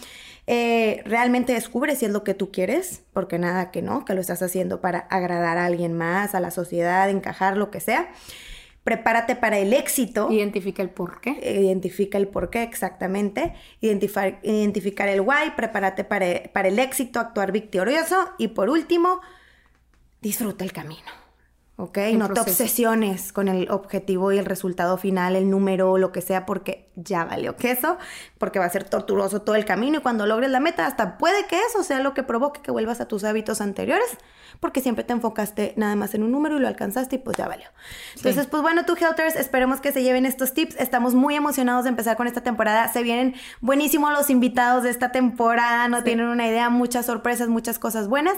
Eh, 0.47 1.02
realmente 1.06 1.54
descubre 1.54 1.95
si 1.95 2.06
es 2.06 2.12
lo 2.12 2.24
que 2.24 2.34
tú 2.34 2.52
quieres, 2.52 3.04
porque 3.14 3.38
nada 3.38 3.70
que 3.70 3.82
no, 3.82 4.06
que 4.06 4.14
lo 4.14 4.22
estás 4.22 4.41
haciendo 4.41 4.82
para 4.82 4.99
agradar 4.99 5.58
a 5.58 5.66
alguien 5.66 5.93
más, 5.93 6.36
a 6.36 6.39
la 6.39 6.52
sociedad, 6.52 7.10
encajar, 7.10 7.58
lo 7.58 7.70
que 7.70 7.80
sea 7.82 8.10
prepárate 8.84 9.36
para 9.36 9.59
el 9.59 9.73
éxito. 9.73 10.29
Identifica 10.32 10.82
el 10.82 10.89
por 10.89 11.21
qué. 11.21 11.32
Identifica 11.41 12.17
el 12.17 12.27
por 12.27 12.49
qué, 12.49 12.63
exactamente. 12.63 13.53
Identificar, 13.79 14.39
identificar 14.43 15.07
el 15.07 15.21
why, 15.21 15.51
prepárate 15.55 16.03
para, 16.03 16.25
para 16.53 16.67
el 16.67 16.79
éxito, 16.79 17.19
actuar 17.19 17.51
victorioso. 17.51 18.29
Y 18.38 18.49
por 18.49 18.69
último, 18.69 19.21
disfruta 20.21 20.63
el 20.63 20.71
camino. 20.71 21.21
¿ok? 21.82 21.97
no 22.15 22.32
te 22.32 22.39
obsesiones 22.39 23.34
con 23.34 23.47
el 23.47 23.71
objetivo 23.71 24.32
y 24.32 24.38
el 24.38 24.45
resultado 24.45 24.97
final, 24.97 25.36
el 25.36 25.49
número 25.49 25.91
o 25.91 25.97
lo 25.97 26.11
que 26.11 26.21
sea, 26.21 26.45
porque 26.45 26.89
ya 26.95 27.25
valió 27.25 27.55
queso, 27.55 27.97
porque 28.38 28.59
va 28.59 28.65
a 28.65 28.69
ser 28.69 28.84
torturoso 28.84 29.41
todo 29.41 29.55
el 29.55 29.65
camino 29.65 29.97
y 29.97 30.01
cuando 30.01 30.27
logres 30.27 30.51
la 30.51 30.59
meta, 30.59 30.86
hasta 30.86 31.17
puede 31.17 31.47
que 31.47 31.57
eso 31.57 31.84
sea 31.84 31.99
lo 31.99 32.13
que 32.13 32.21
provoque 32.21 32.61
que 32.61 32.69
vuelvas 32.69 33.01
a 33.01 33.07
tus 33.07 33.23
hábitos 33.23 33.61
anteriores, 33.61 34.17
porque 34.62 34.80
siempre 34.80 35.03
te 35.03 35.12
enfocaste 35.12 35.74
nada 35.76 35.95
más 35.95 36.14
en 36.14 36.22
un 36.22 36.32
número 36.32 36.55
y 36.55 36.59
lo 36.59 36.68
alcanzaste 36.68 37.16
y 37.16 37.20
pues 37.20 37.36
ya 37.36 37.47
valió. 37.47 37.66
Entonces, 38.16 38.45
pues 38.45 38.62
bueno, 38.62 38.86
tú 38.86 38.93
Helters, 38.93 39.36
esperemos 39.36 39.82
que 39.82 39.91
se 39.91 40.03
lleven 40.03 40.28
estos 40.28 40.53
tips. 40.53 40.76
Estamos 40.80 41.16
muy 41.16 41.36
emocionados 41.36 41.86
de 41.86 41.89
empezar 41.89 42.16
con 42.16 42.28
esta 42.28 42.41
temporada. 42.41 42.88
Se 42.93 43.01
vienen 43.01 43.34
buenísimos 43.59 44.14
los 44.14 44.30
invitados 44.30 44.84
de 44.84 44.91
esta 44.91 45.12
temporada, 45.12 45.88
no 45.88 46.03
tienen 46.03 46.28
una 46.28 46.47
idea, 46.47 46.70
muchas 46.70 47.07
sorpresas, 47.07 47.49
muchas 47.49 47.80
cosas 47.80 48.07
buenas. 48.07 48.38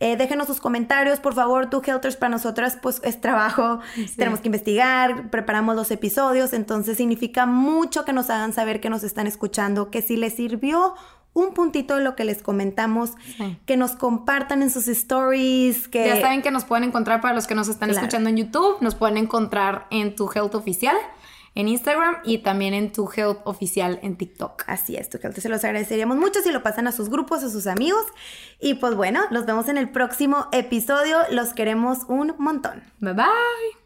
Eh, 0.00 0.16
déjenos 0.16 0.48
sus 0.48 0.58
comentarios, 0.58 1.20
por 1.20 1.34
favor, 1.34 1.70
tú 1.70 1.80
Helters, 1.86 2.16
para 2.16 2.30
nosotras 2.30 2.76
pues 2.82 3.00
es 3.04 3.20
trabajo, 3.20 3.78
tenemos 4.16 4.40
que 4.40 4.48
investigar, 4.48 5.30
preparamos 5.30 5.76
los 5.76 5.92
episodios, 5.92 6.52
entonces 6.52 6.96
significa 6.96 7.46
mucho 7.46 8.04
que 8.04 8.12
nos 8.12 8.28
hagan 8.28 8.52
saber 8.52 8.80
que 8.80 8.90
nos 8.90 9.04
están 9.04 9.28
escuchando, 9.28 9.88
que 9.90 10.02
si 10.02 10.16
les 10.16 10.34
sirvió 10.34 10.96
un 11.32 11.54
puntito 11.54 11.96
de 11.96 12.02
lo 12.02 12.16
que 12.16 12.24
les 12.24 12.42
comentamos, 12.42 13.12
que 13.66 13.76
nos 13.76 13.92
compartan 13.92 14.62
en 14.62 14.70
sus 14.70 14.88
stories, 14.88 15.88
que... 15.88 16.06
Ya 16.06 16.20
saben 16.20 16.42
que 16.42 16.50
nos 16.50 16.64
pueden 16.64 16.84
encontrar 16.84 17.20
para 17.20 17.34
los 17.34 17.46
que 17.46 17.54
nos 17.54 17.68
están 17.68 17.90
escuchando 17.90 18.28
en 18.28 18.36
YouTube, 18.36 18.78
nos 18.80 18.94
pueden 18.94 19.16
encontrar 19.16 19.86
en 19.90 20.14
Tu 20.16 20.30
Health 20.34 20.54
Oficial 20.54 20.96
en 21.54 21.68
Instagram 21.68 22.16
y 22.24 22.38
también 22.38 22.74
en 22.74 22.92
Tu 22.92 23.08
Health 23.14 23.40
Oficial 23.44 23.98
en 24.02 24.16
TikTok. 24.16 24.64
Así 24.66 24.96
es, 24.96 25.08
Tu 25.10 25.18
Health. 25.22 25.38
Se 25.38 25.48
los 25.48 25.64
agradeceríamos 25.64 26.16
mucho 26.16 26.40
si 26.40 26.52
lo 26.52 26.62
pasan 26.62 26.86
a 26.86 26.92
sus 26.92 27.10
grupos, 27.10 27.42
a 27.42 27.50
sus 27.50 27.66
amigos. 27.66 28.04
Y 28.60 28.74
pues 28.74 28.94
bueno, 28.94 29.20
los 29.30 29.46
vemos 29.46 29.68
en 29.68 29.78
el 29.78 29.90
próximo 29.90 30.46
episodio. 30.52 31.18
Los 31.30 31.52
queremos 31.52 32.00
un 32.08 32.34
montón. 32.38 32.82
Bye 33.00 33.14
bye. 33.14 33.79